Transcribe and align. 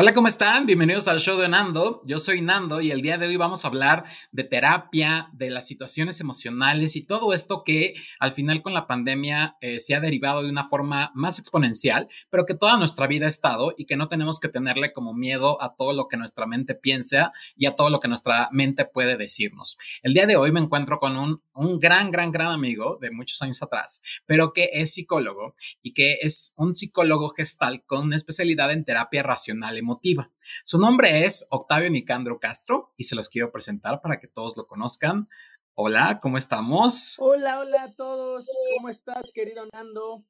Hola, 0.00 0.14
¿cómo 0.14 0.28
están? 0.28 0.64
Bienvenidos 0.64 1.08
al 1.08 1.18
show 1.18 1.36
de 1.40 1.48
Nando. 1.48 1.98
Yo 2.04 2.20
soy 2.20 2.40
Nando 2.40 2.80
y 2.80 2.92
el 2.92 3.02
día 3.02 3.18
de 3.18 3.26
hoy 3.26 3.36
vamos 3.36 3.64
a 3.64 3.68
hablar 3.68 4.04
de 4.30 4.44
terapia, 4.44 5.28
de 5.32 5.50
las 5.50 5.66
situaciones 5.66 6.20
emocionales 6.20 6.94
y 6.94 7.04
todo 7.04 7.32
esto 7.32 7.64
que 7.64 7.94
al 8.20 8.30
final 8.30 8.62
con 8.62 8.74
la 8.74 8.86
pandemia 8.86 9.56
eh, 9.60 9.80
se 9.80 9.96
ha 9.96 10.00
derivado 10.00 10.44
de 10.44 10.50
una 10.50 10.62
forma 10.62 11.10
más 11.16 11.40
exponencial, 11.40 12.06
pero 12.30 12.46
que 12.46 12.54
toda 12.54 12.76
nuestra 12.76 13.08
vida 13.08 13.26
ha 13.26 13.28
estado 13.28 13.74
y 13.76 13.86
que 13.86 13.96
no 13.96 14.06
tenemos 14.06 14.38
que 14.38 14.46
tenerle 14.46 14.92
como 14.92 15.14
miedo 15.14 15.60
a 15.60 15.74
todo 15.74 15.92
lo 15.92 16.06
que 16.06 16.16
nuestra 16.16 16.46
mente 16.46 16.76
piensa 16.76 17.32
y 17.56 17.66
a 17.66 17.74
todo 17.74 17.90
lo 17.90 17.98
que 17.98 18.06
nuestra 18.06 18.50
mente 18.52 18.84
puede 18.84 19.16
decirnos. 19.16 19.78
El 20.04 20.14
día 20.14 20.26
de 20.26 20.36
hoy 20.36 20.52
me 20.52 20.60
encuentro 20.60 20.98
con 20.98 21.16
un, 21.16 21.42
un 21.54 21.80
gran, 21.80 22.12
gran, 22.12 22.30
gran 22.30 22.52
amigo 22.52 22.98
de 23.00 23.10
muchos 23.10 23.42
años 23.42 23.60
atrás, 23.64 24.00
pero 24.26 24.52
que 24.52 24.70
es 24.74 24.94
psicólogo 24.94 25.56
y 25.82 25.92
que 25.92 26.18
es 26.22 26.54
un 26.56 26.76
psicólogo 26.76 27.30
gestal 27.30 27.82
con 27.84 28.12
especialidad 28.12 28.70
en 28.70 28.84
terapia 28.84 29.24
racional 29.24 29.76
emotiva. 29.88 30.30
Su 30.64 30.78
nombre 30.78 31.24
es 31.24 31.48
Octavio 31.50 31.90
Nicandro 31.90 32.38
Castro 32.38 32.90
y 32.98 33.04
se 33.04 33.16
los 33.16 33.28
quiero 33.30 33.50
presentar 33.50 34.02
para 34.02 34.20
que 34.20 34.28
todos 34.28 34.56
lo 34.56 34.66
conozcan. 34.66 35.28
Hola, 35.74 36.20
¿cómo 36.20 36.36
estamos? 36.36 37.16
Hola, 37.18 37.60
hola 37.60 37.84
a 37.84 37.94
todos. 37.94 38.44
¿Cómo 38.76 38.90
estás, 38.90 39.30
querido 39.32 39.64
Nando? 39.72 40.24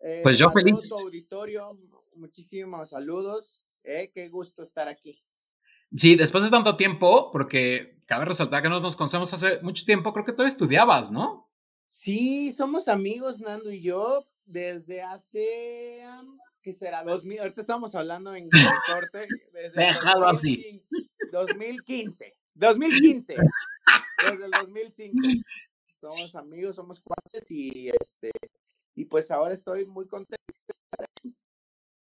Eh, 0.00 0.20
pues 0.22 0.38
yo 0.38 0.50
feliz. 0.50 0.90
auditorio, 1.04 1.78
muchísimos 2.14 2.90
saludos. 2.90 3.62
Eh, 3.84 4.10
qué 4.14 4.28
gusto 4.28 4.62
estar 4.62 4.88
aquí. 4.88 5.22
Sí, 5.94 6.16
después 6.16 6.44
de 6.44 6.50
tanto 6.50 6.76
tiempo, 6.76 7.30
porque 7.30 8.00
cabe 8.06 8.24
resaltar 8.24 8.62
que 8.62 8.68
nos 8.68 8.96
conocemos 8.96 9.32
hace 9.34 9.60
mucho 9.60 9.84
tiempo, 9.84 10.12
creo 10.12 10.24
que 10.24 10.32
tú 10.32 10.42
estudiabas, 10.42 11.10
¿no? 11.10 11.50
Sí, 11.86 12.52
somos 12.52 12.88
amigos, 12.88 13.40
Nando 13.40 13.70
y 13.70 13.82
yo, 13.82 14.26
desde 14.46 15.02
hace 15.02 16.02
¿qué 16.66 16.72
será? 16.72 17.04
2000, 17.04 17.38
ahorita 17.38 17.60
estamos 17.60 17.94
hablando 17.94 18.34
en 18.34 18.50
corte. 18.92 19.28
Déjalo 19.76 20.26
así. 20.26 20.82
2015. 21.30 22.34
2015. 22.54 23.36
Desde 24.28 24.44
el 24.46 24.50
2005. 24.50 25.28
Somos 26.00 26.34
amigos, 26.34 26.74
somos 26.74 27.00
cuates 27.00 27.48
y 27.52 27.88
este 27.90 28.32
y 28.96 29.04
pues 29.04 29.30
ahora 29.30 29.54
estoy 29.54 29.86
muy 29.86 30.08
contento. 30.08 30.42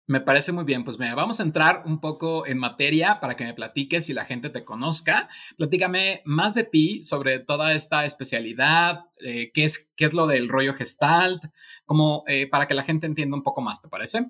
Me 0.08 0.20
parece 0.20 0.52
muy 0.52 0.66
bien. 0.66 0.84
Pues 0.84 1.00
mira, 1.00 1.16
vamos 1.16 1.40
a 1.40 1.44
entrar 1.44 1.84
un 1.86 2.02
poco 2.02 2.46
en 2.46 2.58
materia 2.58 3.22
para 3.22 3.38
que 3.38 3.46
me 3.46 3.54
platiques 3.54 4.10
y 4.10 4.14
la 4.14 4.26
gente 4.26 4.50
te 4.50 4.66
conozca. 4.66 5.30
Platícame 5.56 6.22
más 6.26 6.56
de 6.56 6.66
ti 6.66 7.02
sobre 7.04 7.40
toda 7.40 7.74
esta 7.74 8.04
especialidad, 8.04 9.06
eh, 9.22 9.52
qué, 9.54 9.64
es, 9.64 9.94
qué 9.96 10.04
es 10.04 10.14
lo 10.14 10.28
del 10.28 10.50
rollo 10.50 10.74
gestalt, 10.74 11.46
como 11.86 12.26
eh, 12.28 12.50
para 12.50 12.68
que 12.68 12.74
la 12.74 12.84
gente 12.84 13.06
entienda 13.06 13.38
un 13.38 13.44
poco 13.44 13.62
más, 13.62 13.82
¿te 13.82 13.88
parece? 13.88 14.26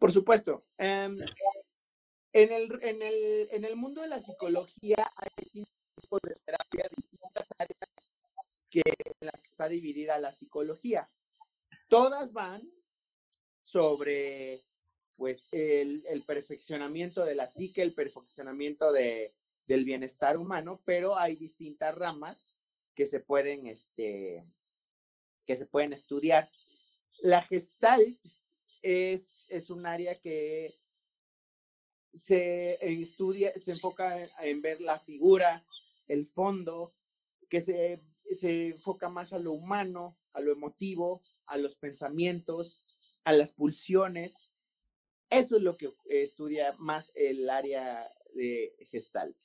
Por 0.00 0.12
supuesto. 0.12 0.64
Em, 0.78 1.18
en, 2.32 2.52
el, 2.52 2.78
en, 2.82 3.02
el, 3.02 3.48
en 3.52 3.64
el 3.66 3.76
mundo 3.76 4.00
de 4.00 4.08
la 4.08 4.18
psicología 4.18 4.96
hay 5.14 5.28
distintos 5.36 5.74
tipos 6.00 6.20
de 6.22 6.36
terapia, 6.42 6.88
distintas 6.96 7.46
áreas 7.58 8.12
que 8.70 8.82
en 8.86 9.26
las 9.26 9.42
que 9.42 9.48
está 9.50 9.68
dividida 9.68 10.18
la 10.18 10.32
psicología. 10.32 11.10
Todas 11.88 12.32
van 12.32 12.62
sobre 13.62 14.64
pues 15.16 15.52
el, 15.52 16.06
el, 16.06 16.24
perfeccionamiento 16.24 17.26
de 17.26 17.34
la 17.34 17.46
psique, 17.46 17.82
el 17.82 17.94
perfeccionamiento 17.94 18.90
de, 18.92 19.34
del 19.66 19.84
bienestar 19.84 20.38
humano, 20.38 20.80
pero 20.86 21.14
hay 21.14 21.36
distintas 21.36 21.96
ramas 21.96 22.56
que 22.94 23.04
se 23.04 23.20
pueden, 23.20 23.66
este, 23.66 24.42
que 25.44 25.56
se 25.56 25.66
pueden 25.66 25.92
estudiar. 25.92 26.48
La 27.20 27.42
gestalt 27.42 28.18
es, 28.82 29.46
es 29.48 29.70
un 29.70 29.86
área 29.86 30.20
que 30.20 30.74
se 32.12 32.78
estudia, 32.80 33.52
se 33.58 33.72
enfoca 33.72 34.28
en, 34.40 34.62
ver 34.62 34.80
la 34.80 34.98
figura, 34.98 35.64
el 36.08 36.26
fondo, 36.26 36.94
que 37.48 37.60
se, 37.60 38.02
se 38.30 38.68
enfoca 38.68 39.08
más 39.08 39.32
a 39.32 39.38
lo 39.38 39.52
humano, 39.52 40.18
a 40.32 40.40
lo 40.40 40.52
emotivo, 40.52 41.22
a 41.46 41.56
los 41.56 41.76
pensamientos, 41.76 42.84
a 43.24 43.32
las 43.32 43.52
pulsiones. 43.52 44.52
Eso 45.28 45.56
es 45.56 45.62
lo 45.62 45.76
que 45.76 45.92
estudia 46.08 46.74
más 46.78 47.12
el 47.14 47.48
área 47.48 48.12
de 48.34 48.74
Gestalt. 48.90 49.36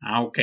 Ah, 0.00 0.22
ok. 0.22 0.38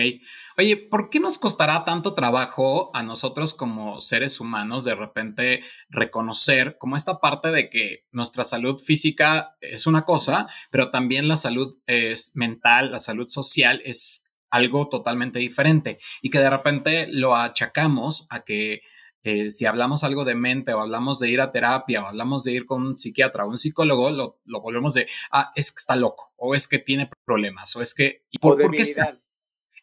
Oye, 0.58 0.76
¿por 0.76 1.10
qué 1.10 1.22
nos 1.22 1.38
costará 1.38 1.86
tanto 1.86 2.14
trabajo 2.14 2.92
a 2.94 3.04
nosotros 3.04 3.54
como 3.54 4.02
seres 4.02 4.42
humanos 4.42 4.84
de 4.84 4.96
repente 4.96 5.64
reconocer 5.90 6.78
como 6.78 6.98
esta 6.98 7.20
parte 7.20 7.52
de 7.52 7.70
que 7.70 8.06
nuestra 8.12 8.44
salud 8.44 8.78
física 8.78 9.56
es 9.62 9.88
una 9.88 10.04
cosa, 10.04 10.48
pero 10.72 10.92
también 10.92 11.30
la 11.30 11.38
salud 11.38 11.78
es 11.86 12.34
mental, 12.36 12.92
la 12.92 13.00
salud 13.00 13.30
social 13.30 13.82
es 13.86 14.36
algo 14.50 14.90
totalmente 14.90 15.40
diferente 15.40 16.00
y 16.22 16.30
que 16.30 16.40
de 16.40 16.50
repente 16.50 17.08
lo 17.10 17.36
achacamos 17.36 18.28
a 18.30 18.44
que 18.44 18.82
eh, 19.24 19.50
si 19.50 19.66
hablamos 19.66 20.04
algo 20.04 20.24
de 20.24 20.36
mente 20.36 20.74
o 20.74 20.82
hablamos 20.82 21.20
de 21.20 21.30
ir 21.32 21.42
a 21.42 21.52
terapia 21.52 22.04
o 22.04 22.08
hablamos 22.08 22.44
de 22.44 22.52
ir 22.52 22.66
con 22.66 22.84
un 22.84 22.98
psiquiatra 22.98 23.46
o 23.46 23.50
un 23.50 23.58
psicólogo, 23.58 24.12
lo, 24.12 24.62
volvemos 24.62 24.94
de, 24.94 25.08
ah, 25.32 25.52
es 25.56 25.72
que 25.72 25.80
está 25.80 25.96
loco 25.96 26.34
o 26.36 26.54
es 26.54 26.68
que 26.68 26.78
tiene 26.78 27.10
problemas 27.26 27.76
o 27.76 27.82
es 27.82 27.96
que... 27.96 28.26
¿y 28.30 28.38
por, 28.38 28.58
qué 28.72 28.84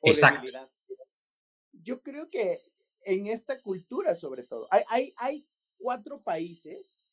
Exacto. 0.03 0.51
Yo 1.73 2.03
creo 2.03 2.29
que 2.29 2.61
en 3.05 3.27
esta 3.27 3.61
cultura, 3.61 4.15
sobre 4.15 4.45
todo, 4.45 4.69
hay, 4.71 4.85
hay, 4.89 5.15
hay 5.17 5.49
cuatro 5.79 6.21
países 6.21 7.11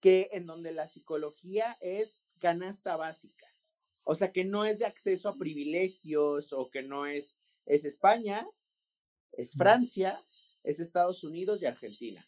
que 0.00 0.28
en 0.32 0.46
donde 0.46 0.72
la 0.72 0.86
psicología 0.86 1.76
es 1.80 2.22
canasta 2.38 2.96
básica. 2.96 3.46
O 4.04 4.14
sea, 4.14 4.32
que 4.32 4.44
no 4.44 4.64
es 4.64 4.78
de 4.78 4.86
acceso 4.86 5.28
a 5.28 5.36
privilegios 5.38 6.52
o 6.52 6.70
que 6.70 6.82
no 6.82 7.06
es, 7.06 7.38
es 7.64 7.84
España, 7.84 8.46
es 9.32 9.54
Francia, 9.54 10.22
es 10.62 10.78
Estados 10.78 11.24
Unidos 11.24 11.62
y 11.62 11.66
Argentina. 11.66 12.24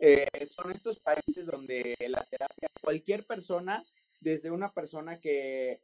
Eh, 0.00 0.26
son 0.46 0.72
estos 0.72 0.98
países 0.98 1.46
donde 1.46 1.94
la 2.08 2.24
terapia, 2.24 2.68
cualquier 2.82 3.24
persona, 3.24 3.82
desde 4.20 4.50
una 4.50 4.72
persona 4.72 5.20
que 5.20 5.80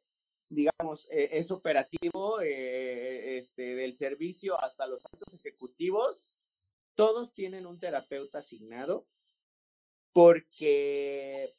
digamos, 0.51 1.09
eh, 1.13 1.31
es 1.33 1.51
operativo 1.51 2.41
eh, 2.41 3.39
este, 3.39 3.77
del 3.77 3.97
servicio 3.97 4.61
hasta 4.61 4.87
los 4.87 5.07
altos 5.07 5.33
ejecutivos, 5.33 6.37
todos 6.95 7.33
tienen 7.33 7.67
un 7.67 7.79
terapeuta 7.79 8.39
asignado 8.41 9.07
porque 10.13 11.55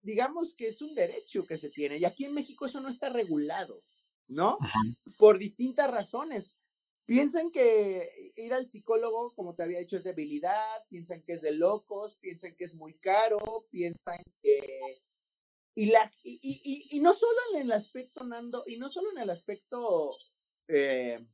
digamos 0.00 0.54
que 0.54 0.68
es 0.68 0.80
un 0.80 0.94
derecho 0.94 1.44
que 1.44 1.58
se 1.58 1.70
tiene 1.70 1.98
y 1.98 2.04
aquí 2.04 2.24
en 2.24 2.32
México 2.32 2.66
eso 2.66 2.80
no 2.80 2.88
está 2.88 3.08
regulado, 3.08 3.82
¿no? 4.28 4.58
Por 5.18 5.38
distintas 5.38 5.90
razones. 5.90 6.56
Piensan 7.04 7.50
que 7.50 8.32
ir 8.36 8.54
al 8.54 8.68
psicólogo, 8.68 9.34
como 9.34 9.56
te 9.56 9.64
había 9.64 9.80
dicho, 9.80 9.96
es 9.96 10.04
debilidad, 10.04 10.86
piensan 10.88 11.22
que 11.22 11.32
es 11.32 11.42
de 11.42 11.50
locos, 11.50 12.16
piensan 12.20 12.54
que 12.54 12.62
es 12.62 12.76
muy 12.76 12.94
caro, 12.94 13.66
piensan 13.72 14.22
que 14.40 14.60
y, 15.74 15.86
la, 15.86 16.12
y, 16.22 16.88
y, 16.90 17.00
no 17.00 17.12
solo 17.14 17.38
en 17.54 17.62
el 17.62 17.72
aspecto, 17.72 18.24
Nando, 18.24 18.64
y 18.66 18.76
no 18.76 18.88
solo 18.88 19.12
en 19.12 19.18
el 19.18 19.30
aspecto, 19.30 20.10
eh, 20.68 21.24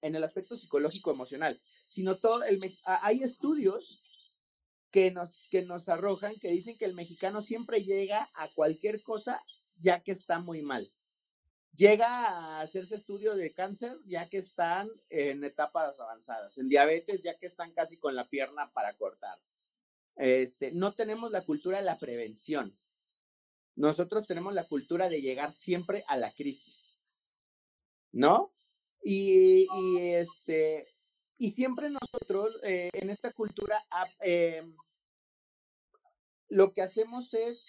en 0.00 0.14
el 0.14 0.24
aspecto 0.24 0.56
psicológico 0.56 1.10
emocional, 1.10 1.60
sino 1.88 2.16
todo 2.18 2.44
el, 2.44 2.60
hay 2.84 3.22
estudios 3.22 4.02
que 4.90 5.10
nos, 5.10 5.48
que 5.50 5.62
nos 5.62 5.88
arrojan, 5.88 6.38
que 6.40 6.48
dicen 6.48 6.78
que 6.78 6.84
el 6.84 6.94
mexicano 6.94 7.42
siempre 7.42 7.84
llega 7.84 8.30
a 8.34 8.48
cualquier 8.54 9.02
cosa 9.02 9.42
ya 9.78 10.02
que 10.02 10.12
está 10.12 10.38
muy 10.38 10.62
mal. 10.62 10.90
Llega 11.74 12.08
a 12.08 12.60
hacerse 12.62 12.94
estudio 12.94 13.34
de 13.34 13.52
cáncer 13.52 13.92
ya 14.06 14.28
que 14.28 14.38
están 14.38 14.88
en 15.10 15.44
etapas 15.44 16.00
avanzadas, 16.00 16.56
en 16.56 16.68
diabetes 16.68 17.22
ya 17.22 17.36
que 17.36 17.46
están 17.46 17.72
casi 17.72 17.98
con 17.98 18.14
la 18.14 18.28
pierna 18.28 18.72
para 18.72 18.96
cortar. 18.96 19.38
Este, 20.16 20.72
no 20.72 20.94
tenemos 20.94 21.30
la 21.30 21.44
cultura 21.44 21.78
de 21.78 21.84
la 21.84 21.98
prevención. 21.98 22.72
Nosotros 23.76 24.26
tenemos 24.26 24.54
la 24.54 24.66
cultura 24.66 25.08
de 25.08 25.20
llegar 25.20 25.54
siempre 25.56 26.02
a 26.08 26.16
la 26.16 26.32
crisis, 26.32 26.98
¿no? 28.10 28.52
Y, 29.02 29.68
este, 29.98 30.88
y 31.38 31.52
siempre 31.52 31.90
nosotros 31.90 32.58
eh, 32.64 32.88
en 32.94 33.10
esta 33.10 33.32
cultura 33.32 33.78
eh, 34.20 34.64
lo 36.48 36.72
que 36.72 36.82
hacemos 36.82 37.34
es 37.34 37.66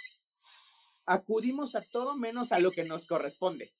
acudimos 1.05 1.75
a 1.75 1.81
todo 1.81 2.15
menos 2.15 2.51
a 2.51 2.59
lo 2.59 2.71
que 2.71 2.85
nos 2.85 3.05
corresponde. 3.05 3.73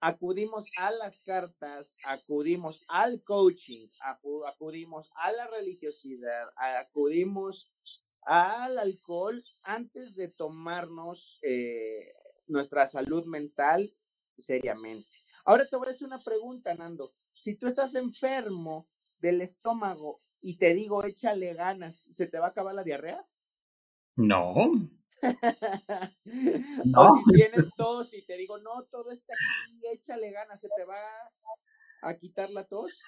Acudimos 0.00 0.70
a 0.76 0.90
las 0.90 1.20
cartas, 1.20 1.96
acudimos 2.04 2.84
al 2.88 3.22
coaching, 3.22 3.88
acudimos 4.44 5.10
a 5.14 5.32
la 5.32 5.46
religiosidad, 5.48 6.52
acudimos 6.56 7.72
al 8.26 8.78
alcohol 8.78 9.42
antes 9.62 10.16
de 10.16 10.28
tomarnos 10.28 11.38
eh, 11.42 12.12
nuestra 12.48 12.86
salud 12.86 13.24
mental 13.26 13.96
seriamente. 14.36 15.16
Ahora 15.44 15.66
te 15.66 15.76
voy 15.76 15.88
a 15.88 15.90
hacer 15.92 16.08
una 16.08 16.22
pregunta, 16.22 16.74
Nando. 16.74 17.14
Si 17.32 17.54
tú 17.54 17.68
estás 17.68 17.94
enfermo 17.94 18.88
del 19.20 19.40
estómago 19.40 20.20
y 20.40 20.58
te 20.58 20.74
digo 20.74 21.04
échale 21.04 21.54
ganas, 21.54 22.08
¿se 22.12 22.26
te 22.26 22.38
va 22.38 22.46
a 22.46 22.50
acabar 22.50 22.74
la 22.74 22.84
diarrea? 22.84 23.24
No. 24.16 24.54
O 26.96 27.16
si 27.16 27.34
tienes 27.34 27.70
tos 27.76 28.12
y 28.12 28.22
te 28.26 28.36
digo, 28.36 28.58
no, 28.58 28.84
todo 28.90 29.10
está 29.10 29.32
aquí, 29.32 29.80
échale 29.92 30.30
ganas, 30.30 30.60
se 30.60 30.68
te 30.76 30.84
va 30.84 30.98
a 32.02 32.14
quitar 32.18 32.50
la 32.50 32.64
tos. 32.64 33.00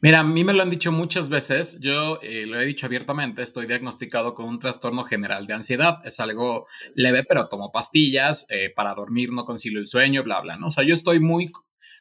Mira, 0.00 0.20
a 0.20 0.24
mí 0.24 0.44
me 0.44 0.52
lo 0.52 0.62
han 0.62 0.70
dicho 0.70 0.92
muchas 0.92 1.28
veces, 1.28 1.80
yo 1.80 2.18
eh, 2.22 2.46
lo 2.46 2.60
he 2.60 2.64
dicho 2.64 2.86
abiertamente, 2.86 3.42
estoy 3.42 3.66
diagnosticado 3.66 4.34
con 4.34 4.46
un 4.46 4.58
trastorno 4.58 5.04
general 5.04 5.46
de 5.46 5.54
ansiedad, 5.54 5.98
es 6.04 6.18
algo 6.20 6.66
leve, 6.94 7.24
pero 7.24 7.48
tomo 7.48 7.70
pastillas 7.72 8.46
eh, 8.48 8.72
para 8.74 8.94
dormir, 8.94 9.32
no 9.32 9.44
concilio 9.44 9.80
el 9.80 9.86
sueño, 9.86 10.22
bla, 10.22 10.40
bla, 10.40 10.56
¿no? 10.56 10.68
O 10.68 10.70
sea, 10.70 10.84
yo 10.84 10.94
estoy 10.94 11.20
muy 11.20 11.50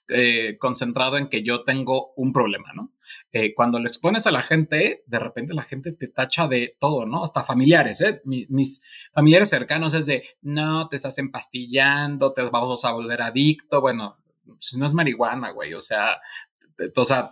eh, 0.08 0.58
concentrado 0.58 1.18
en 1.18 1.28
que 1.28 1.44
yo 1.44 1.64
tengo 1.64 2.14
un 2.16 2.34
problema, 2.34 2.72
¿no? 2.74 2.92
cuando 3.56 3.80
lo 3.80 3.88
expones 3.88 4.26
a 4.26 4.32
la 4.32 4.42
gente, 4.42 5.04
de 5.06 5.20
repente 5.20 5.54
la 5.54 5.62
gente 5.62 5.92
te 5.92 6.08
tacha 6.08 6.48
de 6.48 6.76
todo, 6.80 7.06
¿no? 7.06 7.24
Hasta 7.24 7.44
familiares, 7.44 8.02
¿eh? 8.02 8.22
mis 8.24 8.84
familiares 9.14 9.50
cercanos 9.50 9.94
es 9.94 10.08
de, 10.08 10.24
no, 10.42 10.88
te 10.88 10.96
estás 10.96 11.18
empastillando, 11.20 12.34
te 12.34 12.42
vamos 12.44 12.84
a 12.84 12.94
volver 12.94 13.22
adicto, 13.22 13.82
bueno, 13.82 14.18
si 14.58 14.80
no 14.80 14.88
es 14.88 14.94
marihuana, 14.94 15.52
güey, 15.52 15.74
o 15.74 15.80
sea, 15.80 16.18
o 16.96 17.06
sea, 17.06 17.30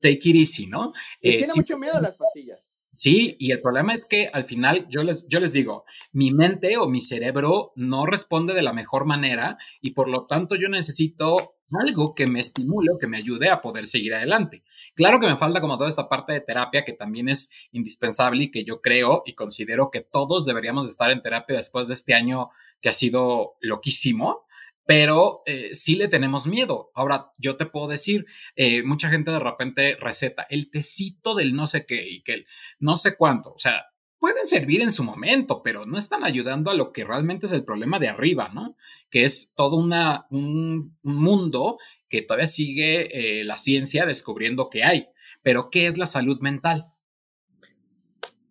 take 0.00 0.28
it 0.28 0.36
easy, 0.36 0.66
¿no? 0.66 0.92
Eh, 1.20 1.38
tiene 1.38 1.52
mucho 1.56 1.78
miedo 1.78 1.96
a 1.96 2.00
las 2.00 2.16
pastillas. 2.16 2.72
Sí, 2.92 3.36
y 3.38 3.52
el 3.52 3.60
problema 3.60 3.94
es 3.94 4.06
que 4.06 4.28
al 4.32 4.44
final 4.44 4.86
yo 4.88 5.04
les, 5.04 5.28
yo 5.28 5.38
les 5.38 5.52
digo, 5.52 5.84
mi 6.12 6.32
mente 6.32 6.78
o 6.78 6.88
mi 6.88 7.00
cerebro 7.00 7.72
no 7.76 8.06
responde 8.06 8.54
de 8.54 8.62
la 8.62 8.72
mejor 8.72 9.04
manera 9.04 9.56
y 9.80 9.92
por 9.92 10.08
lo 10.08 10.26
tanto 10.26 10.56
yo 10.56 10.68
necesito 10.68 11.54
algo 11.70 12.14
que 12.14 12.26
me 12.26 12.40
estimule 12.40 12.90
o 12.92 12.98
que 12.98 13.06
me 13.06 13.18
ayude 13.18 13.50
a 13.50 13.60
poder 13.60 13.86
seguir 13.86 14.14
adelante. 14.14 14.64
Claro 14.96 15.20
que 15.20 15.28
me 15.28 15.36
falta 15.36 15.60
como 15.60 15.76
toda 15.76 15.88
esta 15.88 16.08
parte 16.08 16.32
de 16.32 16.40
terapia 16.40 16.84
que 16.84 16.92
también 16.92 17.28
es 17.28 17.52
indispensable 17.70 18.44
y 18.44 18.50
que 18.50 18.64
yo 18.64 18.80
creo 18.80 19.22
y 19.24 19.34
considero 19.34 19.90
que 19.90 20.00
todos 20.00 20.44
deberíamos 20.44 20.88
estar 20.88 21.10
en 21.10 21.22
terapia 21.22 21.56
después 21.56 21.88
de 21.88 21.94
este 21.94 22.14
año 22.14 22.50
que 22.80 22.88
ha 22.88 22.94
sido 22.94 23.56
loquísimo 23.60 24.47
pero 24.88 25.42
eh, 25.44 25.74
sí 25.74 25.96
le 25.96 26.08
tenemos 26.08 26.46
miedo. 26.46 26.90
Ahora, 26.94 27.30
yo 27.36 27.58
te 27.58 27.66
puedo 27.66 27.88
decir, 27.88 28.24
eh, 28.56 28.82
mucha 28.82 29.10
gente 29.10 29.30
de 29.30 29.38
repente 29.38 29.98
receta 30.00 30.46
el 30.48 30.70
tecito 30.70 31.34
del 31.34 31.54
no 31.54 31.66
sé 31.66 31.84
qué 31.84 32.08
y 32.08 32.22
que 32.22 32.32
el 32.32 32.46
no 32.78 32.96
sé 32.96 33.14
cuánto, 33.14 33.52
o 33.52 33.58
sea, 33.58 33.84
pueden 34.18 34.46
servir 34.46 34.80
en 34.80 34.90
su 34.90 35.04
momento, 35.04 35.62
pero 35.62 35.84
no 35.84 35.98
están 35.98 36.24
ayudando 36.24 36.70
a 36.70 36.74
lo 36.74 36.90
que 36.90 37.04
realmente 37.04 37.44
es 37.44 37.52
el 37.52 37.66
problema 37.66 37.98
de 37.98 38.08
arriba, 38.08 38.48
¿no? 38.54 38.78
Que 39.10 39.26
es 39.26 39.52
todo 39.54 39.76
un, 39.76 40.96
mundo 41.02 41.76
que 42.08 42.22
todavía 42.22 42.48
sigue 42.48 43.40
eh, 43.40 43.44
la 43.44 43.58
ciencia 43.58 44.06
descubriendo 44.06 44.70
que 44.70 44.84
hay. 44.84 45.10
Pero, 45.42 45.68
¿qué 45.68 45.86
es 45.86 45.98
la 45.98 46.06
salud 46.06 46.40
mental? 46.40 46.86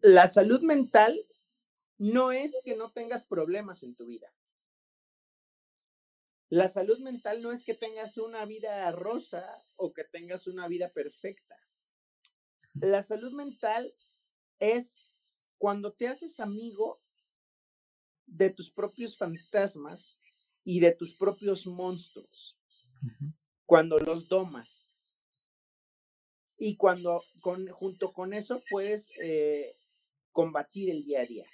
La 0.01 0.27
salud 0.27 0.61
mental 0.61 1.19
no 1.97 2.31
es 2.31 2.55
que 2.63 2.75
no 2.75 2.91
tengas 2.91 3.23
problemas 3.23 3.81
en 3.81 3.95
tu 3.95 4.05
vida. 4.05 4.27
La 6.49 6.69
salud 6.69 6.99
mental 6.99 7.41
no 7.41 7.51
es 7.51 7.63
que 7.63 7.73
tengas 7.73 8.17
una 8.17 8.45
vida 8.45 8.89
rosa 8.91 9.53
o 9.75 9.91
que 9.91 10.05
tengas 10.05 10.47
una 10.47 10.67
vida 10.67 10.89
perfecta. 10.93 11.55
La 12.75 13.03
salud 13.03 13.33
mental 13.33 13.93
es 14.59 15.11
cuando 15.57 15.91
te 15.91 16.07
haces 16.07 16.39
amigo 16.39 17.01
de 18.25 18.49
tus 18.49 18.71
propios 18.71 19.17
fantasmas 19.17 20.19
y 20.63 20.79
de 20.79 20.91
tus 20.91 21.15
propios 21.15 21.65
monstruos, 21.65 22.57
cuando 23.65 23.99
los 23.99 24.27
domas. 24.27 24.93
Y 26.57 26.75
cuando 26.77 27.23
junto 27.73 28.13
con 28.13 28.33
eso 28.33 28.63
puedes 28.69 29.11
eh, 29.21 29.77
combatir 30.31 30.89
el 30.89 31.03
día 31.03 31.21
a 31.21 31.25
día. 31.25 31.45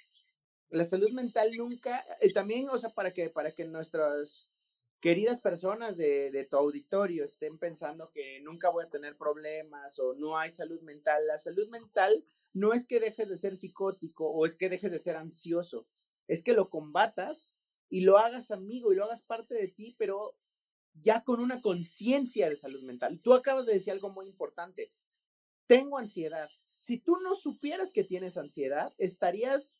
La 0.70 0.84
salud 0.84 1.10
mental 1.10 1.52
nunca, 1.56 2.04
y 2.22 2.32
también, 2.32 2.68
o 2.68 2.78
sea, 2.78 2.90
para 2.90 3.10
que, 3.10 3.30
para 3.30 3.52
que 3.52 3.64
nuestros 3.64 4.50
queridas 5.04 5.42
personas 5.42 5.98
de, 5.98 6.48
tu 6.48 6.56
auditorio 6.56 7.26
estén 7.26 7.58
pensando 7.58 8.08
que 8.08 8.40
nunca 8.40 8.70
voy 8.70 8.86
a 8.86 8.88
tener 8.88 9.18
problemas 9.18 9.98
o 9.98 10.14
no 10.14 10.38
hay 10.38 10.50
salud 10.50 10.80
mental, 10.80 11.26
la 11.26 11.36
salud 11.36 11.68
mental 11.68 12.24
no 12.54 12.72
es 12.72 12.86
que 12.86 13.00
dejes 13.00 13.28
de 13.28 13.36
ser 13.36 13.54
psicótico 13.54 14.26
o 14.26 14.46
es 14.46 14.56
que 14.56 14.70
dejes 14.70 14.90
de 14.90 14.98
ser 14.98 15.16
ansioso, 15.16 15.86
es 16.26 16.42
que 16.42 16.54
lo 16.54 16.70
combatas 16.70 17.54
y 17.90 18.00
lo 18.00 18.16
hagas 18.16 18.50
amigo 18.50 18.94
y 18.94 18.96
lo 18.96 19.04
hagas 19.04 19.20
parte 19.20 19.54
de 19.54 19.68
ti, 19.68 19.94
pero 19.98 20.38
ya 20.94 21.22
con 21.22 21.42
una 21.42 21.60
conciencia 21.60 22.48
de 22.48 22.56
salud 22.56 22.82
mental. 22.84 23.20
Tú 23.22 23.34
acabas 23.34 23.66
de 23.66 23.74
decir 23.74 23.92
algo 23.92 24.08
muy 24.08 24.26
importante. 24.26 24.90
Tengo 25.66 25.98
ansiedad. 25.98 26.48
Si 26.78 26.96
tú 26.96 27.12
no 27.22 27.36
supieras 27.36 27.92
que 27.92 28.04
tienes 28.04 28.38
ansiedad, 28.38 28.94
estarías 28.96 29.76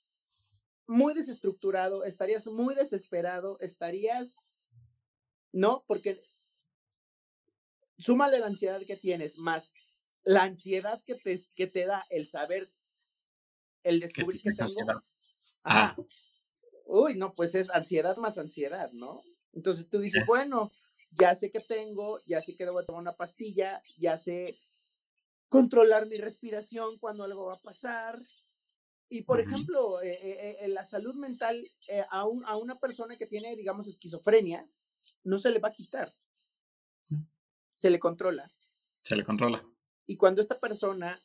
muy 0.86 1.14
desestructurado, 1.14 2.04
estarías 2.04 2.46
muy 2.46 2.74
desesperado, 2.74 3.58
estarías 3.60 4.36
¿no? 5.54 5.84
Porque 5.86 6.20
súmale 7.96 8.38
la 8.40 8.46
ansiedad 8.46 8.80
que 8.86 8.96
tienes, 8.96 9.38
más 9.38 9.72
la 10.24 10.42
ansiedad 10.42 10.98
que 11.06 11.14
te, 11.14 11.46
que 11.54 11.66
te 11.66 11.86
da 11.86 12.04
el 12.10 12.26
saber, 12.26 12.70
el 13.82 14.00
descubrir 14.00 14.42
que 14.42 14.50
tengo. 14.52 15.02
Ah. 15.64 15.96
Uy, 16.86 17.14
no, 17.14 17.34
pues 17.34 17.54
es 17.54 17.70
ansiedad 17.70 18.16
más 18.16 18.36
ansiedad, 18.36 18.90
¿no? 18.94 19.22
Entonces 19.52 19.88
tú 19.88 19.98
dices, 19.98 20.26
bueno, 20.26 20.72
ya 21.12 21.34
sé 21.34 21.50
que 21.50 21.60
tengo, 21.60 22.18
ya 22.26 22.40
sé 22.40 22.56
que 22.56 22.64
debo 22.64 22.82
tomar 22.82 23.02
una 23.02 23.16
pastilla, 23.16 23.80
ya 23.96 24.18
sé 24.18 24.58
controlar 25.48 26.06
mi 26.08 26.16
respiración 26.16 26.98
cuando 26.98 27.24
algo 27.24 27.46
va 27.46 27.54
a 27.54 27.62
pasar. 27.62 28.16
Y 29.08 29.22
por 29.22 29.40
ejemplo, 29.40 30.02
eh, 30.02 30.18
eh, 30.20 30.56
eh, 30.60 30.68
la 30.68 30.84
salud 30.84 31.14
mental 31.14 31.62
a, 32.10 32.20
a 32.20 32.56
una 32.56 32.80
persona 32.80 33.16
que 33.16 33.26
tiene, 33.26 33.54
digamos, 33.54 33.86
esquizofrenia, 33.86 34.68
no 35.24 35.38
se 35.38 35.50
le 35.50 35.58
va 35.58 35.68
a 35.68 35.72
quitar. 35.72 36.12
Se 37.74 37.90
le 37.90 37.98
controla. 37.98 38.50
Se 39.02 39.16
le 39.16 39.24
controla. 39.24 39.66
Y 40.06 40.16
cuando 40.16 40.40
esta 40.40 40.58
persona 40.58 41.20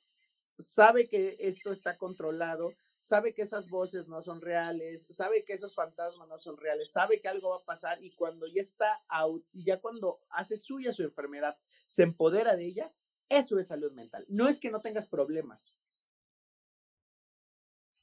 sabe 0.57 1.07
que 1.07 1.37
esto 1.39 1.71
está 1.71 1.97
controlado, 1.97 2.73
sabe 3.01 3.33
que 3.33 3.43
esas 3.43 3.69
voces 3.69 4.09
no 4.09 4.21
son 4.21 4.41
reales, 4.41 5.07
sabe 5.09 5.43
que 5.43 5.53
esos 5.53 5.73
fantasmas 5.73 6.27
no 6.27 6.37
son 6.37 6.57
reales, 6.57 6.91
sabe 6.91 7.21
que 7.21 7.29
algo 7.29 7.49
va 7.49 7.57
a 7.57 7.65
pasar 7.65 8.03
y 8.03 8.13
cuando 8.15 8.47
ya 8.47 8.61
está 8.61 8.99
out, 9.09 9.45
y 9.53 9.63
ya 9.63 9.79
cuando 9.79 10.21
hace 10.29 10.57
suya 10.57 10.91
su 10.91 11.03
enfermedad, 11.03 11.57
se 11.85 12.03
empodera 12.03 12.55
de 12.55 12.65
ella, 12.65 12.93
eso 13.29 13.59
es 13.59 13.67
salud 13.67 13.91
mental. 13.93 14.25
No 14.27 14.47
es 14.47 14.59
que 14.59 14.71
no 14.71 14.81
tengas 14.81 15.07
problemas, 15.07 15.77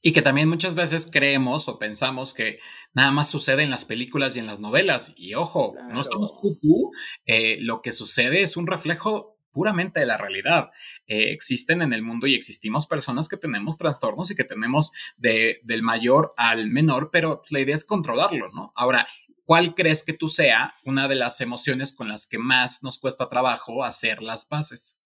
y 0.07 0.13
que 0.13 0.21
también 0.21 0.47
muchas 0.47 0.73
veces 0.73 1.09
creemos 1.11 1.67
o 1.67 1.77
pensamos 1.77 2.33
que 2.33 2.59
nada 2.93 3.11
más 3.11 3.29
sucede 3.29 3.63
en 3.63 3.69
las 3.69 3.83
películas 3.83 4.37
y 4.37 4.39
en 4.39 4.47
las 4.47 4.61
novelas. 4.61 5.13
Y 5.17 5.33
ojo, 5.33 5.75
no 5.89 5.99
estamos 5.99 6.31
cucú, 6.31 6.93
eh, 7.25 7.57
lo 7.59 7.81
que 7.81 7.91
sucede 7.91 8.41
es 8.41 8.55
un 8.55 8.67
reflejo 8.67 9.37
puramente 9.51 9.99
de 9.99 10.05
la 10.05 10.15
realidad. 10.15 10.69
Eh, 11.07 11.31
existen 11.33 11.81
en 11.81 11.91
el 11.91 12.03
mundo 12.03 12.25
y 12.25 12.35
existimos 12.35 12.87
personas 12.87 13.27
que 13.27 13.35
tenemos 13.35 13.77
trastornos 13.77 14.31
y 14.31 14.35
que 14.35 14.45
tenemos 14.45 14.93
de, 15.17 15.59
del 15.63 15.83
mayor 15.83 16.33
al 16.37 16.69
menor, 16.69 17.09
pero 17.11 17.41
la 17.49 17.59
idea 17.59 17.75
es 17.75 17.83
controlarlo, 17.83 18.47
¿no? 18.53 18.71
Ahora, 18.77 19.09
¿cuál 19.43 19.75
crees 19.75 20.05
que 20.05 20.13
tú 20.13 20.29
sea 20.29 20.73
una 20.85 21.09
de 21.09 21.15
las 21.15 21.41
emociones 21.41 21.91
con 21.91 22.07
las 22.07 22.27
que 22.27 22.37
más 22.37 22.81
nos 22.81 22.97
cuesta 22.97 23.27
trabajo 23.27 23.83
hacer 23.83 24.23
las 24.23 24.45
paces? 24.45 25.03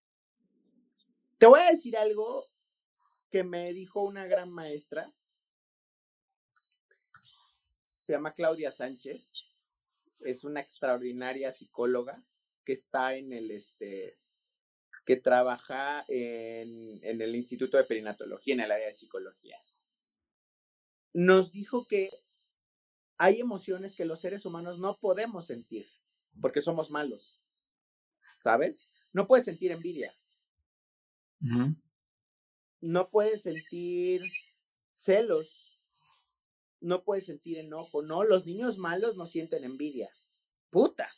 Te 1.39 1.47
voy 1.47 1.59
a 1.59 1.71
decir 1.71 1.97
algo 1.97 2.50
que 3.31 3.43
me 3.43 3.71
dijo 3.73 4.01
una 4.01 4.25
gran 4.25 4.51
maestra, 4.51 5.11
se 7.97 8.13
llama 8.13 8.31
Claudia 8.31 8.71
Sánchez, 8.71 9.31
es 10.19 10.43
una 10.43 10.59
extraordinaria 10.59 11.51
psicóloga 11.51 12.23
que 12.65 12.73
está 12.73 13.15
en 13.15 13.31
el, 13.31 13.51
este, 13.51 14.19
que 15.05 15.15
trabaja 15.15 16.03
en, 16.07 17.03
en 17.03 17.21
el 17.21 17.35
Instituto 17.35 17.77
de 17.77 17.85
Perinatología, 17.85 18.53
en 18.53 18.59
el 18.59 18.71
área 18.71 18.87
de 18.87 18.93
psicología. 18.93 19.57
Nos 21.13 21.51
dijo 21.51 21.85
que 21.87 22.09
hay 23.17 23.39
emociones 23.39 23.95
que 23.95 24.05
los 24.05 24.19
seres 24.19 24.45
humanos 24.45 24.79
no 24.79 24.97
podemos 24.99 25.45
sentir 25.45 25.87
porque 26.41 26.61
somos 26.61 26.91
malos. 26.91 27.43
¿Sabes? 28.39 28.89
No 29.13 29.27
puedes 29.27 29.45
sentir 29.45 29.71
envidia 29.71 30.13
no 32.81 33.09
puedes 33.09 33.43
sentir 33.43 34.23
celos, 34.91 35.79
no 36.79 37.03
puedes 37.03 37.25
sentir 37.25 37.57
enojo, 37.59 38.01
no, 38.01 38.23
los 38.23 38.45
niños 38.45 38.77
malos 38.77 39.15
no 39.15 39.27
sienten 39.27 39.63
envidia, 39.63 40.09
puta. 40.69 41.09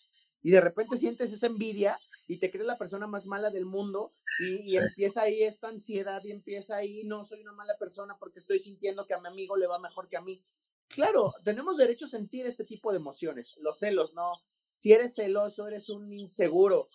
Y 0.41 0.51
de 0.51 0.59
repente 0.59 0.97
sientes 0.97 1.31
esa 1.31 1.47
envidia 1.47 1.97
y 2.27 2.37
te 2.39 2.51
crees 2.51 2.67
la 2.67 2.77
persona 2.77 3.07
más 3.07 3.27
mala 3.27 3.49
del 3.49 3.65
mundo 3.65 4.11
y, 4.39 4.75
empieza 4.75 5.21
ahí 5.21 5.41
esta 5.43 5.69
ansiedad 5.69 6.21
y 6.25 6.31
empieza 6.31 6.75
ahí, 6.75 7.05
no 7.05 7.23
soy 7.23 7.41
una 7.41 7.53
mala 7.53 7.77
persona 7.77 8.17
porque 8.19 8.39
estoy 8.39 8.59
sintiendo 8.59 9.07
que 9.07 9.13
a 9.13 9.21
mi 9.21 9.29
amigo 9.29 9.55
le 9.55 9.67
va 9.67 9.79
mejor 9.79 10.09
que 10.09 10.17
a 10.17 10.21
mí. 10.21 10.43
Claro, 10.89 11.33
tenemos 11.45 11.77
derecho 11.77 12.05
a 12.05 12.09
sentir 12.09 12.45
este 12.45 12.65
tipo 12.65 12.91
de 12.91 12.97
emociones, 12.97 13.55
los 13.61 13.79
celos, 13.79 14.13
no. 14.15 14.33
Si 14.73 14.91
eres 14.91 15.15
celoso, 15.15 15.67
eres 15.67 15.89
un 15.89 16.11
inseguro. 16.11 16.89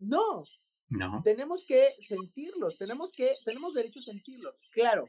No, 0.00 0.44
no. 0.92 1.22
Tenemos 1.24 1.64
que 1.64 1.90
sentirlos, 2.06 2.76
tenemos 2.76 3.12
que, 3.12 3.34
tenemos 3.44 3.74
derecho 3.74 4.00
a 4.00 4.02
sentirlos. 4.02 4.60
Claro, 4.72 5.08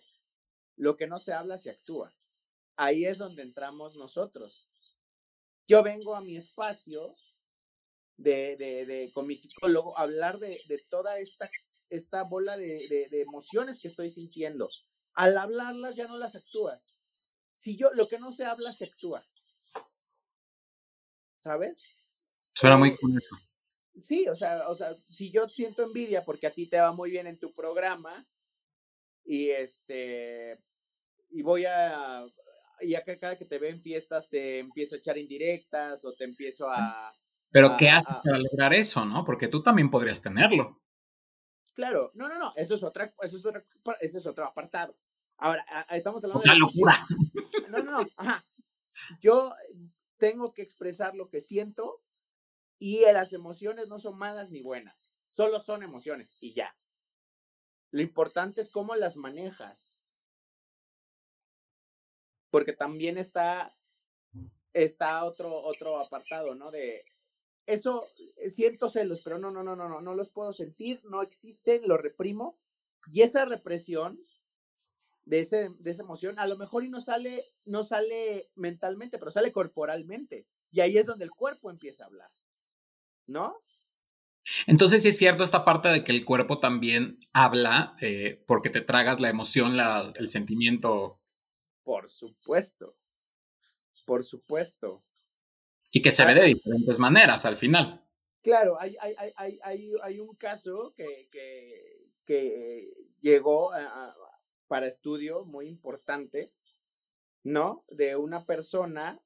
lo 0.77 0.95
que 0.95 1.07
no 1.07 1.19
se 1.19 1.33
habla 1.33 1.57
se 1.57 1.71
actúa. 1.71 2.13
ahí 2.75 3.05
es 3.05 3.17
donde 3.17 3.43
entramos 3.43 3.95
nosotros. 3.95 4.69
Yo 5.67 5.83
vengo 5.83 6.15
a 6.15 6.21
mi 6.21 6.35
espacio 6.37 7.03
de, 8.17 8.55
de, 8.57 9.11
con 9.13 9.27
mi 9.27 9.35
psicólogo 9.35 9.97
a 9.97 10.01
hablar 10.03 10.39
de, 10.39 10.59
toda 10.89 11.19
esta, 11.19 11.49
esta 11.89 12.23
bola 12.23 12.57
de, 12.57 13.07
emociones 13.11 13.81
que 13.81 13.89
estoy 13.89 14.09
sintiendo. 14.09 14.69
Al 15.13 15.37
hablarlas 15.37 15.95
ya 15.95 16.07
no 16.07 16.17
las 16.17 16.35
actúas. 16.35 17.01
Si 17.55 17.77
yo, 17.77 17.89
lo 17.93 18.07
que 18.07 18.19
no 18.19 18.31
se 18.31 18.45
habla, 18.45 18.71
se 18.71 18.85
actúa. 18.85 19.25
¿Sabes? 21.39 21.83
Suena 22.53 22.77
muy 22.77 22.95
curioso. 22.95 23.37
Sí, 24.01 24.27
o 24.27 24.35
sea, 24.35 24.67
o 24.67 24.75
sea, 24.75 24.95
si 25.07 25.31
yo 25.31 25.47
siento 25.47 25.83
envidia 25.83 26.25
porque 26.25 26.47
a 26.47 26.53
ti 26.53 26.67
te 26.67 26.79
va 26.79 26.91
muy 26.91 27.11
bien 27.11 27.27
en 27.27 27.37
tu 27.37 27.53
programa 27.53 28.27
y 29.23 29.49
este, 29.49 30.59
y 31.29 31.43
voy 31.43 31.65
a, 31.65 32.25
y 32.81 32.95
acá 32.95 33.17
cada 33.19 33.37
que 33.37 33.45
te 33.45 33.59
veo 33.59 33.69
en 33.69 33.81
fiestas 33.81 34.29
te 34.29 34.59
empiezo 34.59 34.95
a 34.95 34.97
echar 34.97 35.17
indirectas 35.17 36.03
o 36.05 36.13
te 36.13 36.23
empiezo 36.25 36.67
a... 36.69 37.13
Pero 37.51 37.75
¿qué 37.77 37.89
haces 37.89 38.17
para 38.19 38.39
lograr 38.39 38.73
eso, 38.73 39.05
no? 39.05 39.23
Porque 39.23 39.47
tú 39.47 39.61
también 39.61 39.89
podrías 39.89 40.21
tenerlo. 40.21 40.81
Claro, 41.73 42.09
no, 42.15 42.27
no, 42.27 42.37
no, 42.37 42.53
eso 42.55 42.75
es 42.75 42.83
otra, 42.83 43.13
eso 43.21 43.37
es 43.37 43.45
otra, 43.45 43.61
ese 43.99 44.17
es 44.17 44.25
otro 44.25 44.45
apartado. 44.45 44.95
Ahora, 45.37 45.65
estamos 45.91 46.23
hablando 46.23 46.43
de... 46.43 46.59
locura! 46.59 46.93
No, 47.69 47.79
no, 47.79 47.91
no, 47.91 48.07
ajá. 48.17 48.43
Yo 49.19 49.53
tengo 50.17 50.51
que 50.51 50.61
expresar 50.61 51.15
lo 51.15 51.29
que 51.29 51.41
siento 51.41 52.02
y 52.83 52.99
las 53.13 53.31
emociones 53.31 53.87
no 53.87 53.97
son 53.97 54.17
malas 54.17 54.51
ni 54.51 54.61
buenas, 54.61 55.13
solo 55.23 55.61
son 55.61 55.83
emociones 55.83 56.43
y 56.43 56.53
ya. 56.53 56.75
Lo 57.91 58.01
importante 58.01 58.59
es 58.59 58.69
cómo 58.69 58.93
las 58.95 59.15
manejas 59.15 59.97
porque 62.49 62.73
también 62.73 63.17
está, 63.17 63.73
está 64.73 65.23
otro, 65.23 65.63
otro 65.63 65.97
apartado, 65.97 66.55
¿no? 66.55 66.71
De 66.71 67.05
eso, 67.65 68.05
eh, 68.35 68.49
siento 68.49 68.89
celos, 68.89 69.21
pero 69.23 69.37
no, 69.37 69.49
no, 69.49 69.63
no, 69.63 69.77
no, 69.77 69.87
no, 69.87 70.01
no 70.01 70.13
los 70.13 70.29
puedo 70.29 70.51
sentir, 70.51 70.99
no 71.05 71.21
existen, 71.21 71.87
lo 71.87 71.95
reprimo. 71.95 72.59
Y 73.07 73.21
esa 73.21 73.45
represión 73.45 74.19
de, 75.23 75.39
ese, 75.39 75.69
de 75.79 75.91
esa 75.91 76.03
emoción, 76.03 76.37
a 76.37 76.47
lo 76.47 76.57
mejor 76.57 76.83
no 76.89 76.99
sale, 76.99 77.31
no 77.63 77.85
sale 77.85 78.51
mentalmente, 78.55 79.19
pero 79.19 79.31
sale 79.31 79.53
corporalmente. 79.53 80.45
Y 80.69 80.81
ahí 80.81 80.97
es 80.97 81.05
donde 81.05 81.23
el 81.23 81.31
cuerpo 81.31 81.69
empieza 81.69 82.03
a 82.03 82.07
hablar, 82.07 82.27
¿no? 83.27 83.55
Entonces 84.67 85.03
sí 85.03 85.09
es 85.09 85.17
cierto 85.17 85.43
esta 85.43 85.63
parte 85.63 85.89
de 85.89 86.03
que 86.03 86.11
el 86.11 86.25
cuerpo 86.25 86.59
también 86.59 87.17
habla 87.31 87.95
eh, 88.01 88.43
porque 88.45 88.69
te 88.69 88.81
tragas 88.81 89.19
la 89.19 89.29
emoción, 89.29 89.77
la, 89.77 90.11
el 90.15 90.27
sentimiento 90.27 91.21
por 91.83 92.09
supuesto. 92.09 92.95
Por 94.05 94.23
supuesto. 94.23 95.01
Y 95.91 96.01
que 96.01 96.11
se 96.11 96.25
ve 96.25 96.33
de 96.33 96.45
diferentes 96.45 96.97
maneras 96.99 97.45
al 97.45 97.57
final. 97.57 98.05
Claro, 98.41 98.79
hay, 98.79 98.95
hay, 98.99 99.15
hay, 99.35 99.59
hay, 99.63 99.91
hay 100.01 100.19
un 100.19 100.35
caso 100.35 100.93
que, 100.95 101.29
que, 101.31 102.09
que 102.25 102.91
llegó 103.21 103.71
para 104.67 104.87
estudio 104.87 105.45
muy 105.45 105.67
importante, 105.67 106.51
¿no? 107.43 107.85
De 107.89 108.15
una 108.15 108.45
persona 108.45 109.21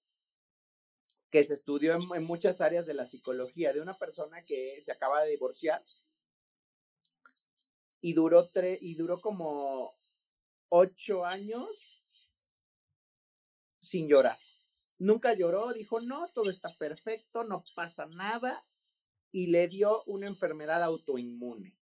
que 1.29 1.43
se 1.43 1.53
estudió 1.53 1.93
en, 1.95 2.01
en, 2.15 2.23
muchas 2.23 2.61
áreas 2.61 2.85
de 2.85 2.93
la 2.93 3.05
psicología, 3.05 3.73
de 3.73 3.81
una 3.81 3.97
persona 3.97 4.41
que 4.43 4.79
se 4.81 4.91
acaba 4.91 5.23
de 5.23 5.31
divorciar 5.31 5.83
y 8.01 8.13
duró, 8.13 8.47
tre 8.47 8.77
y 8.79 8.95
duró 8.95 9.19
como 9.19 9.93
ocho 10.69 11.25
años 11.25 11.69
sin 13.81 14.07
llorar. 14.07 14.37
Nunca 14.99 15.33
lloró, 15.33 15.73
dijo, 15.73 16.01
no, 16.01 16.29
todo 16.33 16.49
está 16.49 16.73
perfecto, 16.75 17.43
no 17.43 17.63
pasa 17.75 18.05
nada, 18.07 18.65
y 19.31 19.47
le 19.47 19.67
dio 19.67 20.03
una 20.05 20.27
enfermedad 20.27 20.81
autoinmune 20.83 21.77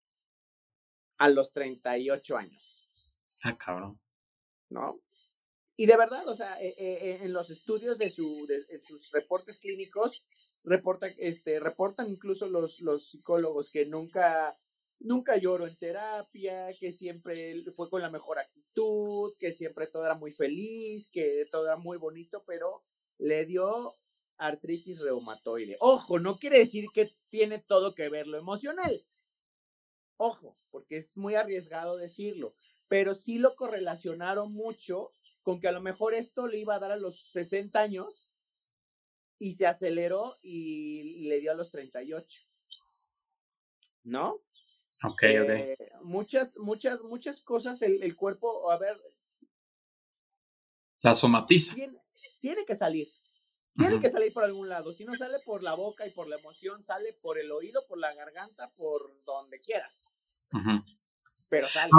a 1.18 1.30
los 1.30 1.52
38 1.52 2.38
años. 2.38 2.88
Ah, 3.42 3.58
cabrón. 3.58 4.00
¿No? 4.70 5.02
Y 5.75 5.88
de 5.88 5.98
verdad, 5.98 6.27
o 6.27 6.36
sea, 6.36 6.62
eh, 6.62 6.75
eh, 6.77 6.98
eh, 7.01 7.20
en 7.22 7.34
los 7.34 7.50
estudios 7.50 7.98
de, 7.98 8.12
su, 8.12 8.48
sus 8.84 9.12
reportes 9.12 9.58
clínicos, 9.58 10.24
reporta, 10.63 11.08
este, 11.18 11.60
reportan 11.60 12.10
incluso 12.10 12.48
los, 12.48 12.82
los 12.82 13.10
psicólogos 13.10 13.72
que 13.72 13.86
nunca 13.86 14.58
nunca 15.00 15.36
lloró 15.38 15.68
en 15.68 15.77
terapia, 15.77 16.74
que 16.80 16.92
siempre 16.92 17.62
fue 17.75 17.89
con 17.89 18.01
la 18.01 18.10
mejor 18.10 18.39
actitud, 18.39 19.34
que 19.38 19.51
siempre 19.51 19.88
todo 19.88 20.06
era 20.06 20.15
muy 20.15 20.32
feliz, 20.32 21.10
que 21.12 21.46
todo 21.51 21.65
era 21.65 21.75
muy 21.75 21.98
bonito, 21.98 22.44
pero 22.48 22.84
le 23.18 23.46
dio 23.46 23.94
artritis 24.38 25.01
reumatoide. 25.01 25.77
Ojo, 25.80 26.20
no 26.20 26.38
quiere 26.38 26.60
decir 26.60 26.86
que 26.94 27.12
tiene 27.30 27.60
todo 27.60 27.96
que 27.96 28.10
ver 28.10 28.27
lo 28.27 28.38
emocional. 28.38 29.06
Ojo, 30.18 30.56
porque 30.72 30.98
es 30.98 31.12
muy 31.15 31.36
arriesgado 31.36 31.98
decirlo, 31.98 32.51
pero 32.88 33.13
sí 33.13 33.39
lo 33.39 33.56
correlacionaron 33.56 34.53
mucho 34.53 35.12
con 35.44 35.60
que 35.60 35.68
a 35.68 35.72
lo 35.72 35.82
mejor 35.82 36.14
esto 36.14 36.48
le 36.48 36.58
iba 36.58 36.76
a 36.76 36.80
dar 36.80 36.92
a 36.92 36.98
los 36.98 37.32
60 37.32 37.80
años 37.80 38.32
y 39.38 39.52
se 39.52 39.68
aceleró 39.68 40.38
y 40.42 41.28
le 41.28 41.40
dio 41.42 41.52
a 41.52 41.56
los 41.56 41.70
38. 41.70 42.42
¿No? 44.06 44.42
Ok, 45.04 45.24
eh, 45.24 45.78
Muchas, 46.02 46.58
muchas, 46.58 47.02
muchas 47.02 47.42
cosas 47.42 47.82
el, 47.82 48.16
cuerpo, 48.16 48.72
a 48.72 48.78
ver. 48.78 48.98
La 51.02 51.14
somatiza. 51.14 51.76
Tiene, 52.40 52.66
que 52.66 52.76
salir. 52.76 53.10
Tiene 53.76 54.00
que 54.00 54.10
salir 54.10 54.34
por 54.34 54.44
algún 54.44 54.70
lado. 54.70 54.94
Si 54.94 55.04
no 55.04 55.14
sale 55.16 55.36
por 55.46 55.62
la 55.62 55.74
boca 55.74 56.08
y 56.08 56.12
por 56.12 56.30
la 56.30 56.38
emoción, 56.38 56.82
sale 56.84 57.14
por 57.22 57.38
el 57.38 57.52
oído, 57.52 57.86
por 57.88 57.98
la 57.98 58.14
garganta, 58.14 58.72
por 58.76 59.22
donde 59.26 59.60
quieras. 59.60 60.10
Pero 61.50 61.68
sale. 61.68 61.92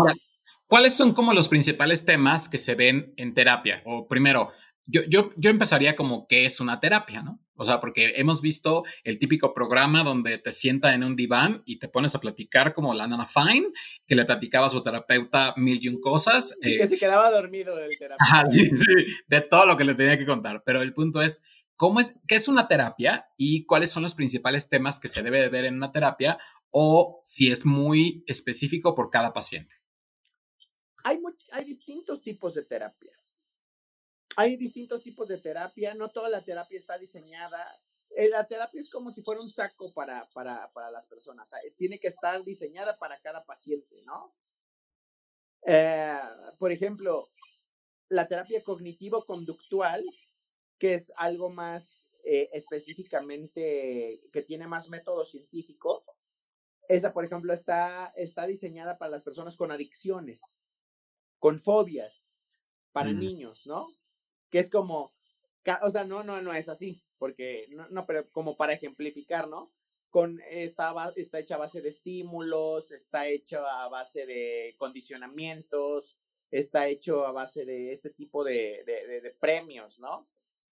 ¿Cuáles 0.66 0.94
son 0.94 1.12
como 1.12 1.32
los 1.32 1.48
principales 1.48 2.04
temas 2.04 2.48
que 2.48 2.58
se 2.58 2.74
ven 2.74 3.12
en 3.16 3.34
terapia? 3.34 3.82
O 3.84 4.08
primero, 4.08 4.52
yo, 4.86 5.02
yo, 5.08 5.30
yo 5.36 5.50
empezaría 5.50 5.94
como 5.94 6.26
qué 6.26 6.44
es 6.44 6.60
una 6.60 6.80
terapia, 6.80 7.22
¿no? 7.22 7.40
O 7.56 7.64
sea, 7.64 7.80
porque 7.80 8.14
hemos 8.16 8.42
visto 8.42 8.84
el 9.04 9.18
típico 9.18 9.54
programa 9.54 10.02
donde 10.02 10.38
te 10.38 10.50
sienta 10.50 10.94
en 10.94 11.04
un 11.04 11.14
diván 11.14 11.62
y 11.64 11.78
te 11.78 11.88
pones 11.88 12.14
a 12.14 12.20
platicar 12.20 12.72
como 12.72 12.94
la 12.94 13.06
Nana 13.06 13.26
Fine, 13.26 13.68
que 14.06 14.16
le 14.16 14.24
platicaba 14.24 14.66
a 14.66 14.70
su 14.70 14.82
terapeuta 14.82 15.54
mil 15.56 15.78
y 15.80 15.88
un 15.88 16.00
cosas. 16.00 16.56
Y 16.62 16.78
que 16.78 16.82
eh, 16.82 16.86
se 16.88 16.98
quedaba 16.98 17.30
dormido 17.30 17.76
del 17.76 17.90
terapeuta. 17.96 18.24
Ajá, 18.24 18.46
sí, 18.50 18.66
sí, 18.66 19.06
de 19.28 19.40
todo 19.40 19.66
lo 19.66 19.76
que 19.76 19.84
le 19.84 19.94
tenía 19.94 20.18
que 20.18 20.26
contar. 20.26 20.62
Pero 20.66 20.82
el 20.82 20.92
punto 20.92 21.22
es, 21.22 21.44
¿cómo 21.76 22.00
es, 22.00 22.16
¿qué 22.26 22.34
es 22.34 22.48
una 22.48 22.66
terapia 22.66 23.26
y 23.36 23.66
cuáles 23.66 23.92
son 23.92 24.02
los 24.02 24.16
principales 24.16 24.68
temas 24.68 24.98
que 24.98 25.08
se 25.08 25.22
debe 25.22 25.40
de 25.40 25.48
ver 25.48 25.64
en 25.64 25.76
una 25.76 25.92
terapia 25.92 26.38
o 26.70 27.20
si 27.22 27.52
es 27.52 27.64
muy 27.64 28.24
específico 28.26 28.96
por 28.96 29.10
cada 29.10 29.32
paciente? 29.32 29.76
Hay, 31.04 31.20
hay 31.52 31.64
distintos 31.64 32.20
tipos 32.22 32.54
de 32.54 32.64
terapia 32.64 33.16
hay 34.36 34.56
distintos 34.56 35.02
tipos 35.02 35.28
de 35.28 35.38
terapia, 35.38 35.94
no 35.94 36.10
toda 36.10 36.28
la 36.28 36.44
terapia 36.44 36.78
está 36.78 36.98
diseñada. 36.98 37.76
Eh, 38.10 38.28
la 38.28 38.46
terapia 38.46 38.80
es 38.80 38.90
como 38.90 39.10
si 39.10 39.22
fuera 39.22 39.40
un 39.40 39.46
saco 39.46 39.92
para, 39.92 40.28
para, 40.32 40.70
para 40.72 40.90
las 40.90 41.06
personas, 41.06 41.50
tiene 41.76 41.98
que 41.98 42.08
estar 42.08 42.42
diseñada 42.44 42.96
para 42.98 43.20
cada 43.20 43.44
paciente, 43.44 43.96
¿no? 44.04 44.34
Eh, 45.66 46.20
por 46.58 46.70
ejemplo, 46.70 47.30
la 48.08 48.28
terapia 48.28 48.62
cognitivo-conductual, 48.62 50.04
que 50.78 50.94
es 50.94 51.12
algo 51.16 51.50
más 51.50 52.08
eh, 52.24 52.50
específicamente, 52.52 54.22
que 54.32 54.42
tiene 54.42 54.66
más 54.66 54.88
método 54.90 55.24
científico, 55.24 56.04
esa, 56.86 57.14
por 57.14 57.24
ejemplo, 57.24 57.52
está, 57.54 58.12
está 58.14 58.46
diseñada 58.46 58.98
para 58.98 59.12
las 59.12 59.22
personas 59.22 59.56
con 59.56 59.72
adicciones, 59.72 60.58
con 61.44 61.60
fobias, 61.60 62.32
para 62.90 63.10
mm. 63.10 63.20
niños, 63.20 63.66
¿no? 63.66 63.84
que 64.48 64.60
es 64.60 64.70
como, 64.70 65.12
o 65.82 65.90
sea, 65.90 66.04
no, 66.04 66.22
no, 66.22 66.40
no 66.40 66.54
es 66.54 66.70
así, 66.70 67.04
porque, 67.18 67.66
no, 67.68 67.86
no 67.90 68.06
pero 68.06 68.30
como 68.30 68.56
para 68.56 68.72
ejemplificar, 68.72 69.46
¿no? 69.46 69.70
Con 70.08 70.40
esta, 70.48 70.94
está 71.16 71.40
hecha 71.40 71.56
a 71.56 71.58
base 71.58 71.82
de 71.82 71.90
estímulos, 71.90 72.92
está 72.92 73.28
hecha 73.28 73.58
a 73.82 73.90
base 73.90 74.24
de 74.24 74.74
condicionamientos, 74.78 76.18
está 76.50 76.88
hecho 76.88 77.26
a 77.26 77.32
base 77.32 77.66
de 77.66 77.92
este 77.92 78.08
tipo 78.08 78.42
de, 78.42 78.82
de, 78.86 79.36
premios, 79.38 79.98
¿no? 79.98 80.22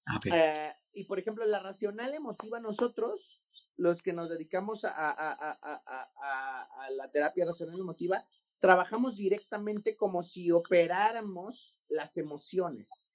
Ah, 0.07 0.21
eh, 0.25 0.73
y 0.95 1.05
por 1.05 1.19
ejemplo, 1.19 1.45
la 1.45 1.59
racional 1.59 2.15
emotiva, 2.15 2.61
nosotros, 2.61 3.43
los 3.77 4.01
que 4.01 4.15
nos 4.15 4.31
dedicamos 4.31 4.87
a, 4.87 4.91
a, 4.97 5.13
a, 5.13 6.85
a, 6.87 6.91
la 6.93 7.11
terapia 7.11 7.45
racional 7.45 7.79
emotiva, 7.79 8.27
trabajamos 8.63 9.17
directamente 9.17 9.95
como 9.95 10.23
si 10.23 10.51
operáramos 10.51 11.77
las 11.91 12.17
emociones 12.17 13.13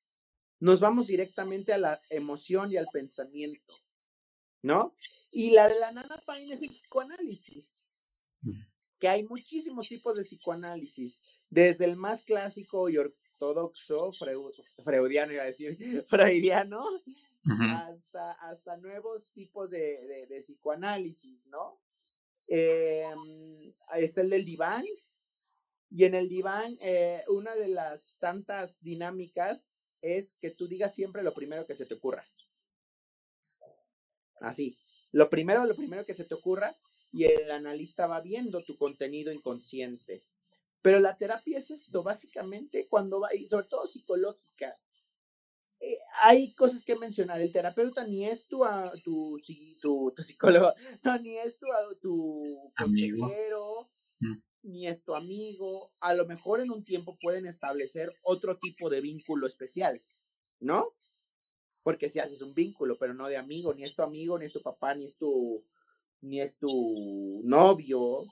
nos 0.59 0.79
vamos 0.79 1.07
directamente 1.07 1.73
a 1.73 1.77
la 1.77 2.01
emoción 2.09 2.71
y 2.71 2.77
al 2.77 2.87
pensamiento, 2.91 3.75
¿no? 4.61 4.95
Y 5.31 5.51
la 5.51 5.67
de 5.67 5.79
la 5.79 5.91
Nana 5.91 6.21
Fine 6.25 6.53
es 6.53 6.63
el 6.63 6.69
psicoanálisis, 6.69 7.85
que 8.99 9.07
hay 9.07 9.23
muchísimos 9.23 9.87
tipos 9.87 10.17
de 10.17 10.23
psicoanálisis, 10.23 11.37
desde 11.49 11.85
el 11.85 11.95
más 11.95 12.23
clásico 12.23 12.81
ortodoxo, 12.81 14.11
freudiano, 14.83 15.33
iba 15.33 15.43
a 15.43 15.47
decir, 15.47 15.77
freudiano, 16.09 16.83
hasta, 17.45 18.31
hasta 18.33 18.77
nuevos 18.77 19.29
tipos 19.31 19.69
de, 19.69 20.25
de, 20.27 20.39
psicoanálisis, 20.39 21.45
¿no? 21.47 21.79
Eh, 22.47 23.05
está 23.95 24.21
el 24.21 24.29
del 24.29 24.45
diván, 24.45 24.85
y 25.89 26.03
en 26.03 26.15
el 26.15 26.29
diván, 26.29 26.77
eh, 26.81 27.23
una 27.29 27.55
de 27.55 27.69
las 27.69 28.17
tantas 28.19 28.81
dinámicas 28.81 29.73
es 30.01 30.35
que 30.39 30.51
tú 30.51 30.67
digas 30.67 30.93
siempre 30.93 31.23
lo 31.23 31.33
primero 31.33 31.65
que 31.65 31.75
se 31.75 31.85
te 31.85 31.95
ocurra. 31.95 32.27
Así, 34.41 34.77
lo 35.11 35.29
primero, 35.29 35.65
lo 35.65 35.75
primero 35.75 36.05
que 36.05 36.13
se 36.13 36.25
te 36.25 36.35
ocurra 36.35 36.75
y 37.11 37.23
el 37.23 37.49
analista 37.51 38.05
va 38.05 38.21
viendo 38.21 38.63
tu 38.63 38.77
contenido 38.77 39.31
inconsciente. 39.31 40.23
Pero 40.81 40.99
la 40.99 41.17
terapia 41.17 41.57
es 41.57 41.71
esto, 41.71 42.03
básicamente, 42.03 42.87
cuando 42.87 43.19
va, 43.19 43.33
y 43.33 43.47
sobre 43.47 43.67
todo 43.67 43.87
psicológica. 43.87 44.69
Eh, 45.79 45.99
hay 46.23 46.53
cosas 46.53 46.83
que 46.83 46.95
mencionar. 46.95 47.41
El 47.41 47.51
terapeuta 47.51 48.05
ni 48.05 48.27
es 48.27 48.47
tu, 48.47 48.63
tu, 49.03 49.37
tu, 49.81 50.13
tu 50.15 50.23
psicólogo, 50.23 50.73
no, 51.03 51.17
ni 51.19 51.37
es 51.37 51.57
tu, 51.59 51.67
tu 52.01 52.71
consejero, 52.75 53.89
mm. 54.19 54.35
Ni 54.63 54.87
es 54.87 55.03
tu 55.03 55.15
amigo. 55.15 55.91
A 55.99 56.13
lo 56.13 56.25
mejor 56.25 56.61
en 56.61 56.71
un 56.71 56.83
tiempo 56.83 57.17
pueden 57.21 57.45
establecer 57.45 58.13
otro 58.23 58.57
tipo 58.57 58.89
de 58.89 59.01
vínculo 59.01 59.47
especial, 59.47 59.99
¿no? 60.59 60.93
Porque 61.83 62.09
si 62.09 62.19
haces 62.19 62.41
un 62.41 62.53
vínculo, 62.53 62.97
pero 62.97 63.13
no 63.13 63.27
de 63.27 63.37
amigo, 63.37 63.73
ni 63.73 63.83
es 63.83 63.95
tu 63.95 64.01
amigo, 64.01 64.37
ni 64.37 64.45
es 64.45 64.53
tu 64.53 64.61
papá, 64.61 64.93
ni 64.93 65.05
es 65.05 65.17
tu, 65.17 65.63
ni 66.21 66.41
es 66.41 66.57
tu 66.57 67.41
novio, 67.43 68.25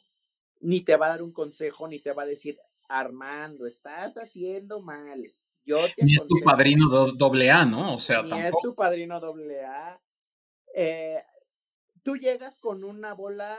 ni 0.60 0.82
te 0.82 0.98
va 0.98 1.08
a 1.08 1.10
dar 1.10 1.24
un 1.24 1.32
consejo, 1.32 1.88
ni 1.88 2.00
te 2.00 2.12
va 2.12 2.24
a 2.24 2.28
decir, 2.28 2.58
Armando, 2.88 3.66
estás 3.66 4.18
haciendo 4.18 4.82
mal. 4.82 5.24
Yo 5.66 5.80
ni 5.98 6.14
es 6.14 6.28
tu 6.28 6.36
padrino 6.44 6.90
doble 7.14 7.50
A, 7.50 7.66
¿no? 7.66 7.96
O 7.96 8.00
sea, 8.00 8.22
ni 8.24 8.40
es 8.40 8.54
tu 8.62 8.76
padrino 8.76 9.20
doble 9.20 9.64
A. 9.64 10.02
Eh, 10.76 11.24
tú 12.04 12.18
llegas 12.18 12.58
con 12.60 12.84
una 12.84 13.14
bola 13.14 13.58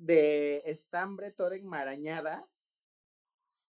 de 0.00 0.62
estambre 0.64 1.30
toda 1.30 1.56
enmarañada 1.56 2.48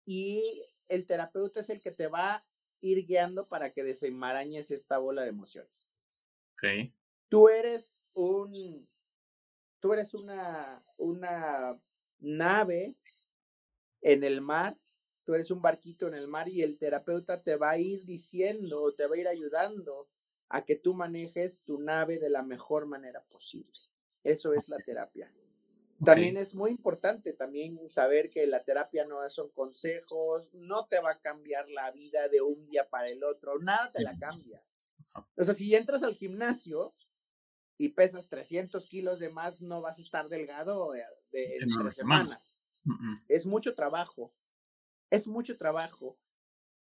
y 0.05 0.43
el 0.87 1.05
terapeuta 1.07 1.61
es 1.61 1.69
el 1.69 1.81
que 1.81 1.91
te 1.91 2.07
va 2.07 2.35
a 2.35 2.45
ir 2.81 3.05
guiando 3.05 3.43
para 3.45 3.73
que 3.73 3.83
desenmarañes 3.83 4.71
esta 4.71 4.99
bola 4.99 5.23
de 5.23 5.29
emociones. 5.29 5.89
Ok. 6.53 6.93
Tú 7.29 7.49
eres 7.49 8.03
un 8.13 8.87
tú 9.79 9.93
eres 9.93 10.13
una, 10.13 10.81
una 10.97 11.79
nave 12.19 12.95
en 14.01 14.23
el 14.23 14.41
mar, 14.41 14.77
tú 15.25 15.33
eres 15.33 15.51
un 15.51 15.61
barquito 15.61 16.07
en 16.07 16.13
el 16.13 16.27
mar 16.27 16.47
y 16.47 16.61
el 16.61 16.77
terapeuta 16.77 17.41
te 17.41 17.55
va 17.55 17.71
a 17.71 17.77
ir 17.77 18.05
diciendo, 18.05 18.93
te 18.93 19.07
va 19.07 19.15
a 19.15 19.19
ir 19.19 19.27
ayudando 19.27 20.09
a 20.49 20.63
que 20.65 20.75
tú 20.75 20.93
manejes 20.93 21.63
tu 21.63 21.79
nave 21.79 22.19
de 22.19 22.29
la 22.29 22.43
mejor 22.43 22.87
manera 22.87 23.23
posible. 23.23 23.71
Eso 24.23 24.53
es 24.53 24.67
la 24.67 24.77
terapia. 24.77 25.31
También 26.03 26.37
es 26.37 26.55
muy 26.55 26.71
importante 26.71 27.33
también 27.33 27.89
saber 27.89 28.31
que 28.31 28.47
la 28.47 28.63
terapia 28.63 29.05
no 29.05 29.27
son 29.29 29.49
consejos, 29.49 30.49
no 30.53 30.85
te 30.87 30.99
va 30.99 31.11
a 31.11 31.19
cambiar 31.19 31.69
la 31.69 31.91
vida 31.91 32.27
de 32.29 32.41
un 32.41 32.65
día 32.67 32.89
para 32.89 33.09
el 33.09 33.23
otro, 33.23 33.59
nada 33.59 33.89
te 33.89 34.01
la 34.01 34.17
cambia. 34.17 34.63
O 35.35 35.43
sea, 35.43 35.53
si 35.53 35.75
entras 35.75 36.03
al 36.03 36.15
gimnasio, 36.15 36.91
y 37.79 37.89
pesas 37.89 38.27
300 38.27 38.85
kilos 38.87 39.19
de 39.19 39.29
más, 39.29 39.61
no 39.61 39.81
vas 39.81 39.97
a 39.97 40.01
estar 40.01 40.27
delgado 40.27 40.93
eh, 40.95 41.05
de, 41.31 41.55
en 41.55 41.69
tres 41.69 41.95
semanas. 41.95 42.61
Es 43.29 43.45
mucho 43.45 43.73
trabajo. 43.73 44.33
Es 45.09 45.27
mucho 45.27 45.57
trabajo. 45.57 46.19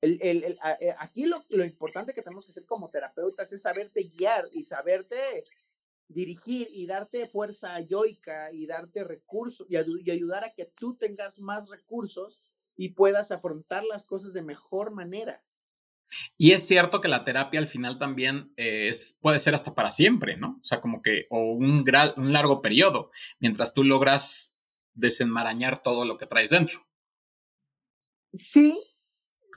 El, 0.03 0.19
el, 0.21 0.45
el, 0.45 0.59
eh, 0.81 0.95
aquí 0.99 1.25
lo, 1.25 1.43
lo, 1.51 1.65
importante 1.65 2.13
que 2.13 2.21
tenemos 2.21 2.45
que 2.45 2.51
hacer 2.51 2.67
como 2.67 2.91
terapeutas 2.91 3.51
es 3.53 3.63
saberte 3.63 4.03
guiar 4.03 4.45
y 4.53 4.65
saberte 4.65 5.45
dirigir 6.13 6.69
y 6.75 6.87
darte 6.87 7.29
fuerza 7.29 7.81
yoica 7.81 8.53
y 8.53 8.67
darte 8.67 9.05
recursos 9.05 9.67
y, 9.69 9.77
y 9.77 10.11
ayudar 10.11 10.45
a 10.45 10.53
que 10.53 10.67
tú 10.67 10.97
tengas 10.97 11.39
más 11.41 11.69
recursos 11.69 12.53
y 12.77 12.91
puedas 12.91 13.31
afrontar 13.31 13.85
las 13.85 14.05
cosas 14.05 14.33
de 14.33 14.43
mejor 14.43 14.91
manera. 14.93 15.43
Y 16.37 16.53
es 16.53 16.67
cierto 16.67 17.01
que 17.01 17.09
la 17.09 17.25
terapia 17.25 17.61
al 17.61 17.69
final 17.69 17.99
también 17.99 18.53
es, 18.57 19.19
puede 19.21 19.39
ser 19.39 19.55
hasta 19.55 19.75
para 19.75 19.91
siempre, 19.91 20.37
¿no? 20.37 20.59
O 20.61 20.65
sea, 20.65 20.81
como 20.81 21.01
que, 21.01 21.27
o 21.31 21.53
un, 21.53 21.85
un 22.17 22.33
largo 22.33 22.61
periodo, 22.61 23.11
mientras 23.39 23.73
tú 23.73 23.85
logras 23.85 24.61
desenmarañar 24.95 25.83
todo 25.83 26.05
lo 26.05 26.17
que 26.17 26.27
traes 26.27 26.51
dentro. 26.51 26.87
Sí, 28.35 28.79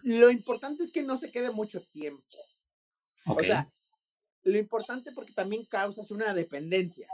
lo 0.03 0.29
importante 0.29 0.83
es 0.83 0.91
que 0.91 1.03
no 1.03 1.17
se 1.17 1.31
quede 1.31 1.49
mucho 1.51 1.81
tiempo. 1.81 2.23
O 3.25 3.39
sea, 3.39 3.71
lo 4.45 4.57
importante 4.57 5.11
porque 5.11 5.33
también 5.33 5.65
causas 5.65 6.11
una 6.11 6.33
dependencia. 6.33 7.07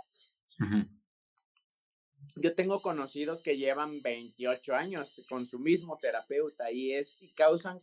Yo 2.36 2.56
tengo 2.56 2.82
conocidos 2.82 3.42
que 3.42 3.58
llevan 3.58 4.02
28 4.02 4.76
años 4.76 5.26
con 5.30 5.48
su 5.48 5.60
mismo 5.60 5.98
terapeuta 5.98 6.72
y 6.72 6.94
es 6.94 7.22
y 7.22 7.30
causan 7.34 7.82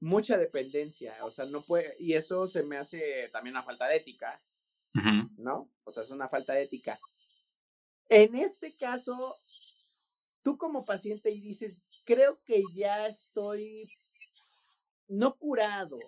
mucha 0.00 0.36
dependencia, 0.36 1.24
o 1.24 1.30
sea, 1.30 1.44
no 1.44 1.64
puede, 1.64 1.94
y 2.00 2.14
eso 2.14 2.48
se 2.48 2.64
me 2.64 2.76
hace 2.76 3.28
también 3.32 3.54
una 3.54 3.62
falta 3.62 3.86
de 3.86 3.98
ética, 3.98 4.42
¿no? 5.36 5.70
O 5.84 5.92
sea, 5.92 6.02
es 6.02 6.10
una 6.10 6.28
falta 6.28 6.54
de 6.54 6.62
ética. 6.62 6.98
En 8.08 8.34
este 8.34 8.74
caso, 8.76 9.36
tú 10.42 10.58
como 10.58 10.84
paciente 10.84 11.30
y 11.30 11.40
dices, 11.40 11.80
creo 12.04 12.42
que 12.44 12.64
ya 12.74 13.06
estoy 13.06 13.92
no 15.06 15.36
curado, 15.36 15.98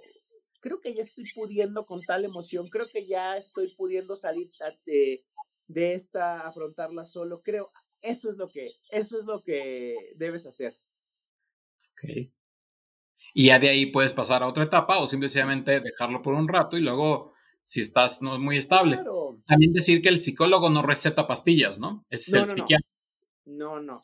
creo 0.64 0.80
que 0.80 0.94
ya 0.94 1.02
estoy 1.02 1.26
pudiendo 1.34 1.84
con 1.84 2.00
tal 2.00 2.24
emoción, 2.24 2.70
creo 2.70 2.86
que 2.90 3.06
ya 3.06 3.36
estoy 3.36 3.74
pudiendo 3.74 4.16
salir 4.16 4.50
de, 4.86 5.22
de 5.66 5.94
esta, 5.94 6.48
afrontarla 6.48 7.04
solo, 7.04 7.42
creo, 7.42 7.68
eso 8.00 8.30
es 8.30 8.38
lo 8.38 8.48
que, 8.48 8.70
eso 8.90 9.18
es 9.18 9.26
lo 9.26 9.42
que 9.42 9.94
debes 10.16 10.46
hacer. 10.46 10.72
Ok. 11.92 12.30
Y 13.34 13.46
ya 13.48 13.58
de 13.58 13.68
ahí 13.68 13.86
puedes 13.92 14.14
pasar 14.14 14.42
a 14.42 14.46
otra 14.46 14.64
etapa 14.64 15.00
o 15.00 15.06
simplemente 15.06 15.80
dejarlo 15.80 16.22
por 16.22 16.32
un 16.32 16.48
rato 16.48 16.78
y 16.78 16.80
luego, 16.80 17.34
si 17.62 17.82
estás 17.82 18.22
no 18.22 18.38
muy 18.38 18.56
estable. 18.56 19.00
También 19.46 19.74
decir 19.74 20.00
que 20.00 20.08
el 20.08 20.22
psicólogo 20.22 20.70
no 20.70 20.80
receta 20.80 21.26
pastillas, 21.26 21.78
¿no? 21.78 22.06
Es 22.08 22.32
el 22.32 22.46
psiquiatra. 22.46 22.88
No. 23.44 23.80
no, 23.80 24.02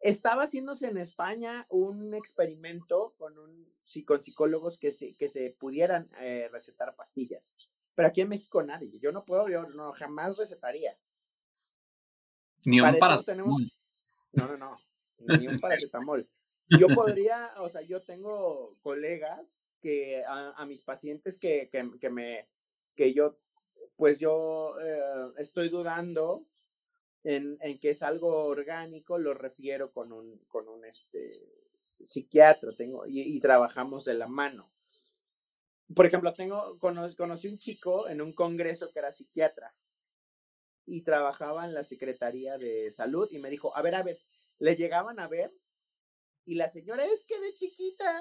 Estaba 0.00 0.44
haciéndose 0.44 0.88
en 0.88 0.96
España 0.96 1.66
un 1.68 2.14
experimento 2.14 3.14
con, 3.18 3.38
un, 3.38 3.70
con 4.06 4.22
psicólogos 4.22 4.78
que 4.78 4.92
se, 4.92 5.14
que 5.16 5.28
se 5.28 5.50
pudieran 5.50 6.08
eh, 6.20 6.48
recetar 6.50 6.96
pastillas. 6.96 7.54
Pero 7.94 8.08
aquí 8.08 8.22
en 8.22 8.30
México 8.30 8.62
nadie. 8.62 8.98
Yo 8.98 9.12
no 9.12 9.24
puedo, 9.24 9.48
yo 9.48 9.68
no 9.68 9.92
jamás 9.92 10.38
recetaría. 10.38 10.96
Ni 12.64 12.80
un 12.80 12.98
paracetamol. 12.98 13.70
No, 14.32 14.46
no, 14.46 14.56
no. 14.56 14.76
Ni 15.18 15.46
un 15.46 15.58
paracetamol. 15.60 16.28
Yo 16.78 16.88
podría, 16.88 17.52
o 17.58 17.68
sea, 17.68 17.82
yo 17.82 18.02
tengo 18.02 18.68
colegas 18.80 19.68
que 19.82 20.22
a, 20.26 20.64
mis 20.66 20.82
pacientes 20.82 21.40
que, 21.40 21.66
que, 22.00 22.10
me, 22.10 22.48
que 22.94 23.12
yo, 23.12 23.38
pues 23.96 24.20
yo 24.20 24.78
eh, 24.80 25.32
estoy 25.38 25.68
dudando 25.68 26.46
en, 27.24 27.58
en, 27.60 27.78
que 27.78 27.90
es 27.90 28.02
algo 28.02 28.44
orgánico, 28.46 29.18
lo 29.18 29.34
refiero 29.34 29.92
con 29.92 30.12
un, 30.12 30.38
con 30.48 30.68
un 30.68 30.84
este, 30.84 31.28
psiquiatra, 32.02 32.72
tengo, 32.76 33.04
y, 33.06 33.38
trabajamos 33.40 34.04
de 34.04 34.14
la 34.14 34.28
mano. 34.28 34.72
Por 35.94 36.06
ejemplo, 36.06 36.32
tengo, 36.32 36.78
conocí, 36.78 37.16
conocí 37.16 37.48
un 37.48 37.58
chico 37.58 38.08
en 38.08 38.20
un 38.20 38.32
congreso 38.32 38.90
que 38.92 39.00
era 39.00 39.12
psiquiatra 39.12 39.74
y 40.86 41.02
trabajaba 41.02 41.64
en 41.66 41.74
la 41.74 41.84
Secretaría 41.84 42.58
de 42.58 42.90
Salud 42.90 43.28
y 43.30 43.38
me 43.38 43.50
dijo, 43.50 43.76
a 43.76 43.82
ver, 43.82 43.94
a 43.94 44.02
ver, 44.02 44.18
le 44.58 44.76
llegaban 44.76 45.18
a 45.20 45.28
ver 45.28 45.52
y 46.44 46.54
la 46.54 46.68
señora, 46.68 47.04
es 47.04 47.24
que 47.26 47.40
de 47.40 47.52
chiquita, 47.54 48.14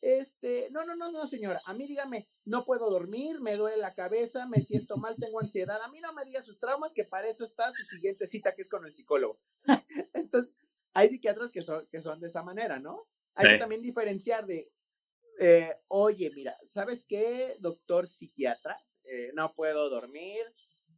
este, 0.00 0.68
no, 0.70 0.84
no, 0.84 0.96
no, 0.96 1.12
no, 1.12 1.26
señora, 1.26 1.60
a 1.66 1.74
mí 1.74 1.86
dígame, 1.86 2.26
no 2.44 2.64
puedo 2.64 2.90
dormir, 2.90 3.40
me 3.40 3.56
duele 3.56 3.76
la 3.76 3.94
cabeza, 3.94 4.46
me 4.46 4.62
siento 4.62 4.96
mal, 4.96 5.16
tengo 5.18 5.40
ansiedad, 5.40 5.80
a 5.82 5.88
mí 5.88 6.00
no 6.00 6.12
me 6.12 6.24
diga 6.24 6.42
sus 6.42 6.58
traumas, 6.58 6.94
que 6.94 7.04
para 7.04 7.28
eso 7.28 7.44
está 7.44 7.70
su 7.72 7.84
siguiente 7.84 8.26
cita, 8.26 8.54
que 8.54 8.62
es 8.62 8.68
con 8.68 8.84
el 8.84 8.92
psicólogo. 8.92 9.34
Entonces, 10.14 10.56
hay 10.94 11.08
psiquiatras 11.08 11.52
que 11.52 11.62
son, 11.62 11.82
que 11.90 12.00
son 12.00 12.20
de 12.20 12.26
esa 12.28 12.42
manera, 12.42 12.78
¿no? 12.78 13.06
Hay 13.36 13.52
que 13.52 13.58
también 13.58 13.82
diferenciar 13.82 14.46
de, 14.46 14.72
eh, 15.38 15.74
oye, 15.88 16.30
mira, 16.34 16.56
¿sabes 16.64 17.04
qué, 17.08 17.56
doctor 17.60 18.08
psiquiatra? 18.08 18.76
Eh, 19.04 19.30
no 19.34 19.52
puedo 19.54 19.90
dormir, 19.90 20.40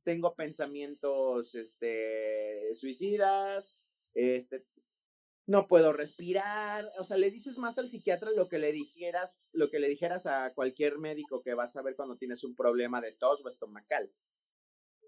tengo 0.04 0.34
pensamientos 0.34 1.54
este, 1.54 2.74
suicidas, 2.74 3.88
este, 4.14 4.64
no 5.48 5.66
puedo 5.66 5.94
respirar, 5.94 6.90
o 6.98 7.04
sea, 7.04 7.16
le 7.16 7.30
dices 7.30 7.56
más 7.56 7.78
al 7.78 7.88
psiquiatra 7.88 8.30
lo 8.32 8.50
que 8.50 8.58
le 8.58 8.70
dijeras, 8.70 9.40
lo 9.52 9.66
que 9.68 9.78
le 9.78 9.88
dijeras 9.88 10.26
a 10.26 10.52
cualquier 10.52 10.98
médico 10.98 11.42
que 11.42 11.54
vas 11.54 11.74
a 11.74 11.82
ver 11.82 11.96
cuando 11.96 12.18
tienes 12.18 12.44
un 12.44 12.54
problema 12.54 13.00
de 13.00 13.12
tos 13.12 13.42
o 13.42 13.48
estomacal, 13.48 14.12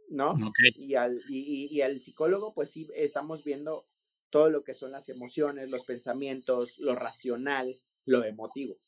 ¿no? 0.08 0.34
Y, 0.76 0.94
al, 0.94 1.20
y, 1.28 1.68
y, 1.70 1.82
al 1.82 2.00
psicólogo, 2.00 2.54
pues 2.54 2.70
sí, 2.70 2.88
estamos 2.94 3.44
viendo 3.44 3.86
todo 4.30 4.48
lo 4.48 4.64
que 4.64 4.72
son 4.72 4.92
las 4.92 5.10
emociones, 5.10 5.68
los 5.68 5.84
pensamientos, 5.84 6.78
lo 6.78 6.94
racional, 6.94 7.76
lo 8.06 8.24
emotivo. 8.24 8.78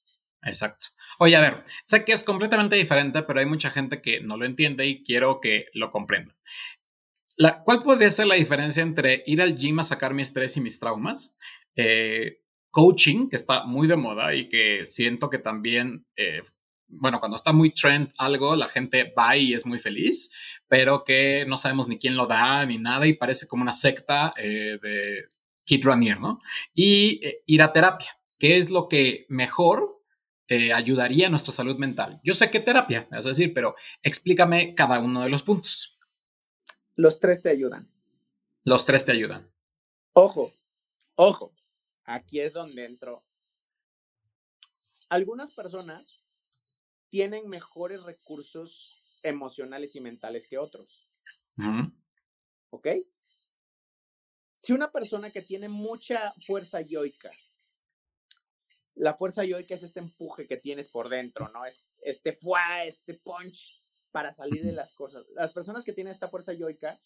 Exacto. 0.42 0.86
Oye, 1.18 1.36
a 1.36 1.42
ver, 1.42 1.64
sé 1.84 2.02
que 2.02 2.12
es 2.12 2.24
completamente 2.24 2.76
diferente, 2.76 3.24
pero 3.24 3.40
hay 3.40 3.46
mucha 3.46 3.68
gente 3.68 4.00
que 4.00 4.20
no 4.20 4.38
lo 4.38 4.46
entiende 4.46 4.86
y 4.86 5.04
quiero 5.04 5.38
que 5.38 5.66
lo 5.74 5.92
comprenda. 5.92 6.34
La, 7.37 7.62
¿Cuál 7.62 7.83
podría 7.83 8.11
ser 8.11 8.27
la 8.27 8.35
diferencia 8.35 8.83
entre 8.83 9.23
ir 9.27 9.40
al 9.40 9.57
gym 9.57 9.79
a 9.79 9.85
sacar 9.85 10.14
mi 10.14 10.23
estrés 10.23 10.57
y 10.57 10.61
mis 10.61 10.79
traumas? 10.79 11.37
Eh, 11.77 12.40
coaching, 12.71 13.29
que 13.29 13.37
está 13.37 13.64
muy 13.64 13.87
de 13.87 13.97
moda 13.97 14.35
y 14.35 14.49
que 14.49 14.87
siento 14.87 15.29
que 15.29 15.38
también, 15.38 16.07
eh, 16.16 16.40
bueno, 16.88 17.21
cuando 17.21 17.37
está 17.37 17.53
muy 17.53 17.71
trend 17.71 18.11
algo, 18.18 18.57
la 18.57 18.68
gente 18.68 19.12
va 19.16 19.37
y 19.37 19.55
es 19.55 19.66
muy 19.66 19.79
feliz, 19.79 20.31
pero 20.68 21.05
que 21.05 21.45
no 21.47 21.57
sabemos 21.57 21.88
ni 21.88 21.99
quién 21.99 22.16
lo 22.16 22.27
da 22.27 22.64
ni 22.64 22.79
nada 22.79 23.07
y 23.07 23.14
parece 23.14 23.47
como 23.47 23.62
una 23.62 23.73
secta 23.73 24.35
eh, 24.37 24.79
de 24.83 25.25
Kid 25.64 25.85
Ranier, 25.85 26.21
¿no? 26.21 26.40
Y 26.75 27.21
ir 27.47 27.62
a 27.62 27.73
terapia, 27.73 28.09
que 28.38 28.59
es 28.59 28.71
lo 28.71 28.88
que 28.88 29.27
mejor 29.29 30.01
ayudaría 30.75 31.29
a 31.29 31.31
nuestra 31.31 31.51
salud 31.51 31.79
mental. 31.79 32.21
Yo 32.23 32.35
sé 32.35 32.51
qué 32.51 32.61
terapia, 32.61 33.09
es 33.11 33.25
decir, 33.25 33.55
pero 33.55 33.75
explícame 34.03 34.75
cada 34.75 35.01
uno 35.01 35.23
de 35.23 35.31
los 35.31 35.42
puntos. 35.42 35.91
Los 36.94 37.20
tres 37.20 37.42
te 37.42 37.48
ayudan. 37.48 37.90
Los 38.64 38.85
tres 38.85 39.05
te 39.05 39.12
ayudan. 39.12 39.50
Ojo, 40.12 40.52
ojo, 41.14 41.55
aquí 42.05 42.40
es 42.40 42.52
donde 42.52 42.85
entro. 42.85 43.24
Algunas 45.09 45.52
personas 45.52 46.22
tienen 47.09 47.48
mejores 47.48 48.05
recursos 48.05 49.02
emocionales 49.22 49.96
y 49.96 50.00
mentales 50.00 50.46
que 50.46 50.59
otros. 50.59 51.09
¿Ok? 52.70 52.88
Si 54.61 54.72
una 54.72 54.92
persona 54.92 55.31
que 55.31 55.42
tiene 55.42 55.68
mucha 55.68 56.33
fuerza 56.46 56.81
yoica, 56.81 57.33
la 58.94 59.14
fuerza 59.14 59.44
yoica 59.44 59.74
es 59.74 59.83
este 59.83 60.00
empuje 60.00 60.46
que 60.46 60.57
tienes 60.57 60.88
por 60.88 61.09
dentro, 61.09 61.48
¿no? 61.48 61.62
Este 62.00 62.35
fuá, 62.35 62.85
este 62.85 63.14
punch 63.14 63.82
para 64.12 64.33
salir 64.33 64.62
de 64.64 64.72
las 64.72 64.92
cosas. 64.92 65.33
Las 65.35 65.53
personas 65.53 65.85
que 65.85 65.92
tienen 65.92 66.12
esta 66.12 66.29
fuerza 66.29 66.53
yoica, 66.53 67.01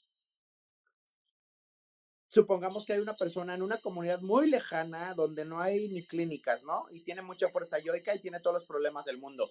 supongamos 2.29 2.85
que 2.85 2.93
hay 2.93 2.99
una 2.99 3.17
persona 3.17 3.55
en 3.55 3.63
una 3.63 3.81
comunidad 3.81 4.21
muy 4.21 4.51
lejana 4.51 5.15
donde 5.15 5.45
no 5.45 5.61
hay 5.61 5.89
ni 5.89 6.05
clínicas, 6.05 6.65
¿no? 6.65 6.87
Y 6.91 7.03
tiene 7.05 7.23
mucha 7.23 7.49
fuerza 7.49 7.79
yoica 7.79 8.15
y 8.15 8.21
tiene 8.21 8.41
todos 8.41 8.55
los 8.55 8.67
problemas 8.67 9.05
del 9.05 9.19
mundo. 9.19 9.51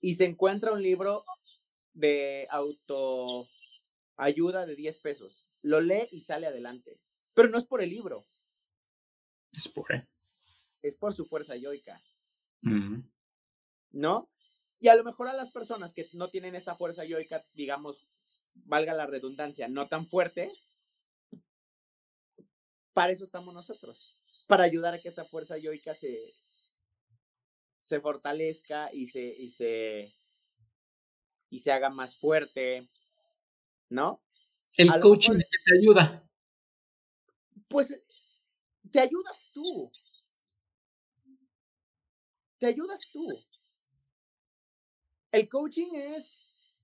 Y 0.00 0.14
se 0.14 0.26
encuentra 0.26 0.72
un 0.72 0.82
libro 0.82 1.24
de 1.94 2.46
autoayuda 2.50 3.46
de 4.66 4.76
10 4.76 5.00
pesos. 5.00 5.48
Lo 5.62 5.80
lee 5.80 6.08
y 6.10 6.20
sale 6.20 6.46
adelante. 6.46 7.00
Pero 7.34 7.48
no 7.48 7.58
es 7.58 7.64
por 7.64 7.80
el 7.80 7.90
libro. 7.90 8.26
Es 9.52 9.68
por 9.68 9.92
él. 9.92 10.06
Es 10.82 10.96
por 10.96 11.14
su 11.14 11.26
fuerza 11.26 11.56
yoica. 11.56 12.02
¿No? 13.90 14.30
Y 14.80 14.88
a 14.88 14.94
lo 14.94 15.04
mejor 15.04 15.28
a 15.28 15.32
las 15.32 15.50
personas 15.50 15.92
que 15.92 16.04
no 16.14 16.28
tienen 16.28 16.54
esa 16.54 16.76
fuerza 16.76 17.04
yoica, 17.04 17.44
digamos, 17.54 18.04
valga 18.54 18.94
la 18.94 19.06
redundancia, 19.06 19.68
no 19.68 19.88
tan 19.88 20.06
fuerte, 20.06 20.48
para 22.92 23.12
eso 23.12 23.24
estamos 23.24 23.54
nosotros, 23.54 24.24
para 24.46 24.64
ayudar 24.64 24.94
a 24.94 24.98
que 25.00 25.08
esa 25.08 25.24
fuerza 25.24 25.58
yoica 25.58 25.94
se, 25.94 26.30
se 27.80 28.00
fortalezca 28.00 28.88
y 28.92 29.06
se, 29.06 29.22
y 29.24 29.46
se, 29.46 30.14
y 31.50 31.58
se 31.58 31.72
haga 31.72 31.90
más 31.90 32.16
fuerte, 32.16 32.88
¿no? 33.88 34.22
El 34.76 34.90
coaching 35.00 35.38
te 35.38 35.78
ayuda. 35.80 36.28
Pues 37.68 38.00
te 38.90 39.00
ayudas 39.00 39.50
tú. 39.52 39.90
Te 42.58 42.66
ayudas 42.66 43.00
tú. 43.12 43.26
El 45.30 45.48
coaching 45.48 45.94
es, 45.94 46.80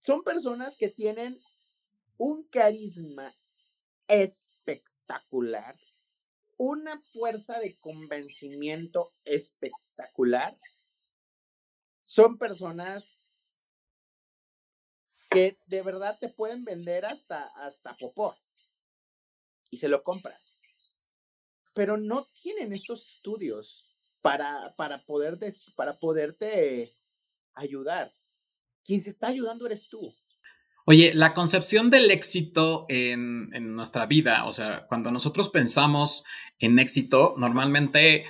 son 0.00 0.22
personas 0.22 0.76
que 0.76 0.88
tienen 0.88 1.36
un 2.16 2.44
carisma 2.48 3.34
espectacular, 4.08 5.78
una 6.56 6.98
fuerza 6.98 7.60
de 7.60 7.76
convencimiento 7.76 9.10
espectacular. 9.24 10.58
Son 12.02 12.38
personas 12.38 13.18
que 15.28 15.58
de 15.66 15.82
verdad 15.82 16.16
te 16.18 16.30
pueden 16.30 16.64
vender 16.64 17.04
hasta, 17.04 17.44
hasta 17.56 17.94
popó 17.96 18.38
y 19.70 19.76
se 19.76 19.88
lo 19.88 20.02
compras. 20.02 20.62
Pero 21.74 21.98
no 21.98 22.26
tienen 22.40 22.72
estos 22.72 23.16
estudios 23.16 23.94
para, 24.22 24.74
para, 24.76 25.04
poder 25.04 25.38
para 25.76 25.92
poderte 25.98 26.96
ayudar. 27.56 28.12
Quien 28.84 29.00
se 29.00 29.10
está 29.10 29.28
ayudando 29.28 29.66
eres 29.66 29.88
tú. 29.88 30.14
Oye, 30.86 31.12
la 31.14 31.34
concepción 31.34 31.90
del 31.90 32.12
éxito 32.12 32.86
en, 32.88 33.50
en, 33.52 33.74
nuestra 33.74 34.06
vida, 34.06 34.44
o 34.44 34.52
sea, 34.52 34.86
cuando 34.86 35.10
nosotros 35.10 35.48
pensamos 35.48 36.24
en 36.60 36.78
éxito, 36.78 37.34
normalmente 37.36 38.24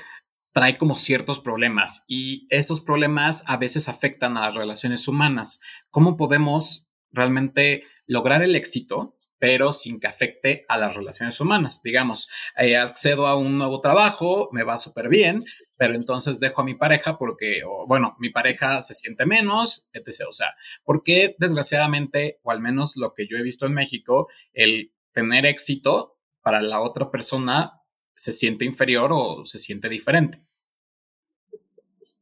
trae 0.56 0.78
como 0.78 0.96
ciertos 0.96 1.38
problemas 1.38 2.06
y 2.08 2.46
esos 2.48 2.80
problemas 2.80 3.44
a 3.46 3.58
veces 3.58 3.90
afectan 3.90 4.38
a 4.38 4.46
las 4.46 4.54
relaciones 4.54 5.06
humanas. 5.06 5.60
¿Cómo 5.90 6.16
podemos 6.16 6.88
realmente 7.10 7.82
lograr 8.06 8.42
el 8.42 8.56
éxito, 8.56 9.18
pero 9.38 9.70
sin 9.70 10.00
que 10.00 10.06
afecte 10.06 10.64
a 10.70 10.78
las 10.78 10.96
relaciones 10.96 11.38
humanas? 11.42 11.82
Digamos, 11.82 12.30
eh, 12.56 12.78
accedo 12.78 13.26
a 13.26 13.36
un 13.36 13.58
nuevo 13.58 13.82
trabajo, 13.82 14.48
me 14.50 14.62
va 14.62 14.78
súper 14.78 15.10
bien, 15.10 15.44
pero 15.76 15.94
entonces 15.94 16.40
dejo 16.40 16.62
a 16.62 16.64
mi 16.64 16.74
pareja 16.74 17.18
porque, 17.18 17.60
bueno, 17.86 18.16
mi 18.18 18.30
pareja 18.30 18.80
se 18.82 18.94
siente 18.94 19.26
menos, 19.26 19.88
etc. 19.92 20.22
O 20.28 20.32
sea, 20.32 20.54
porque 20.84 21.36
desgraciadamente, 21.38 22.40
o 22.42 22.50
al 22.50 22.60
menos 22.60 22.96
lo 22.96 23.12
que 23.12 23.26
yo 23.26 23.36
he 23.36 23.42
visto 23.42 23.66
en 23.66 23.74
México, 23.74 24.28
el 24.52 24.92
tener 25.12 25.46
éxito 25.46 26.18
para 26.40 26.60
la 26.60 26.80
otra 26.80 27.10
persona 27.10 27.82
se 28.14 28.32
siente 28.32 28.64
inferior 28.64 29.10
o 29.12 29.44
se 29.44 29.58
siente 29.58 29.88
diferente. 29.88 30.40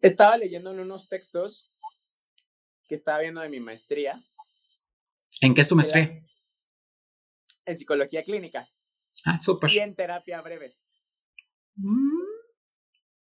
Estaba 0.01 0.37
leyendo 0.37 0.73
en 0.73 0.81
unos 0.81 1.09
textos 1.09 1.73
que 2.89 2.97
estaba 2.97 3.21
viendo 3.21 3.41
de 3.41 3.49
mi 3.49 3.61
maestría. 3.61 4.21
¿En 5.41 5.55
qué 5.55 5.61
es 5.61 5.69
tu 5.69 5.77
maestría? 5.77 6.23
En 7.65 7.77
psicología 7.77 8.23
clínica. 8.23 8.69
Ah, 9.25 9.39
súper. 9.41 9.71
Y 9.73 9.79
en 9.79 9.95
terapia 9.95 10.41
breve. 10.43 10.77
Mm 11.77 12.34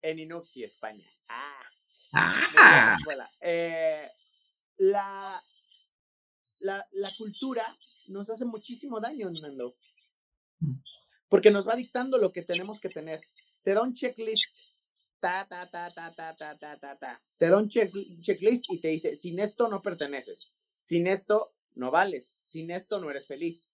en 0.02 0.18
Inuxi, 0.18 0.64
España. 0.64 1.06
Ah. 1.28 1.62
ah. 2.12 2.96
Eh, 3.40 4.08
la, 4.78 5.42
la, 6.60 6.86
la, 6.92 7.10
cultura 7.16 7.76
nos 8.08 8.30
hace 8.30 8.44
muchísimo 8.44 9.00
daño, 9.00 9.30
Nando. 9.30 9.76
Mm. 10.60 10.80
Porque 11.28 11.50
nos 11.50 11.68
va 11.68 11.76
dictando 11.76 12.18
lo 12.18 12.32
que 12.32 12.42
tenemos 12.42 12.80
que 12.80 12.88
tener. 12.88 13.20
Te 13.62 13.74
da 13.74 13.82
un 13.82 13.94
checklist. 13.94 14.54
Ta, 15.20 15.46
ta, 15.48 15.68
ta, 15.68 15.92
ta, 15.92 16.14
ta, 16.14 16.36
ta, 16.36 16.56
ta, 16.58 16.78
ta, 16.78 16.98
ta. 16.98 17.22
Te 17.36 17.48
da 17.48 17.58
un 17.58 17.68
checklist 17.68 18.70
y 18.70 18.80
te 18.80 18.88
dice, 18.88 19.16
sin 19.16 19.40
esto 19.40 19.68
no 19.68 19.82
perteneces. 19.82 20.54
Sin 20.80 21.06
esto 21.06 21.54
no 21.74 21.90
vales. 21.90 22.40
Sin 22.44 22.70
esto 22.70 23.00
no 23.00 23.10
eres 23.10 23.26
feliz. 23.26 23.68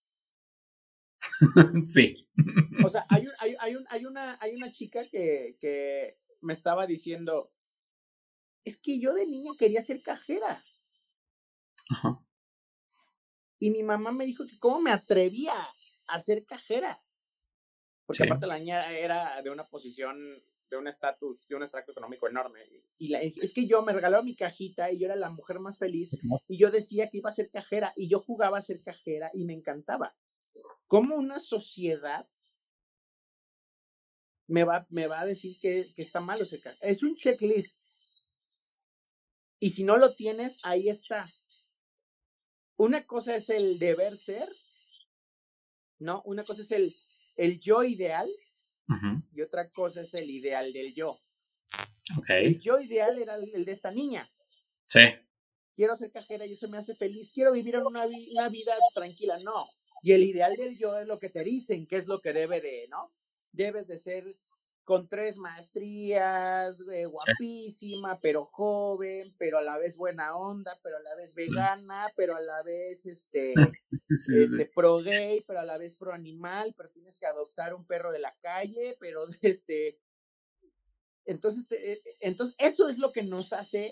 sí. 1.83 2.27
O 2.85 2.89
sea, 2.89 3.05
hay, 3.09 3.25
un, 3.25 3.33
hay, 3.39 3.55
hay, 3.59 3.75
un, 3.75 3.85
hay, 3.89 4.05
una, 4.05 4.37
hay 4.41 4.55
una 4.55 4.71
chica 4.71 5.07
que, 5.09 5.57
que 5.59 6.17
me 6.41 6.53
estaba 6.53 6.85
diciendo, 6.87 7.51
es 8.63 8.79
que 8.79 8.99
yo 8.99 9.13
de 9.13 9.25
niña 9.25 9.51
quería 9.57 9.81
ser 9.81 10.01
cajera. 10.01 10.63
Ajá. 11.89 12.25
Y 13.59 13.71
mi 13.71 13.83
mamá 13.83 14.11
me 14.11 14.25
dijo 14.25 14.45
que 14.45 14.59
cómo 14.59 14.81
me 14.81 14.91
atrevía 14.91 15.53
a 16.07 16.19
ser 16.19 16.45
cajera. 16.45 17.01
Porque 18.05 18.23
aparte 18.23 18.45
la 18.45 18.59
niña 18.59 18.91
era 18.91 19.41
de 19.41 19.49
una 19.49 19.67
posición, 19.67 20.17
de 20.69 20.77
un 20.77 20.87
estatus, 20.87 21.47
de 21.47 21.55
un 21.55 21.63
extracto 21.63 21.91
económico 21.91 22.27
enorme. 22.27 22.59
Y 22.97 23.07
la, 23.07 23.21
es 23.21 23.53
que 23.53 23.65
yo 23.65 23.81
me 23.81 23.93
regalaba 23.93 24.23
mi 24.23 24.35
cajita 24.35 24.91
y 24.91 24.99
yo 24.99 25.05
era 25.05 25.15
la 25.15 25.29
mujer 25.29 25.59
más 25.59 25.79
feliz. 25.79 26.15
Y 26.47 26.57
yo 26.57 26.69
decía 26.69 27.09
que 27.09 27.17
iba 27.17 27.29
a 27.29 27.33
ser 27.33 27.49
cajera 27.49 27.93
y 27.95 28.09
yo 28.09 28.19
jugaba 28.19 28.57
a 28.57 28.61
ser 28.61 28.83
cajera 28.83 29.31
y 29.33 29.45
me 29.45 29.53
encantaba. 29.53 30.15
Como 30.87 31.15
una 31.15 31.39
sociedad 31.39 32.29
me 34.47 34.63
va, 34.63 34.85
me 34.89 35.07
va 35.07 35.21
a 35.21 35.25
decir 35.25 35.57
que, 35.59 35.93
que 35.95 36.01
está 36.01 36.19
malo 36.19 36.43
ese 36.43 36.61
Es 36.81 37.03
un 37.03 37.15
checklist. 37.15 37.75
Y 39.59 39.71
si 39.71 39.83
no 39.83 39.97
lo 39.97 40.15
tienes, 40.15 40.59
ahí 40.63 40.89
está. 40.89 41.25
Una 42.77 43.05
cosa 43.07 43.35
es 43.35 43.49
el 43.49 43.79
deber 43.79 44.17
ser, 44.17 44.49
¿no? 45.99 46.21
Una 46.25 46.43
cosa 46.43 46.61
es 46.61 46.71
el, 46.71 46.93
el 47.37 47.59
yo 47.59 47.83
ideal 47.83 48.29
y 49.33 49.41
otra 49.41 49.71
cosa 49.71 50.01
es 50.01 50.13
el 50.13 50.29
ideal 50.29 50.71
del 50.71 50.93
yo. 50.93 51.19
Okay. 52.19 52.45
El 52.45 52.59
yo 52.59 52.79
ideal 52.79 53.17
era 53.17 53.35
el 53.35 53.65
de 53.65 53.71
esta 53.71 53.91
niña. 53.91 54.29
Sí. 54.85 55.01
Quiero 55.75 55.95
ser 55.97 56.11
cajera 56.11 56.45
y 56.45 56.53
eso 56.53 56.69
me 56.69 56.77
hace 56.77 56.93
feliz. 56.93 57.31
Quiero 57.33 57.51
vivir 57.51 57.75
en 57.75 57.85
una, 57.85 58.05
una 58.05 58.49
vida 58.49 58.75
tranquila. 58.93 59.39
No. 59.39 59.69
Y 60.03 60.11
el 60.11 60.23
ideal 60.23 60.55
del 60.55 60.77
yo 60.77 60.97
es 60.99 61.07
lo 61.07 61.19
que 61.19 61.29
te 61.29 61.43
dicen, 61.43 61.87
que 61.87 61.97
es 61.97 62.05
lo 62.05 62.21
que 62.21 62.33
debe 62.33 62.61
de, 62.61 62.87
¿no? 62.89 63.11
Debes 63.55 63.87
de 63.87 63.97
ser 63.97 64.25
con 64.83 65.07
tres 65.09 65.37
maestrías, 65.37 66.79
eh, 66.91 67.05
guapísima, 67.05 68.19
pero 68.21 68.45
joven, 68.45 69.33
pero 69.39 69.57
a 69.57 69.63
la 69.63 69.79
vez 69.79 69.97
buena 69.97 70.35
onda, 70.37 70.79
pero 70.83 70.97
a 70.97 71.01
la 71.01 71.15
vez 71.15 71.33
vegana, 71.33 72.07
pero 72.15 72.35
a 72.35 72.41
la 72.41 72.61
vez 72.61 73.05
este, 73.07 73.53
este 74.09 74.71
pro 74.75 74.97
gay, 74.99 75.43
pero 75.47 75.59
a 75.59 75.65
la 75.65 75.79
vez 75.79 75.97
pro 75.97 76.13
animal, 76.13 76.75
pero 76.77 76.91
tienes 76.91 77.17
que 77.17 77.25
adoptar 77.25 77.73
un 77.73 77.87
perro 77.87 78.11
de 78.11 78.19
la 78.19 78.35
calle, 78.41 78.95
pero 78.99 79.25
este 79.41 79.99
entonces, 81.27 81.65
eh, 81.71 81.99
entonces 82.19 82.55
eso 82.59 82.87
es 82.87 82.99
lo 82.99 83.11
que 83.11 83.23
nos 83.23 83.51
hace 83.53 83.91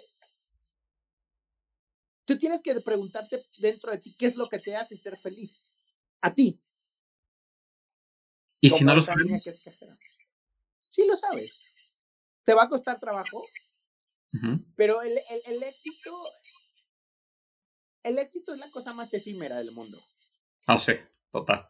Tú 2.26 2.38
tienes 2.38 2.62
que 2.62 2.73
preguntarte 2.80 3.43
dentro 3.58 3.91
de 3.91 3.97
ti 3.97 4.15
qué 4.17 4.28
es 4.28 4.36
lo 4.36 4.47
que 4.47 4.60
te 4.60 4.76
hace 4.76 4.97
ser 4.97 5.17
feliz. 5.17 5.65
A 6.21 6.34
ti. 6.34 6.62
¿Y 8.63 8.69
si 8.69 8.86
no 8.86 8.95
lo 8.95 9.02
sabes? 9.02 9.28
Sí 10.88 11.06
lo 11.06 11.17
sabes. 11.17 11.65
Te 12.45 12.54
va 12.54 12.63
a 12.63 12.69
costar 12.69 12.97
trabajo, 12.97 13.45
pero 14.78 15.02
el, 15.02 15.17
éxito, 15.63 16.15
el 18.04 18.17
éxito 18.19 18.54
es 18.54 18.60
la 18.60 18.69
cosa 18.69 18.93
más 18.93 19.13
efímera 19.13 19.58
del 19.58 19.73
mundo. 19.73 20.02
Ah, 20.65 20.80
sí, 20.80 20.93
total. 21.30 21.69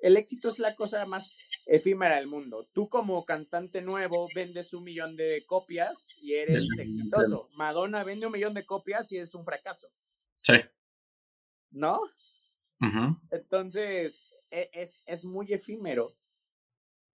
El 0.00 0.16
éxito 0.16 0.48
es 0.48 0.60
la 0.60 0.76
cosa 0.76 1.04
más 1.06 1.36
efímera 1.66 2.16
del 2.16 2.28
mundo. 2.28 2.68
Tú 2.72 2.88
como 2.88 3.24
cantante 3.24 3.82
nuevo 3.82 4.28
vendes 4.32 4.72
un 4.72 4.84
millón 4.84 5.16
de 5.16 5.44
copias 5.44 6.06
y 6.20 6.34
eres 6.34 6.68
exitoso. 6.78 7.48
Madonna 7.54 8.04
vende 8.04 8.26
un 8.26 8.32
millón 8.32 8.54
de 8.54 8.64
copias 8.64 9.10
y 9.10 9.18
es 9.18 9.34
un 9.34 9.44
fracaso. 9.44 9.88
Sí. 10.36 10.54
¿No? 11.72 12.00
Entonces, 13.32 14.36
e, 14.52 14.70
es, 14.72 15.02
es, 15.04 15.24
muy 15.24 15.52
efímero. 15.52 16.14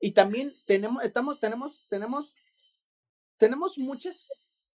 Y 0.00 0.12
también 0.12 0.52
tenemos, 0.66 1.02
estamos, 1.02 1.40
tenemos, 1.40 1.86
tenemos, 1.88 2.34
tenemos 3.38 3.78
muchas, 3.78 4.26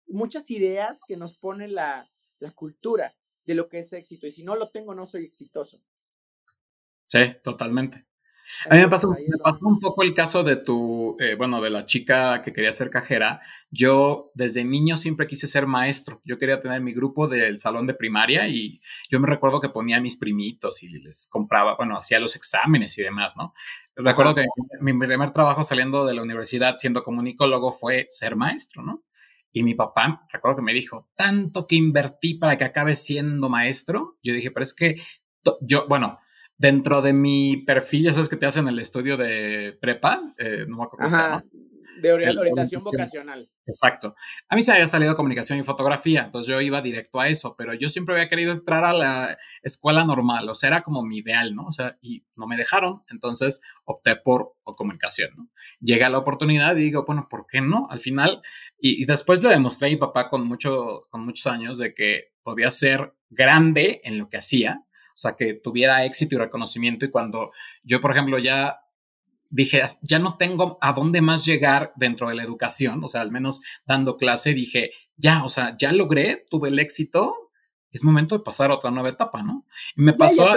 muchas 0.07 0.51
ideas 0.51 1.01
que 1.07 1.17
nos 1.17 1.39
pone 1.39 1.69
la, 1.69 2.11
la 2.39 2.51
cultura 2.53 3.15
de 3.45 3.55
lo 3.55 3.69
que 3.69 3.79
es 3.81 3.93
éxito. 3.93 4.27
Y 4.27 4.31
si 4.31 4.45
no 4.45 4.57
lo 4.57 4.71
tengo, 4.71 4.95
no 4.95 5.07
soy 5.07 5.25
exitoso. 5.25 5.83
Sí, 7.07 7.21
totalmente. 7.43 8.07
A 8.69 8.75
mí 8.75 8.81
me 8.81 8.89
pasó, 8.89 9.11
me 9.11 9.39
pasó, 9.43 9.67
un 9.67 9.81
poco 9.81 10.03
el 10.03 10.15
caso 10.15 10.43
de 10.43 10.57
tu, 10.57 11.17
eh, 11.21 11.35
bueno, 11.37 11.61
de 11.61 11.71
la 11.71 11.85
chica 11.85 12.41
que 12.43 12.53
quería 12.53 12.73
ser 12.73 12.91
cajera. 12.91 13.41
Yo 13.71 14.23
desde 14.35 14.65
niño 14.65 14.97
siempre 14.97 15.27
quise 15.27 15.47
ser 15.47 15.67
maestro. 15.67 16.21
Yo 16.25 16.39
quería 16.39 16.61
tener 16.61 16.81
mi 16.81 16.95
grupo 16.95 17.29
del 17.29 17.59
salón 17.59 17.87
de 17.87 17.95
primaria 17.95 18.49
y 18.49 18.81
yo 19.11 19.21
me 19.21 19.29
recuerdo 19.29 19.61
que 19.61 19.69
ponía 19.69 19.99
a 19.99 20.01
mis 20.01 20.17
primitos 20.17 20.83
y 20.83 20.89
les 20.89 21.29
compraba, 21.29 21.77
bueno, 21.77 21.97
hacía 21.97 22.21
los 22.21 22.37
exámenes 22.37 22.97
y 22.99 23.03
demás, 23.03 23.37
¿no? 23.37 23.55
Recuerdo 23.95 24.35
que 24.35 24.45
mi 24.81 24.93
primer 24.93 25.33
trabajo 25.33 25.65
saliendo 25.65 26.05
de 26.05 26.15
la 26.15 26.23
universidad 26.23 26.77
siendo 26.77 27.03
comunicólogo 27.03 27.73
fue 27.73 28.07
ser 28.11 28.37
maestro, 28.37 28.83
¿no? 28.83 29.05
Y 29.53 29.63
mi 29.63 29.75
papá, 29.75 30.27
recuerdo 30.31 30.57
que 30.57 30.63
me 30.63 30.75
dijo, 30.75 31.09
tanto 31.17 31.67
que 31.67 31.77
invertí 31.77 32.35
para 32.35 32.59
que 32.59 32.65
acabe 32.65 32.95
siendo 32.95 33.49
maestro. 33.49 34.19
Yo 34.23 34.35
dije, 34.35 34.51
pero 34.51 34.65
es 34.65 34.75
que 34.75 34.97
yo, 35.63 35.87
bueno, 35.89 36.19
dentro 36.59 37.03
de 37.03 37.13
mi 37.13 37.59
perfil, 37.59 38.05
ya 38.05 38.13
sabes 38.13 38.29
que 38.29 38.37
te 38.37 38.47
hacen 38.47 38.69
el 38.69 38.79
estudio 38.79 39.17
de 39.17 39.77
prepa, 39.81 40.23
eh, 40.39 40.65
no 40.67 40.79
me 40.79 40.85
acuerdo 40.85 41.09
cómo 41.09 41.11
se 41.11 41.17
llama. 41.17 41.45
De 42.01 42.13
orientación 42.13 42.85
vocacional. 42.85 43.51
Exacto. 43.65 44.15
A 44.49 44.55
mí 44.55 44.63
se 44.63 44.71
había 44.71 44.87
salido 44.87 45.17
comunicación 45.17 45.59
y 45.59 45.63
fotografía, 45.63 46.25
entonces 46.25 46.53
yo 46.53 46.61
iba 46.61 46.83
directo 46.83 47.21
a 47.21 47.29
eso, 47.29 47.55
pero 47.57 47.73
yo 47.73 47.89
siempre 47.89 48.15
había 48.15 48.29
querido 48.29 48.53
entrar 48.53 48.85
a 48.85 48.93
la 48.93 49.39
escuela 49.63 50.05
normal, 50.05 50.49
o 50.49 50.55
sea, 50.55 50.69
era 50.69 50.83
como 50.83 51.03
mi 51.03 51.19
ideal, 51.19 51.55
¿no? 51.55 51.67
O 51.67 51.71
sea, 51.71 51.97
y 52.03 52.25
no 52.37 52.47
me 52.47 52.57
dejaron, 52.57 53.03
entonces 53.09 53.63
opté 53.85 54.15
por 54.15 54.53
comunicación, 54.63 55.31
¿no? 55.37 55.49
Llega 55.81 56.11
la 56.11 56.19
oportunidad 56.19 56.77
y 56.77 56.83
digo, 56.83 57.05
bueno, 57.07 57.29
¿por 57.31 57.47
qué 57.47 57.63
no? 57.63 57.87
Al 57.91 58.01
final, 58.01 58.43
y, 58.79 59.03
y 59.03 59.07
después 59.07 59.43
le 59.43 59.49
demostré 59.49 59.89
a 59.89 59.91
mi 59.91 59.97
papá 59.97 60.29
con, 60.29 60.47
mucho, 60.47 61.07
con 61.11 61.25
muchos 61.25 61.47
años 61.47 61.79
de 61.79 61.95
que 61.95 62.35
podía 62.43 62.71
ser 62.71 63.15
grande 63.31 64.01
en 64.05 64.19
lo 64.19 64.29
que 64.29 64.37
hacía, 64.37 64.86
o 65.17 65.19
sea, 65.19 65.35
que 65.35 65.55
tuviera 65.55 66.05
éxito 66.05 66.35
y 66.35 66.39
reconocimiento. 66.39 67.07
Y 67.07 67.11
cuando 67.11 67.51
yo, 67.83 68.03
por 68.03 68.11
ejemplo, 68.11 68.39
ya 68.39 68.81
dije, 69.49 69.81
ya 70.03 70.19
no 70.19 70.37
tengo 70.37 70.77
a 70.83 70.93
dónde 70.93 71.23
más 71.23 71.47
llegar 71.47 71.95
dentro 71.97 72.29
de 72.29 72.35
la 72.35 72.43
educación, 72.43 73.03
o 73.03 73.09
sea, 73.09 73.23
al 73.23 73.33
menos 73.33 73.63
dando 73.87 74.19
clase, 74.19 74.53
dije, 74.53 74.91
ya, 75.17 75.43
o 75.43 75.49
sea, 75.49 75.75
ya 75.79 75.91
logré, 75.93 76.45
tuve 76.51 76.69
el 76.69 76.79
éxito, 76.79 77.51
es 77.91 78.05
momento 78.05 78.37
de 78.37 78.45
pasar 78.45 78.71
a 78.71 78.75
otra 78.75 78.91
nueva 78.91 79.09
etapa, 79.09 79.43
¿no? 79.43 79.65
Y 79.97 80.03
me 80.03 80.13
pasó... 80.13 80.51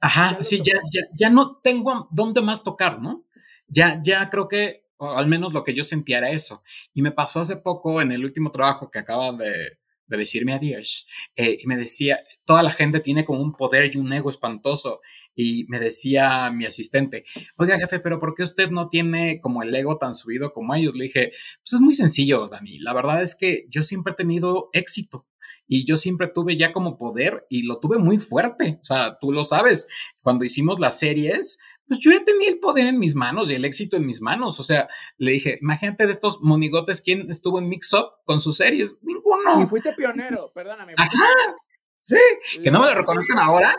ajá, 0.00 0.36
sí, 0.42 0.58
ya, 0.58 0.74
ya, 0.92 1.00
ya 1.14 1.30
no 1.30 1.56
tengo 1.56 2.08
dónde 2.10 2.42
más 2.42 2.62
tocar, 2.62 3.00
¿no? 3.00 3.24
Ya, 3.68 4.02
ya 4.04 4.28
creo 4.28 4.48
que, 4.48 4.84
o 4.98 5.12
al 5.12 5.28
menos 5.28 5.54
lo 5.54 5.64
que 5.64 5.72
yo 5.72 5.82
sentía 5.82 6.18
era 6.18 6.30
eso. 6.30 6.62
Y 6.92 7.00
me 7.00 7.10
pasó 7.10 7.40
hace 7.40 7.56
poco 7.56 8.02
en 8.02 8.12
el 8.12 8.22
último 8.22 8.50
trabajo 8.50 8.90
que 8.90 8.98
acaba 8.98 9.32
de, 9.32 9.78
de 10.12 10.18
decirme 10.18 10.52
adiós. 10.52 11.06
Eh, 11.36 11.58
y 11.60 11.66
me 11.66 11.76
decía, 11.76 12.20
toda 12.44 12.62
la 12.62 12.70
gente 12.70 13.00
tiene 13.00 13.24
como 13.24 13.40
un 13.40 13.52
poder 13.54 13.90
y 13.92 13.98
un 13.98 14.12
ego 14.12 14.30
espantoso. 14.30 15.00
Y 15.34 15.64
me 15.68 15.80
decía 15.80 16.50
mi 16.50 16.66
asistente, 16.66 17.24
oiga 17.56 17.78
jefe, 17.78 18.00
pero 18.00 18.18
¿por 18.18 18.34
qué 18.34 18.42
usted 18.42 18.70
no 18.70 18.88
tiene 18.88 19.40
como 19.40 19.62
el 19.62 19.74
ego 19.74 19.96
tan 19.96 20.14
subido 20.14 20.52
como 20.52 20.74
ellos? 20.74 20.94
Le 20.94 21.04
dije, 21.04 21.32
pues 21.62 21.72
es 21.72 21.80
muy 21.80 21.94
sencillo, 21.94 22.48
Dani. 22.48 22.78
La 22.78 22.92
verdad 22.92 23.22
es 23.22 23.34
que 23.34 23.64
yo 23.70 23.82
siempre 23.82 24.12
he 24.12 24.16
tenido 24.16 24.68
éxito 24.74 25.26
y 25.66 25.86
yo 25.86 25.96
siempre 25.96 26.28
tuve 26.28 26.58
ya 26.58 26.70
como 26.70 26.98
poder 26.98 27.46
y 27.48 27.62
lo 27.62 27.80
tuve 27.80 27.98
muy 27.98 28.18
fuerte. 28.18 28.78
O 28.82 28.84
sea, 28.84 29.16
tú 29.18 29.32
lo 29.32 29.42
sabes, 29.42 29.88
cuando 30.20 30.44
hicimos 30.44 30.78
las 30.78 30.98
series, 30.98 31.58
pues 31.92 32.00
yo 32.02 32.10
ya 32.10 32.24
tenía 32.24 32.48
el 32.48 32.58
poder 32.58 32.86
en 32.86 32.98
mis 32.98 33.14
manos 33.14 33.50
y 33.50 33.54
el 33.54 33.66
éxito 33.66 33.98
en 33.98 34.06
mis 34.06 34.22
manos. 34.22 34.58
O 34.58 34.62
sea, 34.62 34.88
le 35.18 35.32
dije, 35.32 35.58
imagínate 35.60 36.06
de 36.06 36.12
estos 36.12 36.40
monigotes, 36.40 37.02
¿quién 37.02 37.30
estuvo 37.30 37.58
en 37.58 37.68
Mix 37.68 37.92
Up 37.92 38.12
con 38.24 38.40
sus 38.40 38.56
series? 38.56 38.96
Ninguno. 39.02 39.62
Y 39.62 39.66
fuiste 39.66 39.92
pionero, 39.92 40.50
perdóname. 40.54 40.94
Ajá. 40.96 41.54
Sí, 42.00 42.16
que 42.62 42.70
no 42.70 42.80
me 42.80 42.86
lo 42.86 42.94
reconozcan 42.94 43.38
ahora. 43.38 43.76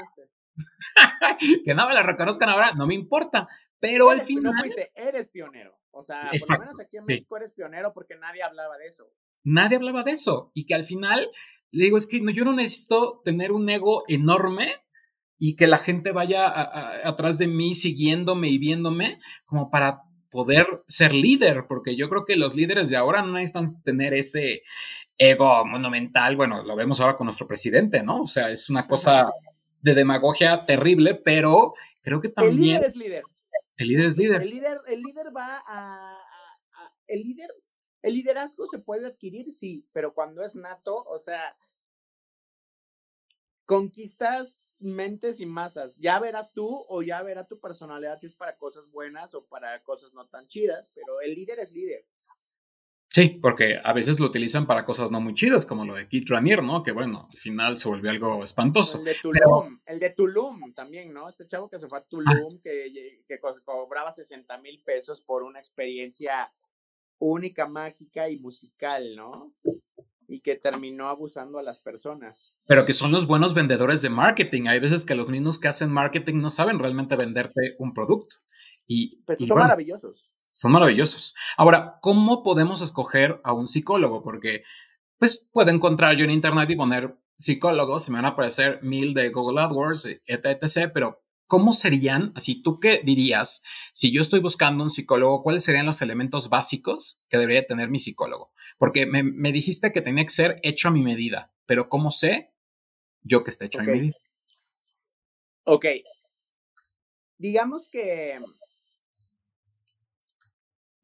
que 1.66 1.74
no 1.74 1.88
me 1.88 1.96
lo 1.96 2.04
reconozcan 2.04 2.50
ahora, 2.50 2.74
no 2.74 2.86
me 2.86 2.94
importa. 2.94 3.48
Pero 3.80 4.12
al 4.12 4.22
final. 4.22 4.54
No 4.54 4.60
fuiste, 4.60 4.92
eres 4.94 5.30
pionero. 5.30 5.76
O 5.90 6.04
sea, 6.04 6.30
por 6.30 6.60
lo 6.60 6.66
menos 6.66 6.80
aquí 6.80 6.98
en 6.98 7.06
México 7.08 7.38
eres 7.38 7.52
pionero 7.52 7.94
porque 7.96 8.16
nadie 8.16 8.44
hablaba 8.44 8.78
de 8.78 8.86
eso. 8.86 9.12
Nadie 9.44 9.78
hablaba 9.78 10.04
de 10.04 10.12
eso. 10.12 10.52
Y 10.54 10.68
que 10.68 10.76
al 10.76 10.84
final, 10.84 11.32
le 11.72 11.86
digo, 11.86 11.98
es 11.98 12.06
que 12.06 12.22
yo 12.32 12.46
no 12.46 12.54
necesito 12.54 13.24
tener 13.26 13.52
un 13.52 13.68
ego 13.72 14.04
enorme 14.08 14.72
y 15.38 15.56
que 15.56 15.68
la 15.68 15.78
gente 15.78 16.12
vaya 16.12 16.52
atrás 17.08 17.38
de 17.38 17.48
mí 17.48 17.74
siguiéndome 17.76 18.50
y 18.50 18.58
viéndome 18.58 19.20
como 19.46 19.70
para 19.70 20.04
poder 20.30 20.66
ser 20.88 21.14
líder, 21.14 21.66
porque 21.68 21.96
yo 21.96 22.10
creo 22.10 22.26
que 22.26 22.36
los 22.36 22.56
líderes 22.56 22.90
de 22.90 22.98
ahora 22.98 23.22
no 23.22 23.34
necesitan 23.34 23.82
tener 23.84 24.14
ese 24.14 24.64
ego 25.18 25.66
monumental, 25.66 26.36
bueno, 26.36 26.64
lo 26.64 26.76
vemos 26.76 27.00
ahora 27.00 27.18
con 27.18 27.26
nuestro 27.26 27.48
presidente, 27.48 28.02
¿no? 28.04 28.24
O 28.24 28.28
sea, 28.28 28.50
es 28.50 28.70
una 28.70 28.88
cosa 28.88 29.32
de 29.82 29.94
demagogia 29.94 30.64
terrible, 30.66 31.16
pero 31.16 31.74
creo 32.02 32.20
que 32.20 32.30
también... 32.30 32.78
El 32.78 32.82
líder 32.82 32.84
es 32.86 32.96
líder. 32.96 33.24
El 33.78 33.88
líder 33.88 34.06
es 34.06 34.18
líder. 34.18 34.42
El 34.42 34.50
líder, 34.50 34.82
el 34.88 35.02
líder 35.02 35.28
va 35.36 35.64
a, 35.68 36.18
el 37.08 37.22
líder, 37.22 37.50
el 38.02 38.14
liderazgo 38.14 38.66
se 38.68 38.80
puede 38.80 39.08
adquirir, 39.08 39.52
sí, 39.52 39.86
pero 39.94 40.14
cuando 40.14 40.44
es 40.44 40.56
nato, 40.56 41.04
o 41.04 41.20
sea, 41.20 41.54
conquistas 43.66 44.64
mentes 44.84 45.40
y 45.40 45.46
masas. 45.46 45.98
Ya 45.98 46.20
verás 46.20 46.54
tú 46.54 46.86
o 46.88 47.02
ya 47.02 47.22
verá 47.24 47.48
tu 47.48 47.60
personalidad 47.60 48.20
si 48.20 48.28
es 48.28 48.36
para 48.36 48.56
cosas 48.56 48.90
buenas 48.92 49.34
o 49.34 49.46
para 49.46 49.82
cosas 49.84 50.14
no 50.14 50.28
tan 50.28 50.48
chidas, 50.48 50.88
pero 50.94 51.22
el 51.22 51.34
líder 51.34 51.60
es 51.60 51.72
líder. 51.72 52.06
Sí, 53.14 53.38
porque 53.40 53.80
a 53.84 53.94
veces 53.94 54.20
lo 54.20 54.26
utilizan 54.26 54.66
para 54.66 54.86
cosas 54.86 55.12
no 55.12 55.22
muy 55.22 55.36
chidas, 55.36 55.68
como 55.68 55.86
lo 55.86 55.94
de 55.94 56.08
Kit 56.08 56.28
Ranier, 56.28 56.64
¿no? 56.64 56.82
Que 56.82 56.92
bueno, 56.92 57.28
al 57.30 57.38
final 57.38 57.78
se 57.78 57.88
volvió 57.88 58.10
algo 58.10 58.44
espantoso. 58.44 58.98
El 58.98 59.06
de 59.06 59.16
Tulum, 59.22 59.80
el 59.86 60.00
de 60.00 60.10
Tulum 60.10 60.74
también, 60.74 61.14
¿no? 61.14 61.30
Este 61.30 61.46
chavo 61.46 61.70
que 61.70 61.78
se 61.78 61.88
fue 61.88 62.00
a 62.00 62.04
Tulum, 62.04 62.60
que, 62.60 63.22
que 63.28 63.40
cobraba 63.64 64.12
60 64.12 64.58
mil 64.58 64.82
pesos 64.82 65.22
por 65.22 65.44
una 65.44 65.60
experiencia 65.60 66.50
única, 67.20 67.68
mágica 67.68 68.30
y 68.30 68.40
musical, 68.40 69.16
¿no? 69.16 69.54
Y 70.34 70.42
que 70.42 70.56
terminó 70.56 71.10
abusando 71.10 71.60
a 71.60 71.64
las 71.64 71.80
personas. 71.80 72.58
Pero 72.66 72.86
que 72.86 72.96
son 72.96 73.12
los 73.12 73.28
buenos 73.28 73.54
vendedores 73.54 74.02
de 74.02 74.10
marketing. 74.10 74.64
Hay 74.68 74.80
veces 74.80 75.06
que 75.06 75.14
los 75.14 75.30
mismos 75.30 75.60
que 75.60 75.68
hacen 75.68 75.92
marketing 75.92 76.42
no 76.42 76.50
saben 76.50 76.80
realmente 76.80 77.16
venderte 77.16 77.76
un 77.78 77.94
producto. 77.94 78.38
Y, 78.88 79.24
son 79.48 79.60
maravillosos. 79.60 80.32
Son 80.54 80.72
maravillosos. 80.72 81.36
Ahora, 81.56 82.00
¿cómo 82.02 82.42
podemos 82.42 82.82
escoger 82.82 83.42
a 83.44 83.54
un 83.54 83.68
psicólogo? 83.68 84.24
Porque, 84.24 84.64
pues, 85.20 85.48
puedo 85.52 85.70
encontrar 85.70 86.16
yo 86.16 86.26
en 86.26 86.32
internet 86.32 86.68
y 86.72 86.76
poner 86.76 87.16
psicólogos, 87.38 88.06
se 88.06 88.12
me 88.12 88.18
van 88.18 88.26
a 88.26 88.30
aparecer 88.30 88.80
mil 88.82 89.14
de 89.14 89.30
Google 89.30 89.62
AdWords, 89.62 90.06
etc, 90.26 90.58
etc, 90.64 90.92
pero 90.92 91.23
¿cómo 91.48 91.74
serían, 91.74 92.32
así 92.36 92.62
tú 92.62 92.80
qué 92.80 93.02
dirías, 93.04 93.64
si 93.92 94.12
yo 94.12 94.22
estoy 94.22 94.40
buscando 94.40 94.84
un 94.84 94.90
psicólogo, 94.90 95.44
cuáles 95.44 95.64
serían 95.64 95.86
los 95.86 96.02
elementos 96.02 96.50
básicos 96.50 97.24
que 97.30 97.38
debería 97.38 97.66
tener 97.66 97.90
mi 97.90 98.00
psicólogo? 98.00 98.52
Porque 98.78 99.06
me, 99.06 99.52
dijiste 99.52 99.92
que 99.92 100.02
tenía 100.02 100.24
que 100.24 100.32
ser 100.32 100.60
hecho 100.64 100.88
a 100.88 100.92
mi 100.92 101.02
medida, 101.02 101.54
pero 101.66 101.90
¿cómo 101.90 102.12
sé 102.12 102.54
yo 103.22 103.44
que 103.44 103.52
está 103.52 103.66
hecho 103.66 103.80
a 103.80 103.84
mi 103.84 103.92
medida? 103.92 104.18
Ok. 105.66 105.86
Digamos 107.38 107.90
que 107.90 108.40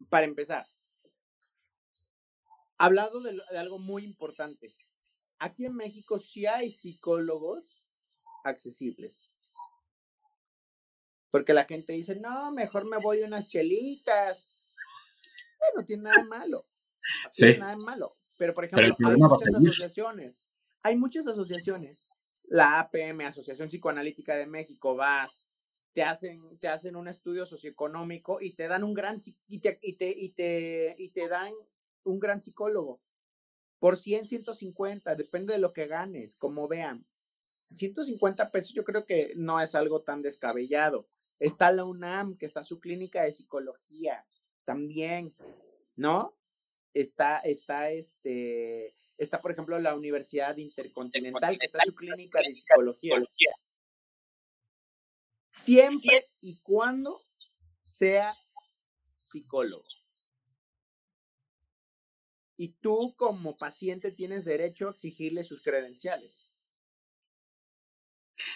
para 0.09 0.25
empezar, 0.25 0.65
hablado 2.77 3.21
de, 3.21 3.33
de 3.33 3.57
algo 3.57 3.77
muy 3.77 4.03
importante. 4.03 4.73
Aquí 5.37 5.65
en 5.65 5.75
México 5.75 6.17
sí 6.17 6.45
hay 6.45 6.69
psicólogos 6.69 7.83
accesibles. 8.43 9.31
Porque 11.31 11.53
la 11.53 11.65
gente 11.65 11.93
dice, 11.93 12.19
no, 12.19 12.51
mejor 12.51 12.85
me 12.85 12.97
voy 12.97 13.21
unas 13.21 13.47
chelitas. 13.47 14.47
no 15.75 15.85
tiene 15.85 16.03
nada 16.03 16.23
de 16.23 16.27
malo. 16.27 16.65
No 17.23 17.29
tiene 17.31 17.57
nada 17.57 17.75
de 17.75 17.83
malo. 17.83 18.17
Pero, 18.37 18.53
por 18.53 18.65
ejemplo, 18.65 18.95
hay 19.05 19.15
muchas 19.17 19.55
asociaciones. 19.55 20.47
Hay 20.81 20.95
muchas 20.95 21.27
asociaciones. 21.27 22.09
La 22.47 22.79
APM, 22.79 23.21
Asociación 23.25 23.67
Psicoanalítica 23.67 24.35
de 24.35 24.45
México, 24.45 24.95
vas, 24.95 25.45
te 25.93 26.03
hacen, 26.03 26.57
te 26.59 26.67
hacen 26.67 26.95
un 26.95 27.07
estudio 27.07 27.45
socioeconómico 27.45 28.39
y 28.41 28.55
te 28.55 28.67
dan 28.67 28.83
un 28.83 28.93
gran 28.93 29.17
y 29.47 29.59
te, 29.59 29.77
y 29.81 29.93
te, 29.97 30.09
y 30.09 30.29
te, 30.29 30.95
y 30.97 31.11
te 31.11 31.27
dan 31.27 31.53
un 32.03 32.19
gran 32.19 32.39
psicólogo. 32.39 33.01
Por 33.79 33.97
100, 33.97 34.25
150, 34.25 35.15
depende 35.15 35.53
de 35.53 35.59
lo 35.59 35.73
que 35.73 35.87
ganes, 35.87 36.35
como 36.37 36.67
vean. 36.67 37.05
150 37.73 38.51
pesos 38.51 38.73
yo 38.73 38.83
creo 38.83 39.05
que 39.05 39.33
no 39.35 39.61
es 39.61 39.75
algo 39.75 40.01
tan 40.01 40.21
descabellado. 40.21 41.07
Está 41.39 41.71
la 41.71 41.85
UNAM, 41.85 42.37
que 42.37 42.45
está 42.45 42.63
su 42.63 42.79
clínica 42.79 43.23
de 43.23 43.31
psicología, 43.31 44.25
también, 44.65 45.33
¿no? 45.95 46.37
Está, 46.93 47.39
está 47.39 47.91
este, 47.91 48.95
está 49.17 49.39
por 49.39 49.51
ejemplo 49.51 49.79
la 49.79 49.95
Universidad 49.95 50.57
Intercontinental, 50.57 51.57
que 51.57 51.67
está 51.67 51.79
su 51.85 51.95
clínica 51.95 52.39
de 52.39 52.53
psicología. 52.53 53.15
Siempre 55.51 56.25
y 56.41 56.59
cuando 56.61 57.21
sea 57.83 58.35
psicólogo. 59.15 59.85
Y 62.57 62.69
tú 62.81 63.15
como 63.15 63.57
paciente 63.57 64.11
tienes 64.11 64.43
derecho 64.45 64.87
a 64.87 64.91
exigirle 64.91 65.43
sus 65.43 65.61
credenciales. 65.61 66.51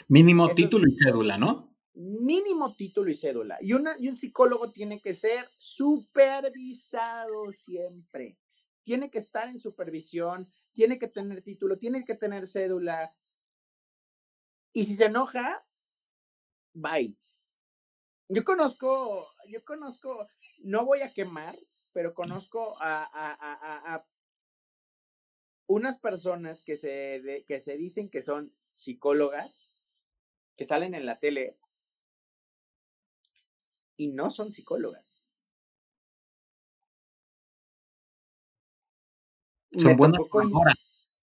Mínimo 0.08 0.50
título 0.52 0.86
y 0.88 0.96
cédula, 0.98 1.38
¿no? 1.38 1.73
Mínimo 1.96 2.76
título 2.76 3.12
y 3.12 3.16
cédula. 3.16 3.58
Y, 3.62 3.74
una, 3.74 3.96
y 4.00 4.08
un 4.08 4.18
psicólogo 4.18 4.72
tiene 4.72 5.00
que 5.00 5.14
ser 5.14 5.46
supervisado 5.50 7.52
siempre. 7.52 8.40
Tiene 8.84 9.12
que 9.12 9.20
estar 9.20 9.48
en 9.48 9.60
supervisión, 9.60 10.52
tiene 10.72 10.98
que 10.98 11.08
tener 11.08 11.44
título, 11.44 11.78
tiene 11.78 12.04
que 12.04 12.16
tener 12.16 12.48
cédula. 12.48 13.16
Y 14.74 14.86
si 14.86 14.96
se 14.96 15.06
enoja, 15.06 15.64
bye. 16.74 17.16
Yo 18.28 18.44
conozco, 18.44 19.30
yo 19.48 19.64
conozco, 19.64 20.24
no 20.64 20.86
voy 20.86 21.02
a 21.02 21.14
quemar, 21.14 21.56
pero 21.92 22.16
conozco 22.16 22.74
a, 22.82 23.04
a, 23.04 23.96
a, 23.96 24.08
unas 25.68 26.00
personas 26.00 26.64
que 26.64 26.76
se, 26.76 27.46
que 27.48 27.60
se 27.60 27.78
dicen 27.78 28.10
que 28.10 28.24
son 28.24 28.52
psicólogas, 28.74 29.96
que 30.56 30.66
salen 30.66 30.96
en 30.96 31.06
la 31.06 31.20
tele 31.20 31.60
y 34.04 34.10
no 34.10 34.30
son 34.30 34.52
psicólogas. 34.52 35.24
Son 39.72 39.96
buenas. 39.98 41.14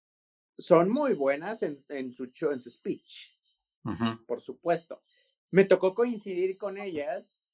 Son 0.56 0.90
muy 0.90 1.12
buenas 1.14 1.62
en, 1.62 1.84
en, 1.88 2.12
su 2.12 2.26
show, 2.26 2.50
en 2.50 2.60
su 2.60 2.70
speech, 2.70 3.38
por 4.26 4.40
supuesto. 4.40 5.02
Me 5.50 5.64
tocó 5.64 5.94
coincidir 5.94 6.56
con 6.58 6.78
ellas 6.78 7.46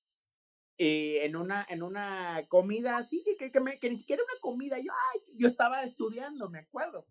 eh, 0.78 1.24
en, 1.24 1.36
una, 1.36 1.66
en 1.68 1.82
una 1.82 2.46
comida 2.48 2.96
así, 2.98 3.24
que, 3.38 3.50
que, 3.50 3.60
me, 3.60 3.78
que, 3.78 3.90
ni 3.90 3.96
siquiera 3.96 4.22
una 4.22 4.40
comida, 4.40 4.78
yo, 4.78 4.92
ay, 5.12 5.20
yo 5.38 5.48
estaba 5.48 5.82
estudiando, 5.82 6.50
me 6.50 6.60
acuerdo. 6.60 7.06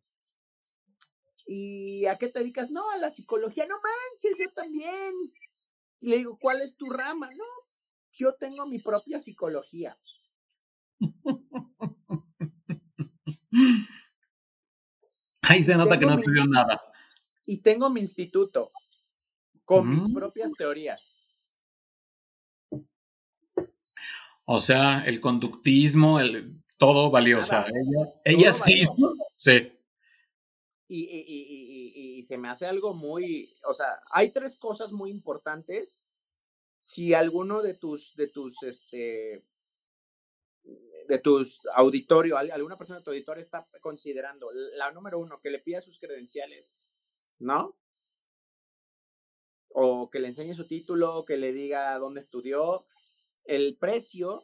¿Y 1.48 2.06
a 2.06 2.18
qué 2.18 2.28
te 2.28 2.40
dedicas? 2.40 2.72
No, 2.72 2.90
a 2.92 2.98
la 2.98 3.12
psicología, 3.12 3.66
no 3.68 3.76
manches, 3.76 4.38
yo 4.40 4.52
también. 4.54 5.14
Y 6.00 6.10
le 6.10 6.18
digo, 6.18 6.38
¿cuál 6.40 6.62
es 6.62 6.76
tu 6.76 6.86
rama? 6.90 7.30
No, 7.36 7.46
yo 8.16 8.34
tengo 8.34 8.66
mi 8.66 8.80
propia 8.80 9.20
psicología. 9.20 9.98
Ahí 15.42 15.62
se 15.62 15.76
nota 15.76 16.00
que 16.00 16.06
no 16.06 16.16
estudió 16.16 16.46
nada. 16.46 16.82
Y 17.46 17.58
tengo 17.58 17.90
mi 17.90 18.00
instituto 18.00 18.72
con 19.64 19.90
mis 19.90 20.10
mm. 20.10 20.14
propias 20.14 20.52
teorías. 20.58 21.16
O 24.46 24.60
sea, 24.60 25.04
el 25.06 25.20
conductismo, 25.22 26.20
el, 26.20 26.64
todo 26.78 27.12
valió. 27.12 27.40
o 27.40 27.44
sea, 27.44 27.66
ella, 27.68 28.14
ella 28.24 28.54
se 28.54 28.74
hizo. 28.74 28.94
Sí. 29.36 29.72
Y, 30.88 31.04
y, 31.04 31.26
y, 31.28 32.18
y, 32.20 32.24
se 32.24 32.38
me 32.38 32.50
hace 32.50 32.68
algo 32.68 32.94
muy. 32.94 33.56
O 33.68 33.74
sea, 33.74 33.88
hay 34.12 34.32
tres 34.32 34.58
cosas 34.58 34.92
muy 34.92 35.10
importantes. 35.10 36.04
Si 36.86 37.16
alguno 37.16 37.64
de 37.64 37.74
tus, 37.74 38.16
de 38.16 38.28
tus, 38.28 38.62
este, 38.62 39.44
de 41.08 41.18
tus 41.18 41.66
auditorio, 41.74 42.38
alguna 42.38 42.78
persona 42.78 43.00
de 43.00 43.04
tu 43.04 43.10
auditorio 43.10 43.42
está 43.42 43.68
considerando, 43.82 44.48
la 44.54 44.92
número 44.92 45.18
uno, 45.18 45.42
que 45.42 45.50
le 45.50 45.58
pida 45.58 45.82
sus 45.82 46.00
credenciales, 46.00 46.86
¿no? 47.40 47.76
O 49.70 50.12
que 50.12 50.20
le 50.20 50.28
enseñe 50.28 50.54
su 50.54 50.68
título, 50.68 51.26
que 51.26 51.38
le 51.38 51.54
diga 51.54 51.98
dónde 51.98 52.22
estudió, 52.22 52.86
el 53.46 53.78
precio, 53.78 54.44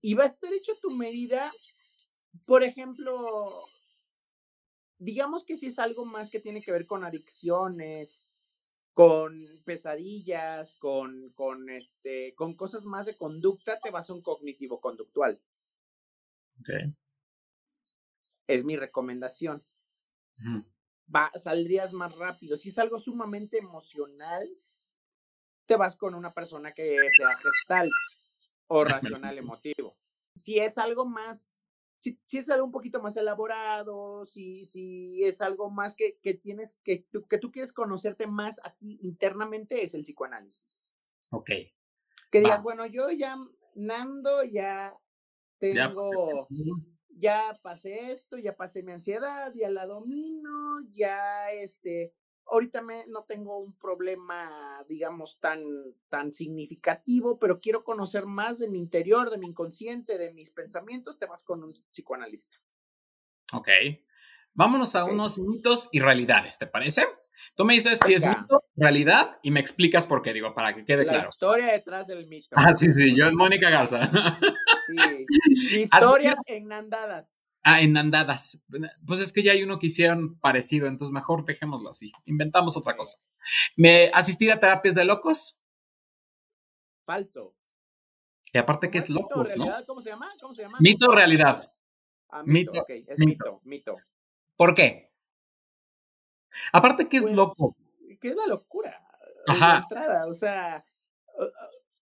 y 0.00 0.14
va 0.14 0.24
a 0.24 0.28
estar 0.28 0.50
hecho 0.54 0.72
tu 0.80 0.90
medida, 0.90 1.52
por 2.46 2.64
ejemplo, 2.64 3.54
digamos 4.96 5.44
que 5.44 5.56
si 5.56 5.66
es 5.66 5.78
algo 5.78 6.06
más 6.06 6.30
que 6.30 6.40
tiene 6.40 6.62
que 6.62 6.72
ver 6.72 6.86
con 6.86 7.04
adicciones, 7.04 8.27
con 8.98 9.38
pesadillas, 9.64 10.76
con, 10.80 11.30
con, 11.30 11.70
este, 11.70 12.34
con 12.34 12.56
cosas 12.56 12.84
más 12.84 13.06
de 13.06 13.14
conducta, 13.14 13.78
te 13.78 13.92
vas 13.92 14.10
a 14.10 14.12
un 14.12 14.22
cognitivo 14.22 14.80
conductual. 14.80 15.40
Es 18.48 18.64
mi 18.64 18.76
recomendación. 18.76 19.62
Va, 21.14 21.30
saldrías 21.36 21.92
más 21.92 22.16
rápido. 22.16 22.56
Si 22.56 22.70
es 22.70 22.78
algo 22.80 22.98
sumamente 22.98 23.58
emocional, 23.58 24.48
te 25.66 25.76
vas 25.76 25.96
con 25.96 26.16
una 26.16 26.34
persona 26.34 26.74
que 26.74 26.96
sea 27.16 27.38
gestal 27.38 27.88
o 28.66 28.82
racional 29.22 29.38
emotivo. 29.38 29.96
Si 30.34 30.58
es 30.58 30.76
algo 30.76 31.06
más, 31.06 31.57
si, 31.98 32.18
si 32.26 32.38
es 32.38 32.48
algo 32.48 32.64
un 32.64 32.72
poquito 32.72 33.02
más 33.02 33.16
elaborado, 33.16 34.24
si, 34.24 34.64
si 34.64 35.24
es 35.24 35.40
algo 35.40 35.68
más 35.68 35.96
que, 35.96 36.18
que 36.22 36.34
tienes, 36.34 36.78
que 36.84 37.04
tú, 37.10 37.26
que 37.26 37.38
tú 37.38 37.50
quieres 37.50 37.72
conocerte 37.72 38.26
más 38.28 38.60
a 38.64 38.74
ti 38.74 39.00
internamente, 39.02 39.82
es 39.82 39.94
el 39.94 40.02
psicoanálisis. 40.02 40.80
Ok. 41.30 41.50
Que 42.30 42.40
digas, 42.40 42.62
bueno, 42.62 42.86
yo 42.86 43.10
ya, 43.10 43.36
Nando, 43.74 44.44
ya 44.44 44.96
tengo, 45.58 46.46
ya 47.08 47.52
pasé 47.62 48.12
esto, 48.12 48.38
ya 48.38 48.56
pasé 48.56 48.82
mi 48.82 48.92
ansiedad, 48.92 49.52
ya 49.54 49.68
la 49.70 49.86
domino, 49.86 50.80
ya 50.92 51.50
este, 51.52 52.14
ahorita 52.50 52.82
me, 52.82 53.06
no 53.06 53.24
tengo 53.24 53.58
un 53.58 53.74
problema, 53.74 54.84
digamos, 54.88 55.38
tan, 55.40 55.60
tan 56.08 56.32
significativo, 56.32 57.38
pero 57.38 57.60
quiero 57.60 57.84
conocer 57.84 58.26
más 58.26 58.58
de 58.58 58.68
mi 58.68 58.78
interior, 58.80 59.30
de 59.30 59.38
mi 59.38 59.48
inconsciente, 59.48 60.18
de 60.18 60.32
mis 60.32 60.50
pensamientos, 60.50 61.18
te 61.18 61.26
vas 61.26 61.42
con 61.42 61.62
un 61.62 61.72
psicoanalista. 61.90 62.56
Ok. 63.52 63.68
Vámonos 64.54 64.96
a 64.96 65.04
unos 65.04 65.38
mitos 65.38 65.88
y 65.92 66.00
realidades, 66.00 66.58
¿te 66.58 66.66
parece? 66.66 67.04
Tú 67.54 67.64
me 67.64 67.74
dices 67.74 67.98
si 68.04 68.14
es 68.14 68.26
mito, 68.26 68.64
realidad, 68.76 69.38
y 69.42 69.50
me 69.50 69.60
explicas 69.60 70.06
por 70.06 70.22
qué, 70.22 70.32
digo, 70.32 70.54
para 70.54 70.74
que 70.74 70.84
quede 70.84 71.04
claro. 71.04 71.24
La 71.24 71.28
historia 71.28 71.72
detrás 71.72 72.06
del 72.06 72.26
mito. 72.26 72.48
Ah, 72.52 72.74
sí, 72.74 72.90
sí, 72.90 73.14
yo 73.14 73.26
es 73.26 73.32
Mónica 73.32 73.70
Garza. 73.70 74.10
Sí. 74.86 75.26
Historias 75.82 76.36
enandadas. 76.46 77.37
Ah, 77.70 77.82
en 77.82 77.94
andadas. 77.98 78.64
Pues 79.06 79.20
es 79.20 79.30
que 79.30 79.42
ya 79.42 79.52
hay 79.52 79.62
uno 79.62 79.78
que 79.78 79.88
hicieron 79.88 80.38
parecido, 80.38 80.86
entonces 80.86 81.12
mejor 81.12 81.44
dejémoslo 81.44 81.90
así. 81.90 82.12
Inventamos 82.24 82.78
otra 82.78 82.96
cosa. 82.96 83.18
¿Me 83.76 84.10
asistir 84.14 84.50
a 84.50 84.58
terapias 84.58 84.94
de 84.94 85.04
locos? 85.04 85.60
Falso. 87.04 87.54
Y 88.54 88.58
aparte 88.58 88.90
que 88.90 88.96
es, 88.96 89.10
loco, 89.10 89.44
¿no? 89.44 89.66
¿Cómo 89.86 90.00
se 90.00 90.08
llama? 90.08 90.30
¿Cómo 90.40 90.54
se 90.54 90.62
llama? 90.62 90.78
Mito 90.80 91.10
o 91.10 91.12
realidad. 91.12 91.70
Ah, 92.30 92.42
mito, 92.42 92.72
mito, 92.72 92.84
es 92.88 93.18
mito. 93.18 93.60
mito, 93.64 93.96
¿Por 94.56 94.74
qué? 94.74 95.10
Aparte 96.72 97.06
que 97.06 97.18
es 97.18 97.24
pues, 97.24 97.36
loco. 97.36 97.76
¿Qué 98.18 98.30
es 98.30 98.36
la 98.36 98.46
locura? 98.46 98.98
Ajá. 99.46 99.80
Entrada, 99.82 100.26
o 100.26 100.32
sea, 100.32 100.86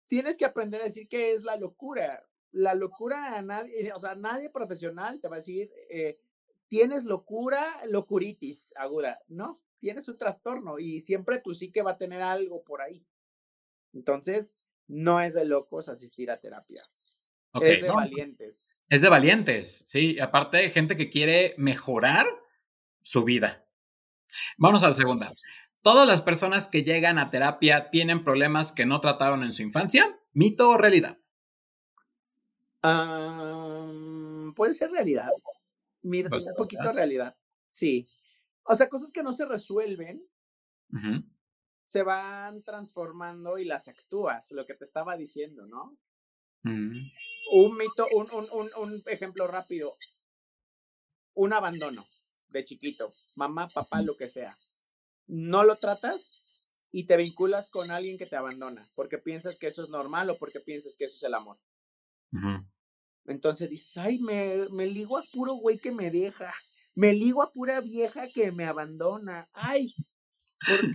tienes 0.06 0.38
que 0.38 0.46
aprender 0.46 0.82
a 0.82 0.86
decir 0.86 1.08
qué 1.08 1.32
es 1.32 1.44
la 1.44 1.56
locura 1.56 2.24
la 2.52 2.74
locura 2.74 3.38
a 3.38 3.42
nadie, 3.42 3.92
o 3.94 4.00
sea, 4.00 4.16
nadie 4.16 4.50
profesional 4.50 5.20
te 5.20 5.28
va 5.28 5.36
a 5.36 5.40
decir, 5.40 5.70
eh, 5.90 6.20
tienes 6.68 7.06
locura, 7.06 7.64
locuritis 7.88 8.74
aguda, 8.76 9.20
¿no? 9.28 9.62
Tienes 9.80 10.08
un 10.08 10.18
trastorno 10.18 10.80
y 10.80 11.02
siempre 11.02 11.40
tu 11.40 11.54
psique 11.54 11.82
va 11.82 11.92
a 11.92 11.98
tener 11.98 12.22
algo 12.22 12.64
por 12.64 12.82
ahí. 12.82 13.06
Entonces, 13.94 14.54
no 14.88 15.22
es 15.22 15.34
de 15.34 15.46
locos 15.46 15.90
asistir 15.90 16.32
a 16.32 16.40
terapia. 16.40 16.84
es 17.62 17.82
de 17.82 17.90
valientes. 17.90 18.70
Es 18.90 19.02
de 19.02 19.10
valientes, 19.10 19.84
sí. 19.86 20.20
Aparte, 20.20 20.70
gente 20.70 20.96
que 20.96 21.10
quiere 21.10 21.54
mejorar 21.58 22.28
su 23.02 23.24
vida. 23.24 23.66
Vamos 24.58 24.84
a 24.84 24.88
la 24.88 24.94
segunda. 24.94 25.34
¿Todas 25.82 26.08
las 26.08 26.22
personas 26.22 26.68
que 26.68 26.84
llegan 26.84 27.20
a 27.20 27.30
terapia 27.30 27.90
tienen 27.90 28.24
problemas 28.24 28.74
que 28.74 28.86
no 28.86 29.00
trataron 29.00 29.44
en 29.44 29.54
su 29.54 29.64
infancia? 29.64 30.20
¿Mito 30.34 30.70
o 30.70 30.78
realidad? 30.78 31.18
Puede 34.56 34.74
ser 34.74 34.92
realidad. 34.92 35.30
Mira, 36.02 36.30
un 36.32 36.56
poquito 36.56 36.92
realidad. 36.92 37.36
Sí. 37.70 38.06
O 38.64 38.76
sea, 38.76 38.90
cosas 38.90 39.12
que 39.12 39.24
no 39.24 39.34
se 39.34 39.46
resuelven 39.46 40.24
se 41.86 42.04
van 42.04 42.64
transformando 42.64 43.58
y 43.58 43.66
las 43.66 43.88
actúas, 43.88 44.52
lo 44.52 44.66
que 44.66 44.74
te 44.74 44.84
estaba 44.84 45.16
diciendo, 45.16 45.66
¿no? 45.66 45.98
Mm. 46.64 47.10
Un 47.54 47.78
mito, 47.78 48.06
un, 48.14 48.30
un, 48.32 48.70
un, 48.76 49.04
ejemplo 49.06 49.48
rápido. 49.48 49.96
Un 51.34 51.54
abandono 51.54 52.06
de 52.50 52.66
chiquito, 52.66 53.14
mamá, 53.36 53.70
papá, 53.74 54.02
lo 54.02 54.18
que 54.18 54.28
sea. 54.28 54.56
No 55.28 55.64
lo 55.64 55.78
tratas 55.78 56.66
y 56.92 57.06
te 57.06 57.16
vinculas 57.16 57.70
con 57.70 57.92
alguien 57.92 58.18
que 58.18 58.26
te 58.26 58.36
abandona 58.36 58.90
porque 58.96 59.18
piensas 59.18 59.58
que 59.58 59.68
eso 59.68 59.84
es 59.84 59.90
normal 59.90 60.30
o 60.30 60.38
porque 60.38 60.60
piensas 60.60 60.96
que 60.98 61.06
eso 61.06 61.16
es 61.16 61.24
el 61.24 61.36
amor. 61.36 61.58
Entonces 63.26 63.70
dices, 63.70 63.98
ay, 63.98 64.20
me, 64.20 64.68
me 64.72 64.86
ligo 64.86 65.18
a 65.18 65.24
puro 65.32 65.56
güey 65.56 65.80
que 65.80 65.92
me 65.92 66.12
deja, 66.12 66.54
me 66.96 67.14
ligo 67.14 67.44
a 67.44 67.52
pura 67.52 67.82
vieja 67.82 68.24
que 68.34 68.52
me 68.52 68.66
abandona, 68.66 69.50
ay. 69.54 69.94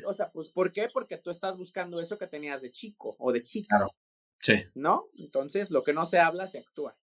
o 0.07 0.15
sea, 0.15 0.31
pues, 0.33 0.51
¿por 0.51 0.73
qué? 0.73 0.89
Porque 0.93 1.19
tú 1.19 1.31
estás 1.31 1.57
buscando 1.57 2.01
eso 2.01 2.19
que 2.19 2.27
tenías 2.27 2.63
de 2.63 2.73
chico 2.73 3.17
o 3.19 3.33
de 3.33 3.43
chica. 3.43 3.77
Claro. 3.77 3.95
Sí. 4.41 4.55
¿No? 4.75 5.07
Entonces, 5.19 5.71
lo 5.71 5.83
que 5.83 5.93
no 5.93 6.05
se 6.05 6.19
habla, 6.19 6.47
se 6.47 6.59
actúa. 6.59 6.97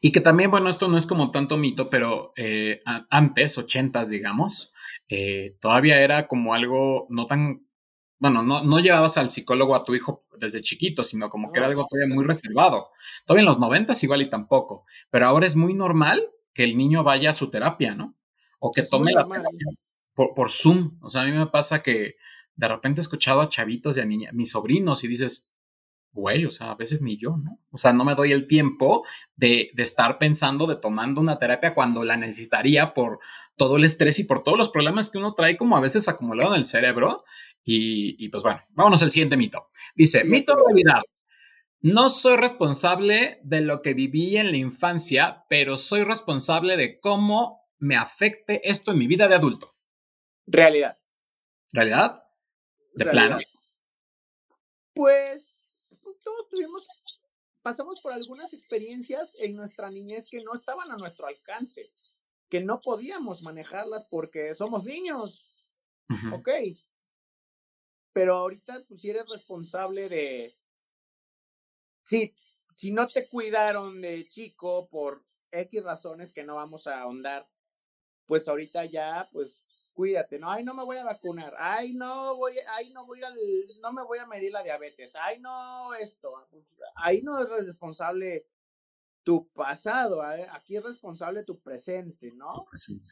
Y 0.00 0.12
que 0.12 0.20
también, 0.20 0.50
bueno, 0.50 0.68
esto 0.68 0.88
no 0.88 0.96
es 0.96 1.06
como 1.06 1.30
tanto 1.30 1.56
mito, 1.56 1.90
pero 1.90 2.32
eh, 2.36 2.82
antes, 3.10 3.58
ochentas, 3.58 4.10
digamos, 4.10 4.72
eh, 5.08 5.56
todavía 5.60 6.00
era 6.00 6.28
como 6.28 6.54
algo 6.54 7.06
no 7.10 7.26
tan, 7.26 7.65
bueno, 8.18 8.42
no, 8.42 8.62
no 8.62 8.80
llevabas 8.80 9.18
al 9.18 9.30
psicólogo 9.30 9.74
a 9.74 9.84
tu 9.84 9.94
hijo 9.94 10.22
desde 10.38 10.60
chiquito, 10.60 11.02
sino 11.02 11.28
como 11.28 11.52
que 11.52 11.58
era 11.58 11.68
algo 11.68 11.86
todavía 11.88 12.14
muy 12.14 12.24
reservado. 12.24 12.88
Todavía 13.24 13.42
en 13.42 13.46
los 13.46 13.58
noventas 13.58 14.02
igual 14.02 14.22
y 14.22 14.30
tampoco, 14.30 14.84
pero 15.10 15.26
ahora 15.26 15.46
es 15.46 15.56
muy 15.56 15.74
normal 15.74 16.26
que 16.54 16.64
el 16.64 16.76
niño 16.76 17.04
vaya 17.04 17.30
a 17.30 17.34
su 17.34 17.50
terapia, 17.50 17.94
¿no? 17.94 18.16
O 18.58 18.72
que 18.72 18.82
tome 18.82 19.12
la 19.12 19.24
terapia 19.26 19.66
por, 20.14 20.34
por 20.34 20.50
Zoom. 20.50 20.98
O 21.02 21.10
sea, 21.10 21.22
a 21.22 21.24
mí 21.26 21.32
me 21.32 21.46
pasa 21.46 21.82
que 21.82 22.16
de 22.54 22.68
repente 22.68 23.00
he 23.00 23.02
escuchado 23.02 23.42
a 23.42 23.48
chavitos 23.48 23.96
y 23.96 24.00
a 24.00 24.06
niñas, 24.06 24.32
mis 24.32 24.50
sobrinos, 24.50 25.04
y 25.04 25.08
dices, 25.08 25.52
güey, 26.12 26.46
o 26.46 26.50
sea, 26.50 26.70
a 26.70 26.74
veces 26.74 27.02
ni 27.02 27.18
yo, 27.18 27.36
¿no? 27.36 27.60
O 27.70 27.76
sea, 27.76 27.92
no 27.92 28.04
me 28.04 28.14
doy 28.14 28.32
el 28.32 28.46
tiempo 28.46 29.04
de, 29.36 29.70
de, 29.74 29.82
estar 29.82 30.16
pensando, 30.16 30.66
de 30.66 30.76
tomando 30.76 31.20
una 31.20 31.38
terapia 31.38 31.74
cuando 31.74 32.02
la 32.04 32.16
necesitaría 32.16 32.94
por 32.94 33.20
todo 33.56 33.76
el 33.76 33.84
estrés 33.84 34.18
y 34.18 34.24
por 34.24 34.42
todos 34.42 34.56
los 34.56 34.70
problemas 34.70 35.10
que 35.10 35.18
uno 35.18 35.34
trae 35.34 35.58
como 35.58 35.76
a 35.76 35.80
veces 35.80 36.08
acumulado 36.08 36.54
en 36.54 36.60
el 36.60 36.66
cerebro. 36.66 37.24
Y, 37.68 38.24
y 38.24 38.28
pues 38.28 38.44
bueno, 38.44 38.60
vámonos 38.70 39.02
al 39.02 39.10
siguiente 39.10 39.36
mito. 39.36 39.70
Dice, 39.94 40.24
mito 40.24 40.54
realidad. 40.54 41.02
No 41.80 42.08
soy 42.08 42.36
responsable 42.36 43.40
de 43.42 43.60
lo 43.60 43.82
que 43.82 43.92
viví 43.92 44.36
en 44.36 44.52
la 44.52 44.56
infancia, 44.56 45.44
pero 45.48 45.76
soy 45.76 46.02
responsable 46.04 46.76
de 46.76 47.00
cómo 47.00 47.66
me 47.78 47.96
afecte 47.96 48.68
esto 48.68 48.92
en 48.92 48.98
mi 48.98 49.06
vida 49.06 49.28
de 49.28 49.34
adulto. 49.34 49.74
Realidad. 50.46 50.96
¿Realidad? 51.72 52.22
¿De 52.94 53.04
plano? 53.04 53.36
Pues 54.94 55.44
todos 56.22 56.48
tuvimos, 56.48 56.86
pasamos 57.62 58.00
por 58.00 58.12
algunas 58.12 58.52
experiencias 58.52 59.38
en 59.40 59.54
nuestra 59.54 59.90
niñez 59.90 60.26
que 60.30 60.42
no 60.42 60.54
estaban 60.54 60.90
a 60.90 60.96
nuestro 60.96 61.26
alcance, 61.26 61.90
que 62.48 62.60
no 62.60 62.80
podíamos 62.80 63.42
manejarlas 63.42 64.06
porque 64.08 64.54
somos 64.54 64.84
niños. 64.84 65.68
Ok. 66.32 66.48
Pero 68.16 68.34
ahorita, 68.34 68.82
pues, 68.88 69.02
si 69.02 69.10
eres 69.10 69.28
responsable 69.28 70.08
de. 70.08 70.58
Si, 72.02 72.34
si 72.72 72.90
no 72.90 73.06
te 73.06 73.28
cuidaron 73.28 74.00
de 74.00 74.26
chico 74.26 74.88
por 74.88 75.22
X 75.50 75.84
razones 75.84 76.32
que 76.32 76.42
no 76.42 76.54
vamos 76.54 76.86
a 76.86 76.98
ahondar, 76.98 77.46
pues 78.24 78.48
ahorita 78.48 78.86
ya, 78.86 79.28
pues 79.30 79.66
cuídate, 79.92 80.38
¿no? 80.38 80.50
Ay, 80.50 80.64
no 80.64 80.72
me 80.72 80.82
voy 80.82 80.96
a 80.96 81.04
vacunar, 81.04 81.54
ay, 81.58 81.92
no 81.92 82.36
voy, 82.36 82.54
ay, 82.70 82.90
no 82.94 83.04
voy 83.04 83.22
a, 83.22 83.28
no 83.82 83.92
me 83.92 84.02
voy 84.02 84.18
a 84.18 84.26
medir 84.26 84.50
la 84.50 84.62
diabetes, 84.62 85.14
ay, 85.16 85.38
no, 85.38 85.92
esto, 85.92 86.30
ahí 86.94 87.20
no 87.20 87.38
es 87.42 87.66
responsable 87.66 88.46
tu 89.24 89.46
pasado, 89.52 90.22
¿eh? 90.32 90.46
aquí 90.52 90.74
es 90.74 90.82
responsable 90.82 91.44
tu 91.44 91.52
presente, 91.62 92.32
¿no? 92.32 92.64
presente. 92.70 93.10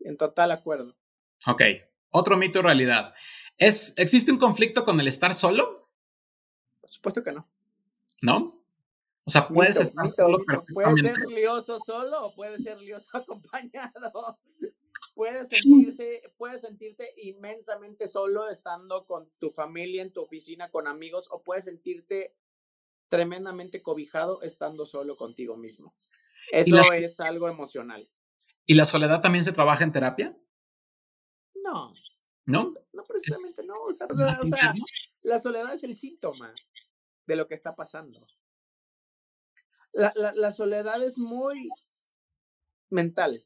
En 0.00 0.16
total 0.16 0.50
acuerdo. 0.50 0.96
Ok, 1.46 1.62
otro 2.16 2.36
mito 2.36 2.62
realidad. 2.62 3.14
¿Es, 3.58 3.96
¿Existe 3.98 4.32
un 4.32 4.38
conflicto 4.38 4.84
con 4.84 5.00
el 5.00 5.08
estar 5.08 5.34
solo? 5.34 5.88
Por 6.80 6.90
supuesto 6.90 7.22
que 7.22 7.32
no. 7.32 7.46
¿No? 8.22 8.66
O 9.24 9.30
sea, 9.30 9.48
puedes 9.48 9.80
estar 9.80 10.08
solo 10.08 10.38
Puede 10.72 11.00
ser 11.00 11.18
lioso 11.28 11.80
solo 11.84 12.26
o 12.26 12.34
puede 12.34 12.58
ser 12.58 12.78
lioso 12.80 13.08
acompañado. 13.16 14.38
Puedes 15.14 15.48
sentirse, 15.48 16.22
puedes 16.36 16.60
sentirte 16.60 17.12
inmensamente 17.16 18.06
solo 18.06 18.48
estando 18.48 19.04
con 19.06 19.28
tu 19.38 19.50
familia 19.50 20.02
en 20.02 20.12
tu 20.12 20.20
oficina, 20.22 20.70
con 20.70 20.86
amigos, 20.86 21.28
o 21.30 21.42
puedes 21.42 21.64
sentirte 21.64 22.36
tremendamente 23.08 23.82
cobijado 23.82 24.42
estando 24.42 24.86
solo 24.86 25.16
contigo 25.16 25.56
mismo. 25.56 25.94
Eso 26.52 26.76
es 26.92 27.18
algo 27.18 27.48
emocional. 27.48 28.00
¿Y 28.64 28.74
la 28.74 28.84
soledad 28.84 29.20
también 29.20 29.44
se 29.44 29.52
trabaja 29.52 29.84
en 29.84 29.92
terapia? 29.92 30.36
No. 31.64 31.92
¿No? 32.46 32.74
No, 32.92 33.04
precisamente 33.04 33.64
no. 33.64 33.74
o 33.82 33.92
sea, 33.92 34.06
la 35.22 35.40
soledad 35.40 35.74
es 35.74 35.84
el 35.84 35.96
síntoma 35.96 36.54
de 37.26 37.36
lo 37.36 37.46
que 37.48 37.54
está 37.54 37.74
pasando 37.74 38.18
la, 39.96 40.32
la, 40.34 40.52
soledad 40.52 41.02
es 41.02 41.18
muy 41.18 41.70
mental. 42.90 43.44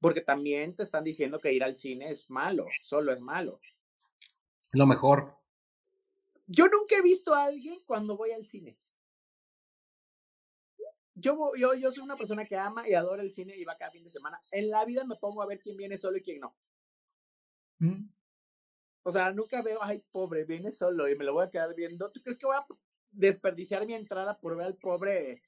Porque 0.00 0.20
también 0.20 0.74
te 0.74 0.82
están 0.82 1.04
diciendo 1.04 1.40
que 1.40 1.52
ir 1.52 1.64
al 1.64 1.76
cine 1.76 2.10
es 2.10 2.30
malo, 2.30 2.66
solo 2.82 3.12
es 3.12 3.22
malo. 3.24 3.60
Lo 4.72 4.86
mejor. 4.86 5.36
Yo 6.46 6.68
nunca 6.68 6.96
he 6.96 7.02
visto 7.02 7.34
a 7.34 7.44
alguien 7.44 7.78
cuando 7.84 8.16
voy 8.16 8.30
al 8.30 8.46
cine. 8.46 8.76
Yo, 11.14 11.52
yo, 11.56 11.74
yo 11.74 11.90
soy 11.90 12.04
una 12.04 12.16
persona 12.16 12.46
que 12.46 12.56
ama 12.56 12.88
y 12.88 12.94
adora 12.94 13.22
el 13.22 13.30
cine 13.32 13.56
y 13.56 13.64
va 13.64 13.76
cada 13.76 13.90
fin 13.90 14.04
de 14.04 14.10
semana. 14.10 14.38
En 14.52 14.70
la 14.70 14.84
vida 14.84 15.04
me 15.04 15.16
pongo 15.16 15.42
a 15.42 15.46
ver 15.46 15.58
quién 15.58 15.76
viene 15.76 15.98
solo 15.98 16.16
y 16.16 16.22
quién 16.22 16.40
no. 16.40 16.56
Mm. 17.78 18.10
O 19.02 19.10
sea, 19.10 19.32
nunca 19.32 19.62
veo, 19.62 19.82
ay, 19.82 20.04
pobre, 20.10 20.44
viene 20.44 20.70
solo 20.70 21.08
y 21.08 21.16
me 21.16 21.24
lo 21.24 21.32
voy 21.32 21.46
a 21.46 21.50
quedar 21.50 21.74
viendo. 21.74 22.10
¿Tú 22.10 22.20
crees 22.22 22.38
que 22.38 22.46
voy 22.46 22.56
a 22.56 22.64
desperdiciar 23.10 23.86
mi 23.86 23.94
entrada 23.94 24.38
por 24.38 24.56
ver 24.56 24.66
al 24.66 24.76
pobre 24.76 25.42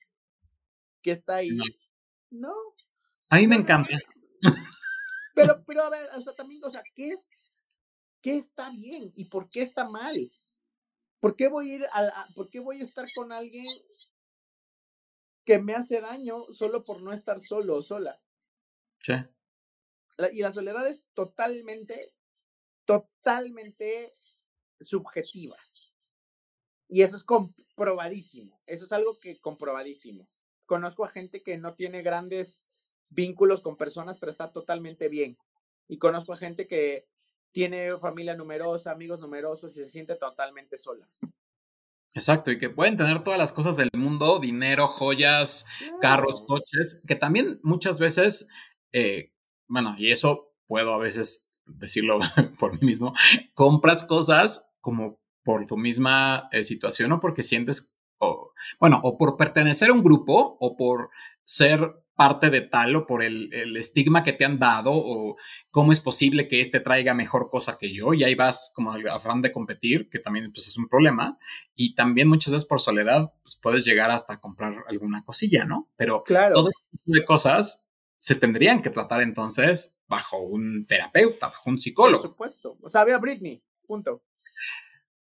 que 1.03 1.12
está 1.12 1.37
ahí. 1.37 1.57
No. 2.31 2.55
A 3.28 3.37
mí 3.37 3.47
me 3.47 3.57
encanta. 3.57 3.99
Pero, 5.33 5.64
pero 5.64 5.85
a 5.85 5.91
ver, 5.91 6.07
o 6.16 6.22
sea, 6.22 6.35
también, 6.35 6.62
o 6.64 6.70
sea, 6.70 6.83
¿qué 6.95 7.12
es, 7.12 7.24
qué 8.20 8.37
está 8.37 8.70
bien 8.72 9.11
y 9.14 9.26
por 9.26 9.49
qué 9.49 9.62
está 9.62 9.89
mal? 9.89 10.31
¿Por 11.18 11.35
qué 11.35 11.49
voy 11.49 11.70
a 11.70 11.74
ir 11.76 11.87
a, 11.93 12.26
por 12.35 12.51
qué 12.51 12.59
voy 12.59 12.81
a 12.81 12.83
estar 12.83 13.07
con 13.14 13.33
alguien 13.33 13.64
que 15.47 15.59
me 15.59 15.72
hace 15.72 16.01
daño 16.03 16.45
solo 16.51 16.83
por 16.83 17.01
no 17.01 17.12
estar 17.12 17.41
solo 17.41 17.78
o 17.78 17.83
sola? 17.83 18.20
Sí. 18.99 19.14
y 20.33 20.43
la 20.43 20.53
soledad 20.53 20.87
es 20.87 21.07
totalmente, 21.14 22.12
totalmente 22.91 24.14
subjetiva. 24.80 25.57
Y 26.88 27.03
eso 27.03 27.16
es 27.16 27.22
comprobadísimo. 27.22 28.57
Eso 28.66 28.84
es 28.84 28.93
algo 28.93 29.16
que 29.20 29.38
comprobadísimo. 29.41 30.26
Conozco 30.66 31.05
a 31.05 31.09
gente 31.09 31.43
que 31.43 31.57
no 31.57 31.74
tiene 31.74 32.03
grandes 32.03 32.66
vínculos 33.09 33.61
con 33.61 33.76
personas, 33.76 34.18
pero 34.18 34.32
está 34.32 34.51
totalmente 34.51 35.09
bien. 35.09 35.38
Y 35.86 35.99
conozco 35.99 36.32
a 36.32 36.36
gente 36.36 36.66
que 36.66 37.07
tiene 37.53 37.97
familia 37.99 38.34
numerosa, 38.34 38.93
amigos 38.93 39.20
numerosos 39.20 39.72
y 39.72 39.84
se 39.84 39.86
siente 39.86 40.16
totalmente 40.16 40.76
sola. 40.76 41.09
Exacto, 42.12 42.51
y 42.51 42.59
que 42.59 42.70
pueden 42.70 42.97
tener 42.97 43.22
todas 43.22 43.38
las 43.38 43.53
cosas 43.53 43.76
del 43.76 43.91
mundo, 43.95 44.41
dinero, 44.41 44.88
joyas, 44.88 45.66
carros, 46.01 46.43
coches, 46.45 47.01
que 47.07 47.14
también 47.14 47.61
muchas 47.62 48.01
veces, 48.01 48.49
eh, 48.93 49.32
bueno, 49.68 49.95
y 49.97 50.11
eso 50.11 50.53
puedo 50.66 50.93
a 50.93 50.99
veces 50.99 51.49
decirlo 51.79 52.18
por 52.59 52.73
mí 52.73 52.87
mismo, 52.87 53.14
compras 53.55 54.05
cosas 54.05 54.71
como 54.81 55.21
por 55.43 55.66
tu 55.66 55.77
misma 55.77 56.49
eh, 56.53 56.64
situación 56.64 57.12
o 57.12 57.21
porque 57.21 57.43
sientes, 57.43 57.97
o, 58.18 58.53
bueno, 58.79 59.01
o 59.03 59.16
por 59.16 59.37
pertenecer 59.37 59.91
a 59.91 59.93
un 59.93 60.03
grupo 60.03 60.57
o 60.61 60.77
por 60.77 61.11
ser 61.43 61.95
parte 62.21 62.51
de 62.51 62.61
tal 62.61 62.95
o 62.97 63.07
por 63.07 63.23
el, 63.23 63.49
estigma 63.79 64.23
que 64.23 64.35
te 64.35 64.45
han 64.45 64.59
dado 64.59 64.91
o 64.93 65.37
cómo 65.71 65.91
es 65.91 66.01
posible 66.01 66.49
que 66.49 66.61
este 66.61 66.79
traiga 66.79 67.14
mejor 67.14 67.49
cosa 67.49 67.79
que 67.79 67.95
yo 67.95 68.12
y 68.12 68.25
ahí 68.25 68.35
vas 68.35 68.73
como 68.75 68.93
al 68.93 69.09
afán 69.09 69.41
de 69.41 69.51
competir, 69.51 70.11
que 70.11 70.18
también 70.18 70.53
pues, 70.53 70.68
es 70.68 70.77
un 70.77 70.87
problema 70.87 71.39
y 71.75 71.95
también 71.95 72.29
muchas 72.29 72.53
veces 72.53 72.68
por 72.68 72.79
soledad 72.79 73.33
pues, 73.43 73.57
puedes 73.57 73.87
llegar 73.87 74.11
hasta 74.11 74.39
comprar 74.39 74.85
alguna 74.87 75.25
cosilla, 75.25 75.64
¿no? 75.64 75.89
Pero 75.97 76.23
claro. 76.23 76.57
todo 76.57 76.68
este 76.68 76.83
tipo 76.91 77.18
de 77.18 77.25
cosas 77.25 77.89
se 78.21 78.35
tendrían 78.35 78.83
que 78.83 78.91
tratar 78.91 79.23
entonces 79.23 79.99
bajo 80.07 80.41
un 80.41 80.85
terapeuta, 80.85 81.47
bajo 81.47 81.71
un 81.71 81.81
psicólogo. 81.81 82.23
Por 82.23 82.31
supuesto. 82.31 82.79
O 82.83 82.89
sea, 82.91 83.03
ve 83.05 83.14
a 83.14 83.18
Britney, 83.18 83.64
punto. 83.87 84.23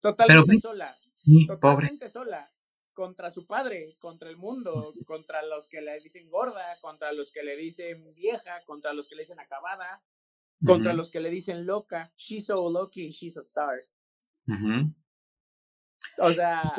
Totalmente 0.02 0.60
sola. 0.60 0.94
Sí, 1.16 1.48
totalmente 1.48 2.10
sola 2.10 2.46
contra 2.94 3.32
su 3.32 3.48
padre, 3.48 3.96
contra 4.00 4.30
el 4.30 4.36
mundo, 4.36 4.94
contra 5.06 5.44
los 5.44 5.70
que 5.70 5.82
le 5.82 5.94
dicen 5.94 6.30
gorda, 6.30 6.64
contra 6.82 7.14
los 7.14 7.32
que 7.32 7.42
le 7.42 7.56
dicen 7.56 8.06
vieja, 8.18 8.60
contra 8.66 8.92
los 8.94 9.08
que 9.08 9.16
le 9.16 9.22
dicen 9.22 9.40
acabada, 9.40 10.04
contra 10.66 10.94
los 10.94 11.10
que 11.10 11.22
le 11.22 11.30
dicen 11.30 11.66
loca. 11.66 12.12
She's 12.18 12.46
so 12.48 12.70
lucky, 12.70 13.12
she's 13.12 13.38
a 13.38 13.42
star. 13.42 13.78
O 16.18 16.34
sea. 16.34 16.76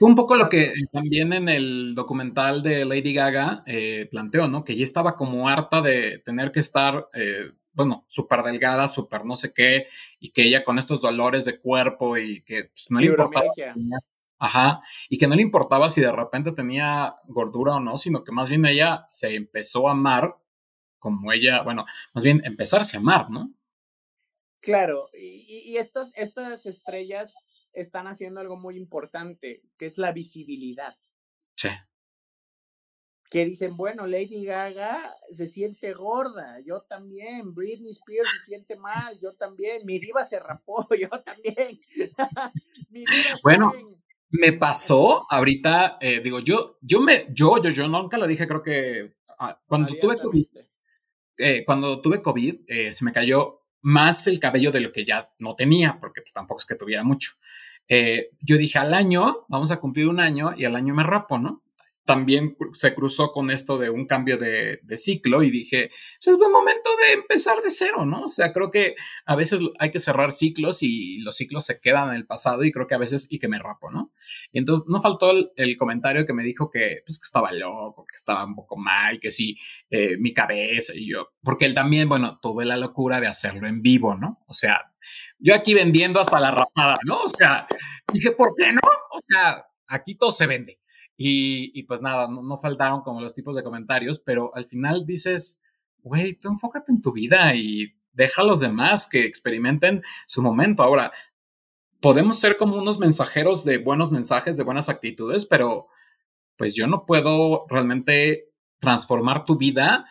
Fue 0.00 0.08
un 0.08 0.14
poco 0.14 0.34
lo 0.34 0.48
que 0.48 0.72
también 0.90 1.34
en 1.34 1.50
el 1.50 1.94
documental 1.94 2.62
de 2.62 2.86
Lady 2.86 3.12
Gaga 3.12 3.60
eh, 3.66 4.08
planteó, 4.10 4.48
¿no? 4.48 4.64
Que 4.64 4.72
ella 4.72 4.84
estaba 4.84 5.14
como 5.14 5.46
harta 5.46 5.82
de 5.82 6.20
tener 6.24 6.52
que 6.52 6.60
estar, 6.60 7.06
eh, 7.12 7.50
bueno, 7.74 8.02
súper 8.06 8.42
delgada, 8.42 8.88
súper 8.88 9.26
no 9.26 9.36
sé 9.36 9.52
qué, 9.52 9.88
y 10.18 10.30
que 10.30 10.44
ella 10.44 10.64
con 10.64 10.78
estos 10.78 11.02
dolores 11.02 11.44
de 11.44 11.58
cuerpo 11.58 12.16
y 12.16 12.42
que 12.44 12.70
pues, 12.72 12.86
no 12.88 12.98
le 12.98 13.08
importaba. 13.08 13.44
Ajá, 14.38 14.80
y 15.10 15.18
que 15.18 15.26
no 15.26 15.36
le 15.36 15.42
importaba 15.42 15.90
si 15.90 16.00
de 16.00 16.12
repente 16.12 16.52
tenía 16.52 17.14
gordura 17.26 17.74
o 17.74 17.80
no, 17.80 17.98
sino 17.98 18.24
que 18.24 18.32
más 18.32 18.48
bien 18.48 18.64
ella 18.64 19.04
se 19.06 19.34
empezó 19.34 19.86
a 19.86 19.92
amar 19.92 20.34
como 20.98 21.30
ella, 21.30 21.60
bueno, 21.60 21.84
más 22.14 22.24
bien 22.24 22.40
empezarse 22.46 22.96
a 22.96 23.00
amar, 23.00 23.28
¿no? 23.28 23.52
Claro, 24.60 25.10
y, 25.12 25.76
estas, 25.76 26.12
estas 26.16 26.64
estrellas 26.64 27.34
están 27.74 28.06
haciendo 28.06 28.40
algo 28.40 28.56
muy 28.56 28.76
importante, 28.76 29.62
que 29.76 29.86
es 29.86 29.98
la 29.98 30.12
visibilidad. 30.12 30.96
Sí. 31.56 31.68
Que 33.30 33.44
dicen, 33.44 33.76
bueno, 33.76 34.06
Lady 34.06 34.44
Gaga 34.44 35.14
se 35.32 35.46
siente 35.46 35.92
gorda, 35.92 36.58
yo 36.64 36.82
también, 36.82 37.54
Britney 37.54 37.90
Spears 37.90 38.28
se 38.28 38.46
siente 38.46 38.76
mal, 38.76 39.18
yo 39.20 39.34
también, 39.34 39.86
mi 39.86 40.00
diva 40.00 40.24
se 40.24 40.40
rapó, 40.40 40.88
yo 41.00 41.08
también. 41.22 41.80
mi 42.90 43.00
diva 43.00 43.38
bueno, 43.42 43.72
me 44.30 44.52
pasó 44.52 45.26
ahorita, 45.30 45.98
eh, 46.00 46.20
digo, 46.22 46.40
yo, 46.40 46.78
yo 46.80 47.00
me, 47.00 47.26
yo, 47.32 47.60
yo, 47.62 47.70
yo 47.70 47.88
nunca 47.88 48.18
lo 48.18 48.26
dije, 48.26 48.46
creo 48.46 48.62
que 48.62 49.14
ah, 49.38 49.60
cuando, 49.66 49.94
tuve 49.94 50.18
COVID, 50.18 50.46
eh, 51.38 51.64
cuando 51.64 52.00
tuve 52.00 52.22
COVID, 52.22 52.62
eh, 52.66 52.92
se 52.92 53.04
me 53.04 53.12
cayó 53.12 53.59
más 53.82 54.26
el 54.26 54.38
cabello 54.38 54.72
de 54.72 54.80
lo 54.80 54.92
que 54.92 55.04
ya 55.04 55.30
no 55.38 55.54
tenía, 55.54 55.98
porque 56.00 56.20
pues, 56.20 56.32
tampoco 56.32 56.58
es 56.58 56.66
que 56.66 56.74
tuviera 56.74 57.04
mucho. 57.04 57.32
yo 58.40 58.56
dije, 58.56 58.78
al 58.78 58.94
año, 58.94 59.46
vamos 59.48 59.70
a 59.70 59.78
cumplir 59.78 60.08
un 60.08 60.20
año 60.20 60.52
y 60.56 60.64
al 60.64 60.76
año 60.76 60.94
me 60.94 61.02
rapo, 61.02 61.38
¿no? 61.38 61.62
También 62.04 62.56
se 62.72 62.94
cruzó 62.94 63.30
con 63.30 63.50
esto 63.50 63.78
de 63.78 63.90
un 63.90 64.06
cambio 64.06 64.36
de, 64.38 64.80
ciclo 64.96 65.42
y 65.42 65.50
dije, 65.50 65.90
pues, 65.90 66.28
es 66.28 66.36
buen 66.36 66.50
momento 66.50 66.90
de 66.96 67.12
empezar 67.12 67.62
de 67.62 67.70
cero, 67.70 68.04
¿no? 68.04 68.22
O 68.22 68.28
sea, 68.28 68.52
creo 68.52 68.70
que 68.70 68.96
a 69.26 69.36
veces 69.36 69.60
hay 69.78 69.90
que 69.90 70.00
cerrar 70.00 70.32
ciclos 70.32 70.82
y 70.82 71.18
los 71.20 71.36
ciclos 71.36 71.64
se 71.64 71.80
quedan 71.80 72.08
en 72.10 72.16
el 72.16 72.26
pasado 72.26 72.64
y 72.64 72.72
creo 72.72 72.86
que 72.86 72.94
a 72.94 72.98
veces 72.98 73.28
y 73.30 73.38
que 73.38 73.48
me 73.48 73.58
rapo, 73.58 73.90
¿no? 73.90 74.12
Y 74.50 74.58
entonces 74.58 74.86
no 74.88 75.00
faltó 75.00 75.30
el, 75.30 75.76
comentario 75.78 76.26
que 76.26 76.32
me 76.32 76.42
dijo 76.42 76.70
que, 76.70 77.02
pues, 77.06 77.18
que 77.18 77.26
estaba 77.26 77.52
loco, 77.52 78.04
que 78.04 78.16
estaba 78.16 78.44
un 78.44 78.56
poco 78.56 78.76
mal, 78.76 79.20
que 79.20 79.30
sí, 79.30 79.56
eh, 79.90 80.16
mi 80.18 80.34
cabeza 80.34 80.92
y 80.94 81.08
yo, 81.08 81.28
porque 81.42 81.64
él 81.64 81.74
también, 81.74 82.08
bueno, 82.08 82.38
tuve 82.40 82.64
la 82.64 82.76
locura 82.76 83.20
de 83.20 83.28
hacerlo 83.28 83.68
en 83.68 83.82
vivo, 83.82 84.16
¿no? 84.16 84.40
O 84.46 84.52
sea, 84.52 84.92
yo 85.38 85.54
aquí 85.54 85.74
vendiendo 85.74 86.20
hasta 86.20 86.40
la 86.40 86.50
rapada, 86.50 86.98
¿no? 87.04 87.22
O 87.22 87.28
sea, 87.28 87.66
dije, 88.12 88.32
¿por 88.32 88.54
qué 88.56 88.72
no? 88.72 88.80
O 89.12 89.20
sea, 89.26 89.64
aquí 89.86 90.16
todo 90.16 90.32
se 90.32 90.46
vende. 90.46 90.79
Y, 91.22 91.82
pues 91.82 92.00
nada, 92.00 92.28
no, 92.28 92.56
faltaron 92.56 93.02
como 93.02 93.20
los 93.20 93.34
tipos 93.34 93.54
de 93.54 93.62
comentarios, 93.62 94.20
pero 94.20 94.56
al 94.56 94.64
final 94.64 95.04
dices, 95.04 95.62
güey, 95.98 96.40
tú 96.40 96.48
enfócate 96.48 96.92
en 96.92 97.02
tu 97.02 97.12
vida 97.12 97.54
y 97.54 97.92
deja 98.12 98.40
a 98.40 98.46
los 98.46 98.60
demás 98.60 99.06
que 99.06 99.26
experimenten 99.26 100.02
su 100.26 100.40
momento. 100.40 100.82
Ahora, 100.82 101.12
podemos 102.00 102.38
ser 102.38 102.56
como 102.56 102.78
unos 102.78 102.98
mensajeros 102.98 103.66
de 103.66 103.76
buenos 103.76 104.10
mensajes, 104.10 104.56
de 104.56 104.64
buenas 104.64 104.88
actitudes, 104.88 105.44
pero 105.44 105.88
pues 106.56 106.74
yo 106.74 106.86
no 106.86 107.04
puedo 107.04 107.66
realmente 107.68 108.54
transformar 108.78 109.44
tu 109.44 109.58
vida 109.58 110.06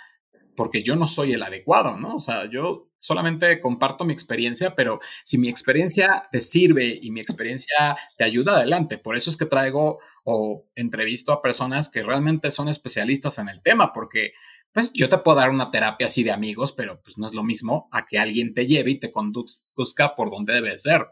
porque 0.56 0.84
yo 0.84 0.96
no 0.96 1.08
soy 1.08 1.34
el 1.34 1.42
adecuado, 1.42 1.98
¿no? 1.98 2.18
O 2.18 2.20
sea, 2.20 2.48
yo 2.48 2.89
solamente 3.00 3.60
comparto 3.60 4.06
mi 4.06 4.14
experiencia, 4.14 4.76
pero 4.76 5.00
si 5.24 5.38
mi 5.38 5.50
experiencia 5.50 6.28
te 6.32 6.42
sirve 6.42 7.00
y 7.02 7.12
mi 7.12 7.20
experiencia 7.20 7.98
te 8.18 8.24
ayuda, 8.24 8.58
adelante. 8.58 8.98
Por 8.98 9.18
eso 9.18 9.30
es 9.30 9.38
que 9.38 9.46
traigo 9.46 10.00
o 10.24 10.68
entrevisto 10.76 11.32
a 11.32 11.42
personas 11.42 11.90
que 11.90 12.04
realmente 12.04 12.52
son 12.52 12.70
especialistas 12.70 13.40
en 13.40 13.50
el 13.50 13.62
tema, 13.62 13.94
porque 13.94 14.34
pues 14.72 14.94
yo 14.94 15.10
te 15.10 15.18
puedo 15.18 15.38
dar 15.38 15.50
una 15.50 15.72
terapia 15.72 16.08
así 16.08 16.24
de 16.24 16.32
amigos, 16.32 16.74
pero 16.74 17.02
pues 17.02 17.18
no 17.18 17.28
es 17.28 17.34
lo 17.34 17.44
mismo 17.44 17.90
a 17.92 18.06
que 18.06 18.20
alguien 18.20 18.54
te 18.54 18.68
lleve 18.68 18.92
y 18.92 19.00
te 19.00 19.12
conduzca 19.12 20.16
por 20.16 20.30
donde 20.30 20.54
debe 20.54 20.78
ser. 20.78 21.08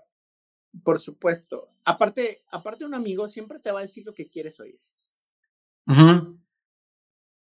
Por 0.83 0.99
supuesto. 0.99 1.69
Aparte, 1.83 2.43
aparte 2.51 2.85
un 2.85 2.93
amigo 2.93 3.27
siempre 3.27 3.59
te 3.59 3.71
va 3.71 3.79
a 3.79 3.83
decir 3.83 4.05
lo 4.05 4.13
que 4.13 4.27
quieres 4.27 4.59
oír. 4.59 4.77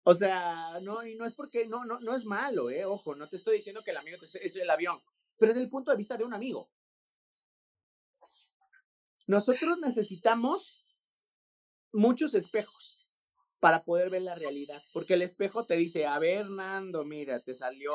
O 0.04 0.14
sea, 0.14 0.80
no, 0.82 1.06
y 1.06 1.16
no 1.16 1.26
es 1.26 1.34
porque, 1.34 1.66
no, 1.68 1.86
no, 1.86 2.00
no 2.00 2.16
es 2.16 2.26
malo, 2.26 2.70
eh, 2.70 2.86
ojo, 2.86 3.16
no 3.16 3.30
te 3.30 3.38
estoy 3.38 3.56
diciendo 3.58 3.82
que 3.84 3.92
el 3.92 3.98
amigo 3.98 4.18
es 4.22 4.56
el 4.56 4.70
avión, 4.70 5.02
pero 5.38 5.54
es 5.54 5.58
el 5.58 5.70
punto 5.70 5.92
de 5.92 5.98
vista 5.98 6.18
de 6.18 6.26
un 6.26 6.34
amigo. 6.34 6.70
Nosotros 9.28 9.80
necesitamos 9.80 10.86
muchos 11.94 12.36
espejos 12.36 13.08
para 13.60 13.86
poder 13.86 14.10
ver 14.10 14.24
la 14.24 14.36
realidad, 14.36 14.84
porque 14.92 15.14
el 15.14 15.22
espejo 15.22 15.66
te 15.66 15.78
dice, 15.78 16.06
a 16.06 16.20
ver, 16.20 16.50
Nando, 16.50 17.06
mira, 17.06 17.40
te 17.40 17.54
salió 17.54 17.94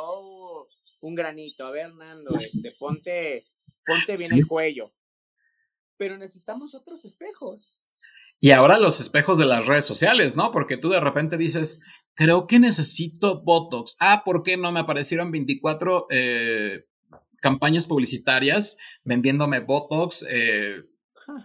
un 1.01 1.15
granito, 1.15 1.67
a 1.67 1.71
ver, 1.71 1.95
Nando, 1.95 2.35
este, 2.41 2.73
ponte, 2.79 3.47
ponte 3.85 4.17
bien 4.17 4.33
el 4.33 4.47
cuello. 4.47 4.91
Pero 5.99 6.17
necesitamos 6.17 6.75
otros 6.75 7.05
espejos. 7.05 7.85
Y 8.41 8.53
ahora 8.53 8.79
los 8.79 9.01
espejos 9.01 9.39
de 9.39 9.47
las 9.47 9.67
redes 9.67 9.85
sociales, 9.85 10.37
¿no? 10.37 10.53
Porque 10.53 10.77
tú 10.77 10.91
de 10.91 11.01
repente 11.01 11.37
dices, 11.37 11.81
creo 12.15 12.47
que 12.47 12.61
necesito 12.61 13.43
Botox. 13.43 13.97
Ah, 13.99 14.23
¿por 14.25 14.45
qué 14.45 14.57
no 14.57 14.71
me 14.71 14.81
aparecieron 14.81 15.33
24 15.33 16.07
eh, 16.11 16.85
campañas 17.41 17.87
publicitarias 17.89 18.77
vendiéndome 19.05 19.59
Botox, 19.59 20.25
eh, 20.31 20.83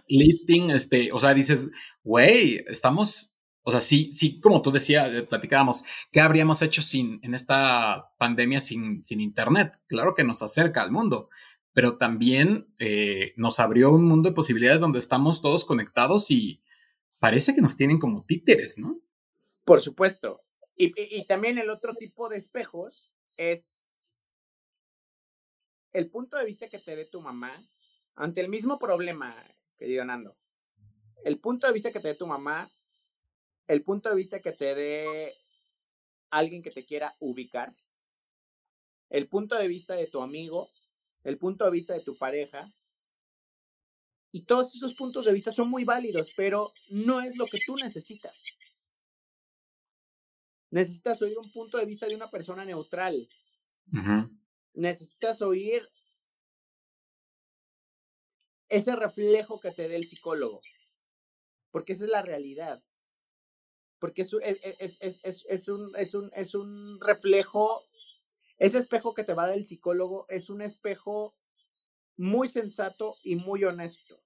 lifting? 0.06 0.70
Este, 0.70 1.10
o 1.12 1.18
sea, 1.18 1.34
dices, 1.34 1.72
güey, 2.04 2.64
estamos, 2.68 3.38
o 3.64 3.72
sea, 3.72 3.80
sí, 3.80 4.12
sí, 4.12 4.38
como 4.38 4.62
tú 4.62 4.70
decías, 4.70 5.12
eh, 5.12 5.22
platicábamos, 5.24 5.84
¿qué 6.12 6.20
habríamos 6.20 6.62
hecho 6.62 6.80
sin, 6.80 7.18
en 7.24 7.34
esta 7.34 8.12
pandemia 8.18 8.60
sin, 8.60 9.04
sin 9.04 9.20
Internet? 9.20 9.72
Claro 9.88 10.14
que 10.14 10.22
nos 10.22 10.42
acerca 10.42 10.82
al 10.82 10.92
mundo 10.92 11.28
pero 11.76 11.96
también 11.96 12.68
nos 13.34 13.58
abrió 13.58 13.90
un 13.90 14.04
mundo 14.04 14.28
de 14.28 14.34
posibilidades 14.36 14.80
donde 14.80 15.00
estamos 15.00 15.42
todos 15.42 15.64
conectados 15.64 16.30
y, 16.30 16.62
parece 17.24 17.54
que 17.54 17.62
nos 17.62 17.74
tienen 17.74 17.98
como 17.98 18.22
títeres, 18.26 18.76
¿no? 18.76 19.00
Por 19.64 19.80
supuesto. 19.80 20.42
Y, 20.76 21.24
también 21.24 21.56
el 21.56 21.70
otro 21.70 21.94
tipo 21.94 22.28
de 22.28 22.36
espejos 22.36 23.14
es 23.38 23.88
el 25.94 26.10
punto 26.10 26.36
de 26.36 26.44
vista 26.44 26.68
que 26.68 26.78
te 26.78 26.94
dé 26.94 27.06
tu 27.06 27.22
mamá 27.22 27.66
ante 28.14 28.42
el 28.42 28.50
mismo 28.50 28.78
problema, 28.78 29.34
querido 29.78 30.04
Nando. 30.04 30.36
El 31.24 31.38
punto 31.38 31.66
de 31.66 31.72
vista 31.72 31.92
que 31.92 32.00
te 32.00 32.08
dé 32.08 32.14
tu 32.14 32.26
mamá, 32.26 32.70
el 33.68 33.82
punto 33.82 34.10
de 34.10 34.16
vista 34.16 34.40
que 34.40 34.52
te 34.52 34.74
dé 34.74 35.32
alguien 36.28 36.60
que 36.60 36.72
te 36.72 36.84
quiera 36.84 37.16
ubicar, 37.20 37.72
el 39.08 39.28
punto 39.28 39.56
de 39.56 39.66
vista 39.66 39.94
de 39.94 40.08
tu 40.08 40.20
amigo, 40.20 40.68
el 41.22 41.38
punto 41.38 41.64
de 41.64 41.70
vista 41.70 41.94
de 41.94 42.00
tu 42.00 42.18
pareja, 42.18 42.70
y 44.34 44.46
todos 44.46 44.74
esos 44.74 44.96
puntos 44.96 45.24
de 45.24 45.32
vista 45.32 45.52
son 45.52 45.70
muy 45.70 45.84
válidos, 45.84 46.32
pero 46.36 46.72
no 46.88 47.20
es 47.20 47.36
lo 47.36 47.46
que 47.46 47.60
tú 47.64 47.76
necesitas. 47.76 48.42
Necesitas 50.70 51.22
oír 51.22 51.38
un 51.38 51.52
punto 51.52 51.78
de 51.78 51.86
vista 51.86 52.08
de 52.08 52.16
una 52.16 52.28
persona 52.28 52.64
neutral. 52.64 53.28
Necesitas 54.72 55.40
oír 55.40 55.88
ese 58.68 58.96
reflejo 58.96 59.60
que 59.60 59.70
te 59.70 59.86
dé 59.86 59.94
el 59.94 60.04
psicólogo. 60.04 60.62
Porque 61.70 61.92
esa 61.92 62.06
es 62.06 62.10
la 62.10 62.22
realidad. 62.22 62.82
Porque 64.00 64.22
es, 64.22 64.32
es, 64.32 64.98
es, 65.00 65.44
es, 65.48 65.68
un, 65.68 65.94
es, 65.94 66.12
un, 66.12 66.28
es 66.34 66.56
un 66.56 67.00
reflejo, 67.00 67.84
ese 68.58 68.78
espejo 68.78 69.14
que 69.14 69.22
te 69.22 69.34
va 69.34 69.44
a 69.44 69.48
dar 69.50 69.56
el 69.56 69.64
psicólogo 69.64 70.26
es 70.28 70.50
un 70.50 70.60
espejo 70.60 71.36
muy 72.16 72.48
sensato 72.48 73.14
y 73.22 73.36
muy 73.36 73.62
honesto. 73.62 74.23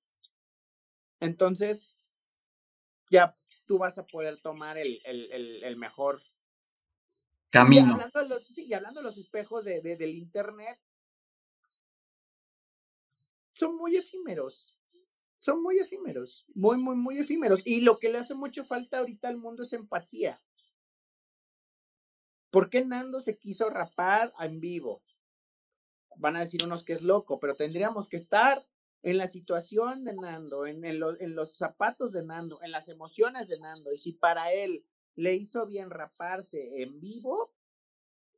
Entonces, 1.21 1.95
ya 3.11 3.35
tú 3.67 3.79
vas 3.79 3.99
a 3.99 4.07
poder 4.07 4.41
tomar 4.41 4.79
el, 4.79 5.77
mejor, 5.77 6.23
camino. 7.51 7.89
Y 7.89 7.93
hablando 7.93 8.21
de 8.21 8.29
los, 8.29 8.47
sí, 8.47 8.73
hablando 8.73 9.01
de 9.01 9.05
los 9.05 9.19
espejos 9.19 9.65
de, 9.65 9.81
del 9.81 10.11
internet, 10.11 10.81
son 13.53 13.77
muy 13.77 13.97
efímeros. 13.97 14.79
Son 15.37 15.63
muy 15.63 15.79
efímeros, 15.79 16.47
muy, 16.55 16.79
muy, 16.79 16.97
muy 16.97 17.19
efímeros. 17.19 17.63
Y 17.65 17.81
lo 17.81 17.99
que 17.99 18.11
le 18.11 18.19
hace 18.19 18.35
mucho 18.35 18.65
falta 18.65 18.99
ahorita 18.99 19.29
al 19.29 19.37
mundo 19.37 19.63
es 19.63 19.73
empatía. 19.73 20.43
¿Por 22.51 22.71
qué 22.71 22.85
Nando 22.85 23.21
se 23.21 23.39
quiso 23.39 23.71
rapar 23.71 24.33
en 24.41 24.59
vivo? 24.59 25.03
Van 26.17 26.35
a 26.35 26.41
decir 26.41 26.65
unos 26.65 26.85
que 26.85 26.93
es 26.93 27.03
loco, 27.03 27.39
pero 27.39 27.55
tendríamos 27.55 28.09
que 28.09 28.17
estar 28.17 28.67
en 29.03 29.17
la 29.19 29.29
situación 29.29 30.05
de 30.05 30.15
Nando, 30.15 30.67
en, 30.67 30.85
en 30.85 31.35
los 31.35 31.57
zapatos 31.57 32.13
de 32.13 32.25
Nando, 32.25 32.59
en 32.63 32.73
las 32.73 32.89
emociones 32.89 33.49
de 33.49 33.61
Nando. 33.61 33.93
Y 33.93 33.99
si 33.99 34.13
para 34.13 34.53
él 34.53 34.85
le 35.15 35.35
hizo 35.35 35.67
bien 35.67 35.91
raparse 35.91 36.83
en 36.83 37.01
vivo, 37.01 37.53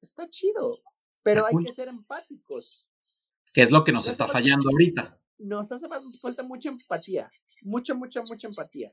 está 0.01 0.29
chido, 0.29 0.79
pero 1.23 1.47
hay 1.47 1.55
que 1.65 1.73
ser 1.73 1.89
empáticos. 1.89 2.87
¿Qué 3.53 3.63
es 3.63 3.71
lo 3.71 3.85
que 3.85 3.93
nos 3.93 4.09
está 4.09 4.29
fallando 4.29 4.71
ahorita? 4.71 5.21
Nos 5.39 5.73
hace 5.73 5.87
falta 6.21 6.43
mucha 6.43 6.69
empatía, 6.69 7.31
mucha, 7.63 7.95
mucha, 7.95 8.23
mucha 8.23 8.47
empatía. 8.47 8.93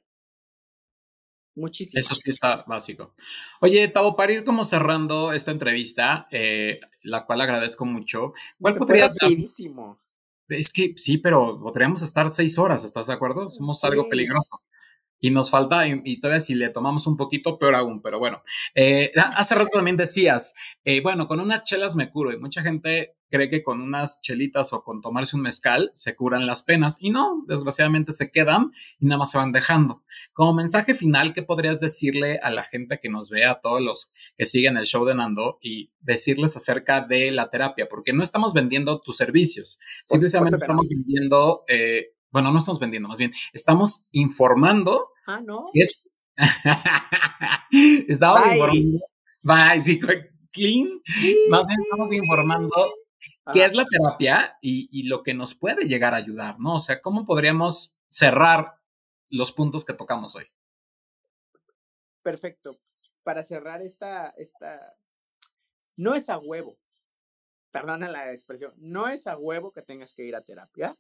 Muchísimo. 1.56 2.00
Eso 2.00 2.14
sí 2.14 2.32
está 2.32 2.64
básico. 2.68 3.16
Oye, 3.62 3.88
Tavo, 3.88 4.16
para 4.16 4.32
ir 4.32 4.44
como 4.44 4.64
cerrando 4.64 5.34
esta 5.34 5.52
entrevista, 5.52 6.28
eh, 6.30 6.80
la 7.02 7.26
cual 7.26 7.42
agradezco 7.42 7.84
mucho, 7.84 8.34
¿cuál 8.62 8.76
podría 8.78 9.10
ser? 9.10 9.32
Es 10.50 10.72
que 10.72 10.94
sí, 10.96 11.18
pero 11.18 11.60
podríamos 11.60 12.02
estar 12.02 12.30
seis 12.30 12.58
horas, 12.58 12.84
¿estás 12.84 13.08
de 13.08 13.14
acuerdo? 13.14 13.50
Somos 13.50 13.84
algo 13.84 14.04
peligroso 14.10 14.62
y 15.20 15.32
nos 15.32 15.50
falta, 15.50 15.88
y, 15.88 16.20
todavía 16.20 16.40
si 16.40 16.56
le 16.56 16.70
tomamos 16.70 17.08
un 17.08 17.18
poquito, 17.18 17.58
peor 17.58 17.76
aún, 17.76 18.02
pero 18.02 18.20
bueno. 18.20 18.44
Eh, 18.76 19.12
hace 19.16 19.56
rato 19.56 19.70
también 19.74 19.98
decías, 19.98 20.54
eh, 20.84 21.02
bueno, 21.02 21.28
con 21.28 21.40
unas 21.40 21.64
chelas 21.64 21.96
me 21.96 22.10
curo, 22.10 22.32
y 22.32 22.40
mucha 22.40 22.62
gente 22.62 23.16
cree 23.30 23.50
que 23.50 23.64
con 23.64 23.82
unas 23.82 24.22
chelitas 24.22 24.72
o 24.74 24.84
con 24.84 25.02
tomarse 25.02 25.36
un 25.36 25.42
mezcal 25.42 25.92
se 25.94 26.16
curan 26.16 26.46
las 26.46 26.64
penas, 26.64 26.98
y 27.02 27.10
no, 27.10 27.44
desgraciadamente 27.48 28.12
se 28.12 28.32
quedan 28.32 28.72
y 29.00 29.08
nada 29.08 29.20
más 29.20 29.32
se 29.32 29.38
van 29.38 29.52
dejando. 29.52 30.04
Como 30.34 30.54
mensaje 30.54 30.94
final, 30.94 31.34
¿qué 31.34 31.44
podrías 31.44 31.80
decirle 31.80 32.40
a 32.42 32.52
la 32.52 32.64
gente 32.64 33.00
que 33.02 33.10
nos 33.10 33.30
ve, 33.30 33.46
a 33.46 33.60
todos 33.60 33.82
los 33.82 34.14
que 34.38 34.46
siguen 34.46 34.78
el 34.78 34.86
show 34.86 35.04
de 35.06 35.16
Nando, 35.16 35.58
y 35.62 35.92
decirles 36.00 36.56
acerca 36.56 37.02
de 37.02 37.32
la 37.32 37.50
terapia? 37.50 37.88
Porque 37.90 38.14
no 38.14 38.24
estamos 38.24 38.54
vendiendo 38.54 39.02
tus 39.02 39.18
servicios, 39.18 39.80
simplemente 40.06 40.58
estamos 40.58 40.88
vendiendo... 40.88 41.64
Eh, 41.68 42.14
bueno, 42.32 42.52
no 42.52 42.60
estamos 42.60 42.80
vendiendo, 42.80 43.10
más 43.10 43.20
bien, 43.20 43.34
estamos 43.54 44.08
informando. 44.12 45.10
Ah, 45.26 45.42
no. 45.42 45.70
Es, 45.74 46.10
estamos 48.08 48.46
informando. 48.52 49.00
Bye, 49.44 49.82
sí, 49.82 50.00
clean. 50.52 51.02
Más 51.50 51.66
bien 51.68 51.80
estamos 51.82 52.14
informando 52.14 52.94
qué 53.54 53.66
es 53.66 53.74
la 53.74 53.86
terapia 53.86 54.58
y, 54.62 54.90
y, 54.92 55.08
lo 55.08 55.24
que 55.24 55.34
nos 55.34 55.56
puede 55.56 55.88
llegar 55.88 56.14
a 56.14 56.18
ayudar, 56.18 56.60
¿no? 56.60 56.76
O 56.76 56.80
sea, 56.80 57.02
¿cómo 57.02 57.26
podríamos 57.26 57.98
cerrar 58.10 58.78
los 59.30 59.52
puntos 59.52 59.86
que 59.86 59.94
tocamos 59.94 60.36
hoy? 60.36 60.46
Perfecto. 62.24 62.78
Para 63.24 63.44
cerrar 63.44 63.82
esta, 63.82 64.30
esta, 64.32 64.98
no 65.96 66.14
es 66.14 66.30
a 66.30 66.38
huevo, 66.38 66.78
perdona 67.72 68.10
la 68.10 68.34
expresión, 68.34 68.74
no 68.78 69.08
es 69.08 69.28
a 69.28 69.38
huevo 69.38 69.72
que 69.72 69.82
tengas 69.82 70.14
que 70.14 70.24
ir 70.24 70.36
a 70.36 70.42
terapia 70.42 70.98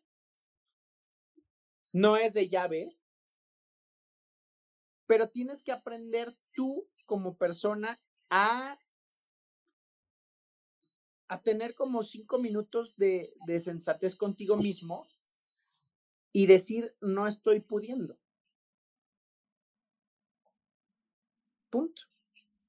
no 1.94 2.18
es 2.18 2.34
de 2.34 2.50
llave, 2.50 2.98
pero 5.08 5.30
tienes 5.30 5.64
que 5.64 5.72
aprender 5.72 6.36
tú 6.54 6.88
como 7.06 7.38
persona 7.38 8.00
a, 8.30 8.78
a 11.30 11.42
tener 11.42 11.76
como 11.76 12.04
cinco 12.04 12.40
minutos 12.40 12.96
de, 12.98 13.34
de 13.46 13.60
sensatez 13.60 14.16
contigo 14.16 14.58
mismo 14.58 15.08
y 16.34 16.46
decir, 16.46 16.96
no 17.02 17.26
estoy 17.26 17.62
pudiendo. 17.62 18.20
Punto. 21.70 22.04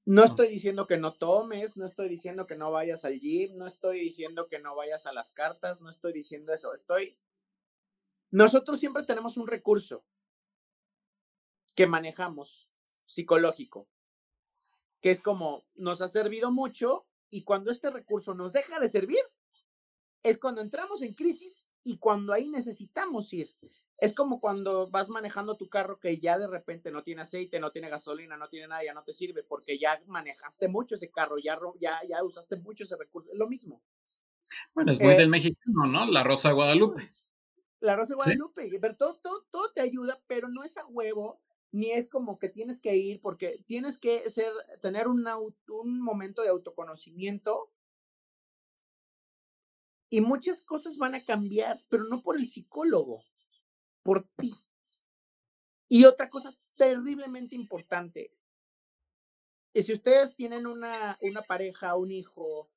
No 0.07 0.25
estoy 0.25 0.49
diciendo 0.49 0.87
que 0.87 0.97
no 0.97 1.19
tomes, 1.19 1.77
no 1.77 1.85
estoy 1.85 2.09
diciendo 2.09 2.47
que 2.47 2.55
no 2.55 2.73
vayas 2.73 3.05
al 3.05 3.21
gym, 3.21 3.59
no 3.59 3.67
estoy 3.67 4.01
diciendo 4.01 4.47
que 4.47 4.59
no 4.59 4.75
vayas 4.75 5.05
a 5.05 5.13
las 5.13 5.31
cartas, 5.31 5.83
no 5.83 5.91
estoy 5.91 6.15
diciendo 6.15 6.55
eso. 6.55 6.73
Estoy 6.73 7.15
nosotros 8.31 8.79
siempre 8.79 9.05
tenemos 9.05 9.37
un 9.37 9.47
recurso 9.47 10.05
que 11.75 11.87
manejamos 11.87 12.69
psicológico, 13.07 13.89
que 15.01 15.11
es 15.11 15.21
como 15.21 15.65
nos 15.75 16.03
ha 16.03 16.09
servido 16.09 16.51
mucho 16.51 17.07
y 17.31 17.45
cuando 17.45 17.71
este 17.71 17.91
recurso 17.91 18.35
nos 18.35 18.53
deja 18.53 18.81
de 18.81 18.89
servir, 18.89 19.23
es 20.23 20.39
cuando 20.39 20.61
entramos 20.61 21.03
en 21.03 21.15
crisis 21.15 21.67
y 21.85 21.99
cuando 21.99 22.33
ahí 22.33 22.49
necesitamos 22.49 23.33
ir. 23.33 23.49
Es 23.97 24.15
como 24.15 24.41
cuando 24.41 24.89
vas 24.91 25.09
manejando 25.09 25.57
tu 25.57 25.69
carro 25.69 25.99
que 25.99 26.19
ya 26.19 26.39
de 26.39 26.47
repente 26.47 26.93
no 26.93 27.03
tiene 27.03 27.23
aceite, 27.23 27.59
no 27.59 27.73
tiene 27.73 27.89
gasolina, 27.89 28.37
no 28.37 28.49
tiene 28.49 28.69
nada, 28.69 28.85
ya 28.85 28.95
no 28.95 29.03
te 29.03 29.13
sirve 29.13 29.43
porque 29.43 29.79
ya 29.79 30.01
manejaste 30.07 30.69
mucho 30.69 30.95
ese 30.95 31.11
carro, 31.11 31.37
ya, 31.39 31.59
ya, 31.81 31.99
ya 32.09 32.23
usaste 32.23 32.57
mucho 32.57 32.85
ese 32.85 32.97
recurso. 32.97 33.33
Es 33.33 33.39
lo 33.39 33.49
mismo. 33.49 33.83
Bueno, 34.75 34.93
es 34.93 35.01
muy 35.01 35.15
del 35.15 35.25
eh, 35.25 35.29
mexicano, 35.29 35.87
¿no? 35.87 36.07
La 36.07 36.23
Rosa 36.23 36.53
Guadalupe. 36.53 37.11
La 37.81 37.97
Rosa 37.97 38.11
de 38.11 38.17
Guadalupe, 38.17 38.79
pero 38.81 38.97
todo, 38.97 39.21
todo, 39.51 39.73
te 39.73 39.81
ayuda, 39.81 40.21
pero 40.27 40.49
no 40.49 40.65
es 40.65 40.77
a 40.77 40.87
huevo, 40.87 41.41
ni 41.71 41.91
es 41.91 42.09
como 42.09 42.39
que 42.39 42.49
tienes 42.49 42.81
que 42.81 42.97
ir, 42.97 43.21
porque 43.23 43.63
tienes 43.67 43.99
que 43.99 44.29
ser, 44.31 44.53
tener 44.83 45.07
un, 45.07 45.27
un 45.69 46.01
momento 46.01 46.43
de 46.43 46.49
autoconocimiento 46.49 47.71
y 50.11 50.21
muchas 50.21 50.63
cosas 50.63 50.99
van 50.99 51.15
a 51.15 51.25
cambiar, 51.25 51.85
pero 51.89 52.05
no 52.05 52.23
por 52.23 52.37
el 52.37 52.47
psicólogo, 52.47 53.23
por 54.03 54.27
ti. 54.37 54.53
Y 55.89 56.05
otra 56.05 56.29
cosa 56.29 56.51
terriblemente 56.77 57.55
importante, 57.55 58.33
y 59.75 59.83
si 59.83 59.93
ustedes 59.93 60.35
tienen 60.35 60.67
una, 60.67 61.19
una 61.21 61.43
pareja, 61.43 61.95
un 61.95 62.11
hijo, 62.11 62.71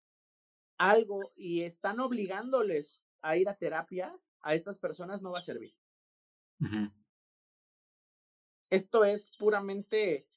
algo, 0.77 1.31
y 1.35 1.63
están 1.63 1.99
obligándoles 1.99 3.01
a 3.21 3.37
ir 3.37 3.49
a 3.49 3.55
terapia, 3.55 4.15
a 4.41 4.55
estas 4.55 4.77
personas 4.79 5.21
no 5.21 5.31
va 5.31 5.39
a 5.39 5.43
servir. 5.43 5.75
Esto 8.69 9.03
es 9.03 9.31
puramente 9.37 10.27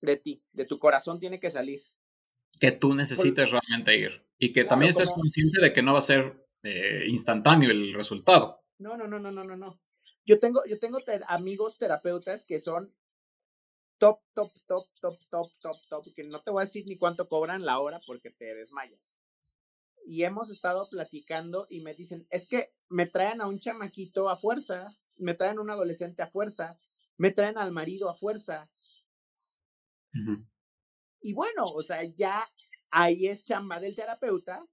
de 0.00 0.16
ti, 0.16 0.44
de 0.52 0.64
tu 0.64 0.78
corazón 0.78 1.18
tiene 1.18 1.40
que 1.40 1.50
salir. 1.50 1.82
Que 2.60 2.72
tú 2.72 2.94
necesites 2.94 3.50
realmente 3.50 3.96
ir 3.96 4.24
y 4.38 4.52
que 4.52 4.64
también 4.64 4.90
estés 4.90 5.10
consciente 5.10 5.60
de 5.60 5.72
que 5.72 5.82
no 5.82 5.92
va 5.92 5.98
a 5.98 6.02
ser 6.02 6.46
eh, 6.62 7.04
instantáneo 7.08 7.70
el 7.70 7.94
resultado. 7.94 8.64
No, 8.78 8.96
no, 8.96 9.06
no, 9.06 9.18
no, 9.18 9.30
no, 9.30 9.44
no, 9.44 9.56
no. 9.56 9.80
Yo 10.24 10.38
tengo, 10.38 10.64
yo 10.66 10.78
tengo 10.78 10.98
amigos 11.26 11.78
terapeutas 11.78 12.44
que 12.44 12.60
son 12.60 12.94
top, 13.98 14.20
top, 14.34 14.52
top, 14.66 14.86
top, 15.00 15.18
top, 15.30 15.50
top, 15.60 15.76
top, 15.88 16.14
que 16.14 16.24
no 16.24 16.42
te 16.42 16.50
voy 16.50 16.62
a 16.62 16.66
decir 16.66 16.86
ni 16.86 16.96
cuánto 16.96 17.28
cobran 17.28 17.64
la 17.64 17.80
hora 17.80 18.00
porque 18.06 18.30
te 18.30 18.54
desmayas 18.54 19.16
y 20.06 20.24
hemos 20.24 20.50
estado 20.50 20.86
platicando 20.90 21.66
y 21.70 21.80
me 21.80 21.94
dicen, 21.94 22.26
es 22.30 22.48
que 22.48 22.72
me 22.88 23.06
traen 23.06 23.40
a 23.40 23.46
un 23.46 23.58
chamaquito 23.58 24.28
a 24.28 24.36
fuerza, 24.36 24.88
me 25.16 25.34
traen 25.34 25.58
a 25.58 25.62
un 25.62 25.70
adolescente 25.70 26.22
a 26.22 26.30
fuerza, 26.30 26.78
me 27.16 27.30
traen 27.30 27.58
al 27.58 27.72
marido 27.72 28.08
a 28.08 28.14
fuerza. 28.14 28.70
Y 31.20 31.32
bueno, 31.32 31.64
o 31.64 31.82
sea, 31.82 32.02
ya 32.04 32.46
ahí 32.90 33.26
es 33.26 33.44
chamba 33.44 33.80
del 33.80 33.96
terapeuta, 33.96 34.66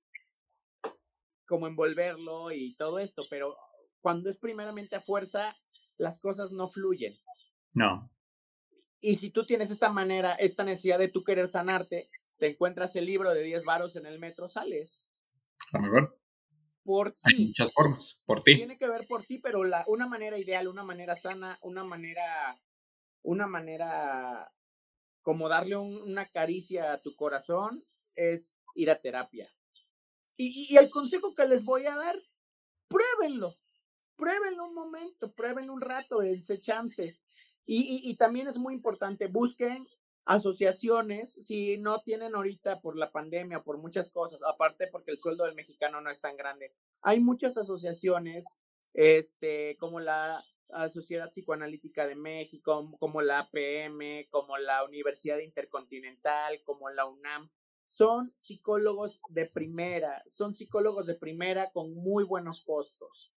como 1.46 1.68
envolverlo 1.68 2.52
y 2.52 2.76
todo 2.76 3.00
esto, 3.00 3.24
pero 3.30 3.58
cuando 4.02 4.30
es 4.30 4.38
primeramente 4.38 4.96
a 4.96 5.02
fuerza, 5.02 5.56
las 5.98 6.20
cosas 6.20 6.52
no 6.54 6.70
fluyen. 6.70 7.14
No. 7.74 8.12
Y 9.02 9.16
si 9.16 9.30
tú 9.30 9.46
tienes 9.46 9.72
esta 9.72 9.90
manera, 9.90 10.34
esta 10.34 10.64
necesidad 10.64 11.00
de 11.00 11.08
tú 11.10 11.24
querer 11.24 11.48
sanarte, 11.48 12.10
te 12.38 12.48
encuentras 12.48 12.96
el 12.96 13.06
libro 13.06 13.34
de 13.34 13.44
10 13.44 13.64
varos 13.66 13.96
en 13.96 14.06
el 14.06 14.20
metro, 14.20 14.48
sales. 14.48 15.06
A 15.74 15.80
mejor. 15.80 16.20
Por 16.84 17.12
ti. 17.12 17.22
Hay 17.26 17.46
muchas 17.48 17.74
formas, 17.74 18.24
por 18.26 18.42
ti. 18.42 18.56
Tiene 18.56 18.78
que 18.78 18.88
ver 18.88 19.06
por 19.08 19.26
ti, 19.26 19.40
pero 19.40 19.64
la, 19.64 19.84
una 19.88 20.08
manera 20.08 20.38
ideal, 20.38 20.68
una 20.68 20.84
manera 20.84 21.16
sana, 21.16 21.58
una 21.64 21.84
manera, 21.84 22.60
una 23.22 23.48
manera 23.48 24.52
como 25.22 25.50
darle 25.50 25.78
una 25.78 26.26
caricia 26.26 26.94
a 26.94 27.00
tu 27.00 27.16
corazón 27.16 27.84
es 28.16 28.54
ir 28.76 28.90
a 28.90 29.00
terapia. 29.00 29.52
Y, 30.38 30.68
y, 30.70 30.78
el 30.78 30.90
consejo 30.90 31.36
que 31.36 31.46
les 31.46 31.66
voy 31.66 31.86
a 31.86 31.96
dar, 31.96 32.16
pruébenlo, 32.88 33.56
pruébenlo 34.16 34.66
un 34.66 34.74
momento, 34.74 35.32
prueben 35.34 35.70
un 35.70 35.82
rato, 35.82 36.20
dense 36.20 36.60
chance. 36.60 37.20
Y, 37.66 37.78
y, 37.78 38.10
y, 38.10 38.16
también 38.16 38.48
es 38.48 38.58
muy 38.58 38.74
importante, 38.74 39.28
busquen 39.28 39.84
asociaciones, 40.30 41.34
si 41.34 41.80
no 41.80 42.04
tienen 42.04 42.36
ahorita 42.36 42.82
por 42.82 42.96
la 42.96 43.12
pandemia, 43.12 43.64
por 43.64 43.80
muchas 43.80 44.12
cosas, 44.12 44.40
aparte 44.48 44.86
porque 44.86 45.10
el 45.10 45.18
sueldo 45.18 45.46
del 45.46 45.56
mexicano 45.56 46.02
no 46.02 46.12
es 46.12 46.22
tan 46.22 46.38
grande, 46.38 46.72
hay 47.02 47.20
muchas 47.20 47.58
asociaciones, 47.58 48.46
este, 48.94 49.76
como 49.78 50.00
la 50.00 50.46
Sociedad 50.94 51.32
Psicoanalítica 51.32 52.06
de 52.06 52.14
México, 52.14 52.96
como 53.00 53.24
la 53.24 53.40
APM, 53.40 54.30
como 54.30 54.56
la 54.60 54.86
Universidad 54.86 55.40
Intercontinental, 55.40 56.62
como 56.64 56.92
la 56.92 57.08
UNAM, 57.08 57.50
son 57.88 58.32
psicólogos 58.40 59.22
de 59.30 59.48
primera, 59.52 60.24
son 60.28 60.54
psicólogos 60.54 61.08
de 61.08 61.16
primera 61.16 61.72
con 61.72 61.96
muy 61.96 62.24
buenos 62.24 62.64
costos. 62.64 63.34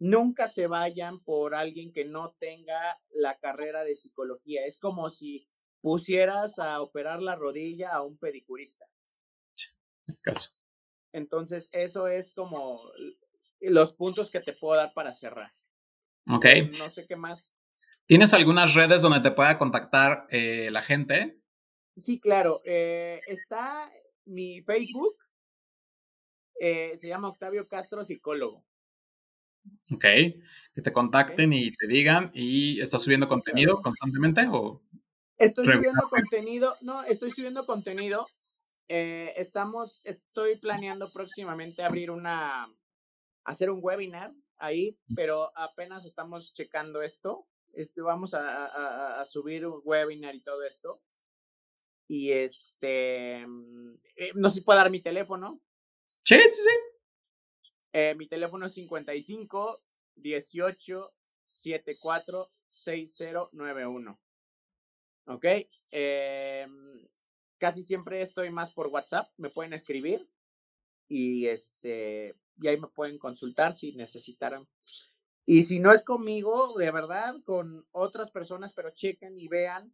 Nunca 0.00 0.48
se 0.48 0.66
vayan 0.66 1.22
por 1.22 1.54
alguien 1.54 1.92
que 1.92 2.04
no 2.04 2.34
tenga 2.40 3.00
la 3.12 3.38
carrera 3.38 3.84
de 3.84 3.94
psicología. 3.94 4.66
Es 4.66 4.80
como 4.80 5.10
si 5.10 5.46
pusieras 5.84 6.58
a 6.58 6.80
operar 6.80 7.20
la 7.20 7.36
rodilla 7.36 7.90
a 7.92 8.00
un 8.00 8.16
pedicurista. 8.16 8.86
Caso. 10.22 10.52
Entonces, 11.12 11.68
eso 11.72 12.08
es 12.08 12.32
como 12.32 12.80
los 13.60 13.92
puntos 13.92 14.30
que 14.30 14.40
te 14.40 14.54
puedo 14.54 14.76
dar 14.76 14.94
para 14.94 15.12
cerrar. 15.12 15.50
Ok. 16.32 16.46
No 16.78 16.88
sé 16.88 17.04
qué 17.06 17.16
más. 17.16 17.52
¿Tienes 18.06 18.32
algunas 18.32 18.72
redes 18.72 19.02
donde 19.02 19.20
te 19.20 19.30
pueda 19.32 19.58
contactar 19.58 20.26
eh, 20.30 20.70
la 20.70 20.80
gente? 20.80 21.38
Sí, 21.94 22.18
claro. 22.18 22.62
Eh, 22.64 23.20
está 23.26 23.92
mi 24.24 24.62
Facebook. 24.62 25.18
Eh, 26.60 26.96
se 26.96 27.08
llama 27.08 27.28
Octavio 27.28 27.68
Castro 27.68 28.02
Psicólogo. 28.04 28.64
Ok. 29.92 30.00
Que 30.00 30.82
te 30.82 30.92
contacten 30.92 31.52
y 31.52 31.76
te 31.76 31.86
digan. 31.88 32.30
¿Y 32.32 32.80
estás 32.80 33.02
subiendo 33.02 33.28
contenido 33.28 33.82
constantemente 33.82 34.46
o? 34.50 34.82
Estoy 35.38 35.66
subiendo 35.66 36.02
contenido. 36.08 36.76
No, 36.80 37.02
estoy 37.04 37.30
subiendo 37.30 37.66
contenido. 37.66 38.26
estamos, 38.88 40.04
estoy 40.04 40.58
planeando 40.58 41.10
próximamente 41.12 41.82
abrir 41.82 42.10
una, 42.10 42.68
hacer 43.44 43.70
un 43.70 43.80
webinar 43.82 44.32
ahí, 44.58 44.98
pero 45.14 45.52
apenas 45.56 46.04
estamos 46.06 46.54
checando 46.54 47.02
esto. 47.02 47.46
Este, 47.72 48.00
vamos 48.02 48.34
a, 48.34 49.20
a, 49.20 49.26
subir 49.26 49.66
un 49.66 49.80
webinar 49.84 50.34
y 50.34 50.42
todo 50.42 50.62
esto. 50.62 51.02
Y 52.06 52.30
este, 52.32 53.44
mm, 53.46 53.94
eh, 54.16 54.30
no 54.34 54.48
sé 54.48 54.56
si 54.56 54.60
puedo 54.60 54.78
dar 54.78 54.90
mi 54.90 55.02
teléfono. 55.02 55.60
Sí, 56.22 56.36
sí, 56.36 56.62
sí. 56.62 57.70
Eh, 57.92 58.14
mi 58.16 58.28
teléfono 58.28 58.66
es 58.66 58.74
55 58.74 59.82
18 60.16 61.14
74 61.46 62.52
6091. 62.68 64.20
¿Ok? 65.26 65.44
Eh, 65.90 66.66
casi 67.58 67.82
siempre 67.82 68.20
estoy 68.20 68.50
más 68.50 68.72
por 68.72 68.88
WhatsApp, 68.88 69.28
me 69.36 69.48
pueden 69.48 69.72
escribir 69.72 70.28
y 71.08 71.46
este 71.46 72.36
y 72.56 72.68
ahí 72.68 72.78
me 72.78 72.88
pueden 72.88 73.18
consultar 73.18 73.74
si 73.74 73.94
necesitaran. 73.94 74.68
Y 75.46 75.64
si 75.64 75.80
no 75.80 75.92
es 75.92 76.04
conmigo, 76.04 76.76
de 76.78 76.90
verdad, 76.90 77.34
con 77.44 77.86
otras 77.90 78.30
personas, 78.30 78.72
pero 78.74 78.90
chequen 78.90 79.34
y 79.38 79.48
vean 79.48 79.92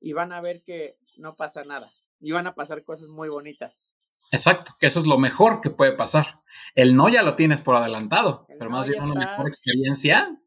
y 0.00 0.12
van 0.12 0.32
a 0.32 0.40
ver 0.40 0.62
que 0.62 0.98
no 1.16 1.36
pasa 1.36 1.64
nada. 1.64 1.86
Y 2.20 2.32
van 2.32 2.46
a 2.46 2.54
pasar 2.54 2.84
cosas 2.84 3.08
muy 3.08 3.28
bonitas. 3.28 3.92
Exacto, 4.30 4.74
que 4.78 4.86
eso 4.86 5.00
es 5.00 5.06
lo 5.06 5.18
mejor 5.18 5.60
que 5.60 5.70
puede 5.70 5.92
pasar. 5.92 6.42
El 6.74 6.94
no 6.94 7.08
ya 7.08 7.22
lo 7.22 7.36
tienes 7.36 7.60
por 7.60 7.76
adelantado, 7.76 8.46
pero 8.58 8.70
más 8.70 8.88
bien 8.88 9.02
una 9.02 9.14
mejor 9.14 9.46
experiencia, 9.46 10.38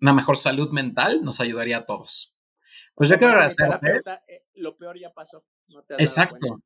una 0.00 0.12
mejor 0.12 0.36
salud 0.36 0.70
mental 0.70 1.22
nos 1.22 1.40
ayudaría 1.40 1.78
a 1.78 1.86
todos. 1.86 2.36
Pues 2.94 3.10
yo 3.10 3.18
quiero 3.18 3.32
agradecerte. 3.32 4.02
Eh, 4.28 4.44
lo 4.54 4.76
peor 4.76 4.98
ya 4.98 5.12
pasó. 5.12 5.44
Exacto. 5.98 6.62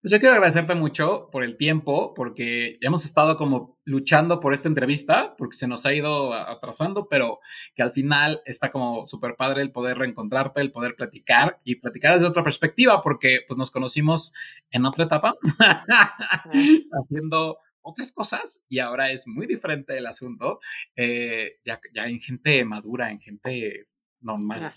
Pues 0.00 0.10
yo 0.10 0.18
quiero 0.18 0.34
agradecerte 0.34 0.74
mucho 0.74 1.28
por 1.30 1.44
el 1.44 1.56
tiempo, 1.56 2.12
porque 2.14 2.76
hemos 2.80 3.04
estado 3.04 3.36
como 3.36 3.78
luchando 3.84 4.40
por 4.40 4.52
esta 4.52 4.66
entrevista, 4.66 5.36
porque 5.36 5.56
se 5.56 5.68
nos 5.68 5.86
ha 5.86 5.94
ido 5.94 6.34
atrasando, 6.34 7.06
pero 7.08 7.38
que 7.76 7.84
al 7.84 7.92
final 7.92 8.42
está 8.44 8.72
como 8.72 9.06
súper 9.06 9.36
padre 9.36 9.62
el 9.62 9.70
poder 9.70 9.98
reencontrarte, 9.98 10.60
el 10.60 10.72
poder 10.72 10.96
platicar 10.96 11.60
y 11.62 11.76
platicar 11.76 12.14
desde 12.14 12.26
otra 12.26 12.42
perspectiva, 12.42 13.00
porque 13.00 13.40
pues 13.46 13.56
nos 13.56 13.70
conocimos 13.70 14.34
en 14.72 14.86
otra 14.86 15.04
etapa, 15.04 15.36
haciendo 17.00 17.58
otras 17.80 18.10
cosas 18.10 18.66
y 18.68 18.80
ahora 18.80 19.12
es 19.12 19.28
muy 19.28 19.46
diferente 19.46 19.96
el 19.96 20.06
asunto, 20.06 20.58
eh, 20.96 21.60
ya, 21.64 21.80
ya 21.94 22.08
en 22.08 22.18
gente 22.18 22.64
madura, 22.64 23.08
en 23.08 23.20
gente 23.20 23.86
normal 24.20 24.74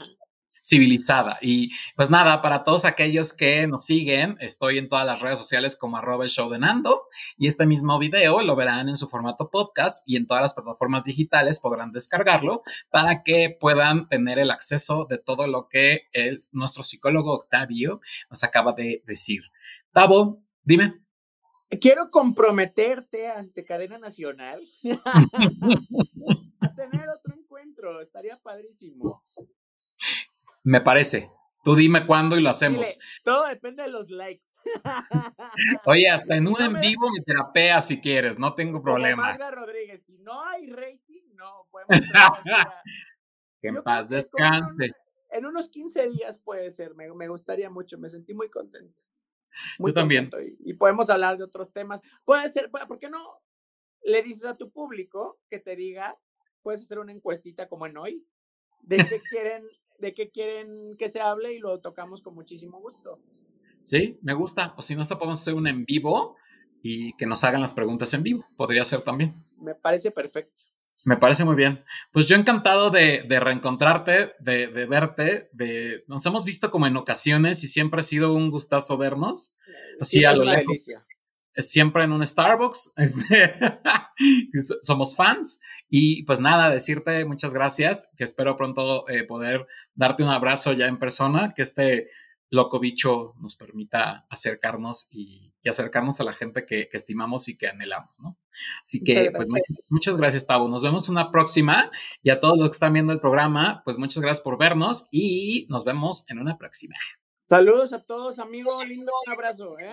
civilizada. 0.65 1.37
Y 1.41 1.71
pues 1.95 2.09
nada, 2.09 2.41
para 2.41 2.63
todos 2.63 2.85
aquellos 2.85 3.33
que 3.33 3.67
nos 3.67 3.85
siguen, 3.85 4.37
estoy 4.39 4.79
en 4.79 4.89
todas 4.89 5.05
las 5.05 5.21
redes 5.21 5.37
sociales 5.37 5.75
como 5.75 5.97
arroba 5.97 6.23
el 6.23 6.29
show 6.29 6.49
de 6.49 6.57
Nando 6.57 7.03
y 7.37 7.47
este 7.47 7.65
mismo 7.65 7.99
video 7.99 8.41
lo 8.41 8.55
verán 8.55 8.89
en 8.89 8.95
su 8.95 9.07
formato 9.07 9.49
podcast 9.51 10.03
y 10.07 10.15
en 10.15 10.25
todas 10.25 10.41
las 10.41 10.53
plataformas 10.55 11.05
digitales 11.05 11.59
podrán 11.59 11.91
descargarlo 11.91 12.63
para 12.89 13.21
que 13.23 13.55
puedan 13.59 14.09
tener 14.09 14.39
el 14.39 14.49
acceso 14.49 15.05
de 15.05 15.19
todo 15.19 15.45
lo 15.45 15.67
que 15.69 16.07
el, 16.13 16.37
nuestro 16.51 16.83
psicólogo 16.83 17.33
Octavio 17.33 18.01
nos 18.29 18.43
acaba 18.43 18.73
de 18.73 19.03
decir. 19.05 19.41
Tavo, 19.91 20.41
dime. 20.63 21.01
Quiero 21.81 22.09
comprometerte 22.09 23.27
ante 23.27 23.65
cadena 23.65 23.97
nacional 23.97 24.63
a 26.61 26.75
tener 26.75 27.09
otro 27.09 27.35
encuentro. 27.35 28.01
Estaría 28.01 28.37
padrísimo. 28.37 29.21
Me 30.65 30.81
parece. 30.81 31.31
Tú 31.63 31.75
dime 31.75 32.05
cuándo 32.05 32.37
y 32.37 32.41
lo 32.41 32.49
hacemos. 32.49 32.99
todo 33.23 33.47
depende 33.47 33.83
de 33.83 33.89
los 33.89 34.09
likes. 34.09 34.45
Oye, 35.85 36.09
hasta 36.09 36.35
en 36.37 36.47
un 36.47 36.61
en 36.61 36.73
vivo 36.81 37.09
me 37.11 37.23
terapea 37.23 37.81
si 37.81 38.01
quieres, 38.01 38.37
no 38.37 38.55
tengo 38.55 38.81
problema. 38.81 39.23
Magda 39.23 39.51
Rodríguez, 39.51 40.03
si 40.05 40.17
no 40.17 40.43
hay 40.43 40.69
rating, 40.69 41.21
no 41.35 41.67
podemos. 41.71 41.89
que 43.61 43.67
en 43.67 43.83
paz 43.83 44.09
descanse. 44.09 44.91
en 45.29 45.45
unos 45.45 45.69
15 45.69 46.09
días 46.09 46.39
puede 46.43 46.71
ser, 46.71 46.95
me, 46.95 47.27
gustaría 47.27 47.69
mucho, 47.69 47.97
me 47.97 48.09
sentí 48.09 48.33
muy 48.33 48.49
contento. 48.49 49.03
Muy 49.79 49.91
Yo 49.91 49.95
también. 49.95 50.29
Y, 50.59 50.71
y, 50.71 50.73
podemos 50.73 51.09
hablar 51.09 51.37
de 51.37 51.45
otros 51.45 51.71
temas. 51.71 52.01
Puede 52.25 52.49
ser, 52.49 52.69
¿por 52.69 52.99
qué 52.99 53.09
no 53.09 53.41
le 54.03 54.21
dices 54.23 54.45
a 54.45 54.55
tu 54.55 54.71
público 54.71 55.39
que 55.49 55.59
te 55.59 55.75
diga, 55.75 56.17
puedes 56.61 56.81
hacer 56.81 56.99
una 56.99 57.11
encuestita 57.11 57.67
como 57.67 57.85
en 57.85 57.97
hoy, 57.97 58.27
de 58.81 58.97
qué 58.97 59.21
quieren 59.29 59.63
de 59.99 60.13
qué 60.13 60.29
quieren 60.29 60.95
que 60.97 61.09
se 61.09 61.21
hable 61.21 61.53
y 61.53 61.59
lo 61.59 61.79
tocamos 61.79 62.21
con 62.21 62.35
muchísimo 62.35 62.79
gusto. 62.79 63.19
Sí, 63.83 64.17
me 64.21 64.33
gusta. 64.33 64.73
O 64.77 64.81
si 64.81 64.95
no, 64.95 65.01
hasta 65.01 65.17
podemos 65.17 65.41
hacer 65.41 65.53
un 65.53 65.67
en 65.67 65.85
vivo 65.85 66.35
y 66.81 67.13
que 67.13 67.25
nos 67.25 67.43
hagan 67.43 67.61
las 67.61 67.73
preguntas 67.73 68.13
en 68.13 68.23
vivo. 68.23 68.45
Podría 68.57 68.83
ser 68.85 69.01
también. 69.01 69.33
Me 69.59 69.75
parece 69.75 70.11
perfecto. 70.11 70.63
Me 71.05 71.17
parece 71.17 71.45
muy 71.45 71.55
bien. 71.55 71.83
Pues 72.11 72.27
yo 72.27 72.35
encantado 72.35 72.89
de, 72.89 73.25
reencontrarte, 73.29 74.33
de, 74.39 74.67
verte, 74.87 75.49
de 75.53 76.03
nos 76.07 76.25
hemos 76.25 76.45
visto 76.45 76.71
como 76.71 76.87
en 76.87 76.97
ocasiones 76.97 77.63
y 77.63 77.67
siempre 77.67 77.99
ha 77.99 78.03
sido 78.03 78.33
un 78.33 78.49
gustazo 78.49 78.97
vernos. 78.97 79.55
Así 79.99 80.25
a 80.25 80.33
lo 80.33 80.43
lejos 80.43 80.89
siempre 81.57 82.03
en 82.03 82.11
un 82.11 82.25
Starbucks. 82.25 82.93
Este, 84.53 84.75
somos 84.81 85.15
fans. 85.15 85.61
Y 85.89 86.23
pues 86.23 86.39
nada, 86.39 86.69
decirte 86.69 87.25
muchas 87.25 87.53
gracias, 87.53 88.11
que 88.15 88.23
espero 88.23 88.55
pronto 88.55 89.07
eh, 89.09 89.25
poder 89.25 89.67
darte 89.93 90.23
un 90.23 90.29
abrazo 90.29 90.71
ya 90.71 90.87
en 90.87 90.97
persona, 90.97 91.53
que 91.53 91.61
este 91.61 92.09
loco 92.49 92.79
bicho 92.79 93.33
nos 93.39 93.55
permita 93.55 94.25
acercarnos 94.29 95.09
y, 95.11 95.51
acercarnos 95.67 96.21
a 96.21 96.23
la 96.23 96.31
gente 96.31 96.63
que, 96.63 96.89
estimamos 96.91 97.47
y 97.49 97.57
que 97.57 97.67
anhelamos, 97.67 98.19
¿no? 98.19 98.37
Así 98.83 99.03
que, 99.03 99.31
pues 99.35 99.49
muchas, 99.89 100.15
gracias, 100.15 100.45
Tavo. 100.45 100.67
Nos 100.67 100.83
vemos 100.83 101.09
una 101.09 101.31
próxima 101.31 101.89
y 102.21 102.29
a 102.29 102.39
todos 102.39 102.55
los 102.55 102.69
que 102.69 102.75
están 102.75 102.93
viendo 102.93 103.11
el 103.11 103.19
programa, 103.19 103.81
pues 103.83 103.97
muchas 103.97 104.21
gracias 104.21 104.43
por 104.43 104.59
vernos 104.59 105.07
y 105.11 105.65
nos 105.69 105.83
vemos 105.83 106.29
en 106.29 106.37
una 106.37 106.59
próxima. 106.59 106.95
Saludos 107.49 107.93
a 107.93 108.03
todos, 108.03 108.37
amigos. 108.37 108.79
Lindo 108.87 109.11
un 109.25 109.33
abrazo, 109.33 109.79
¿eh? 109.79 109.91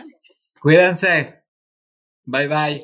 Cuídense. 0.61 1.42
Bye 2.27 2.49
bye. 2.49 2.83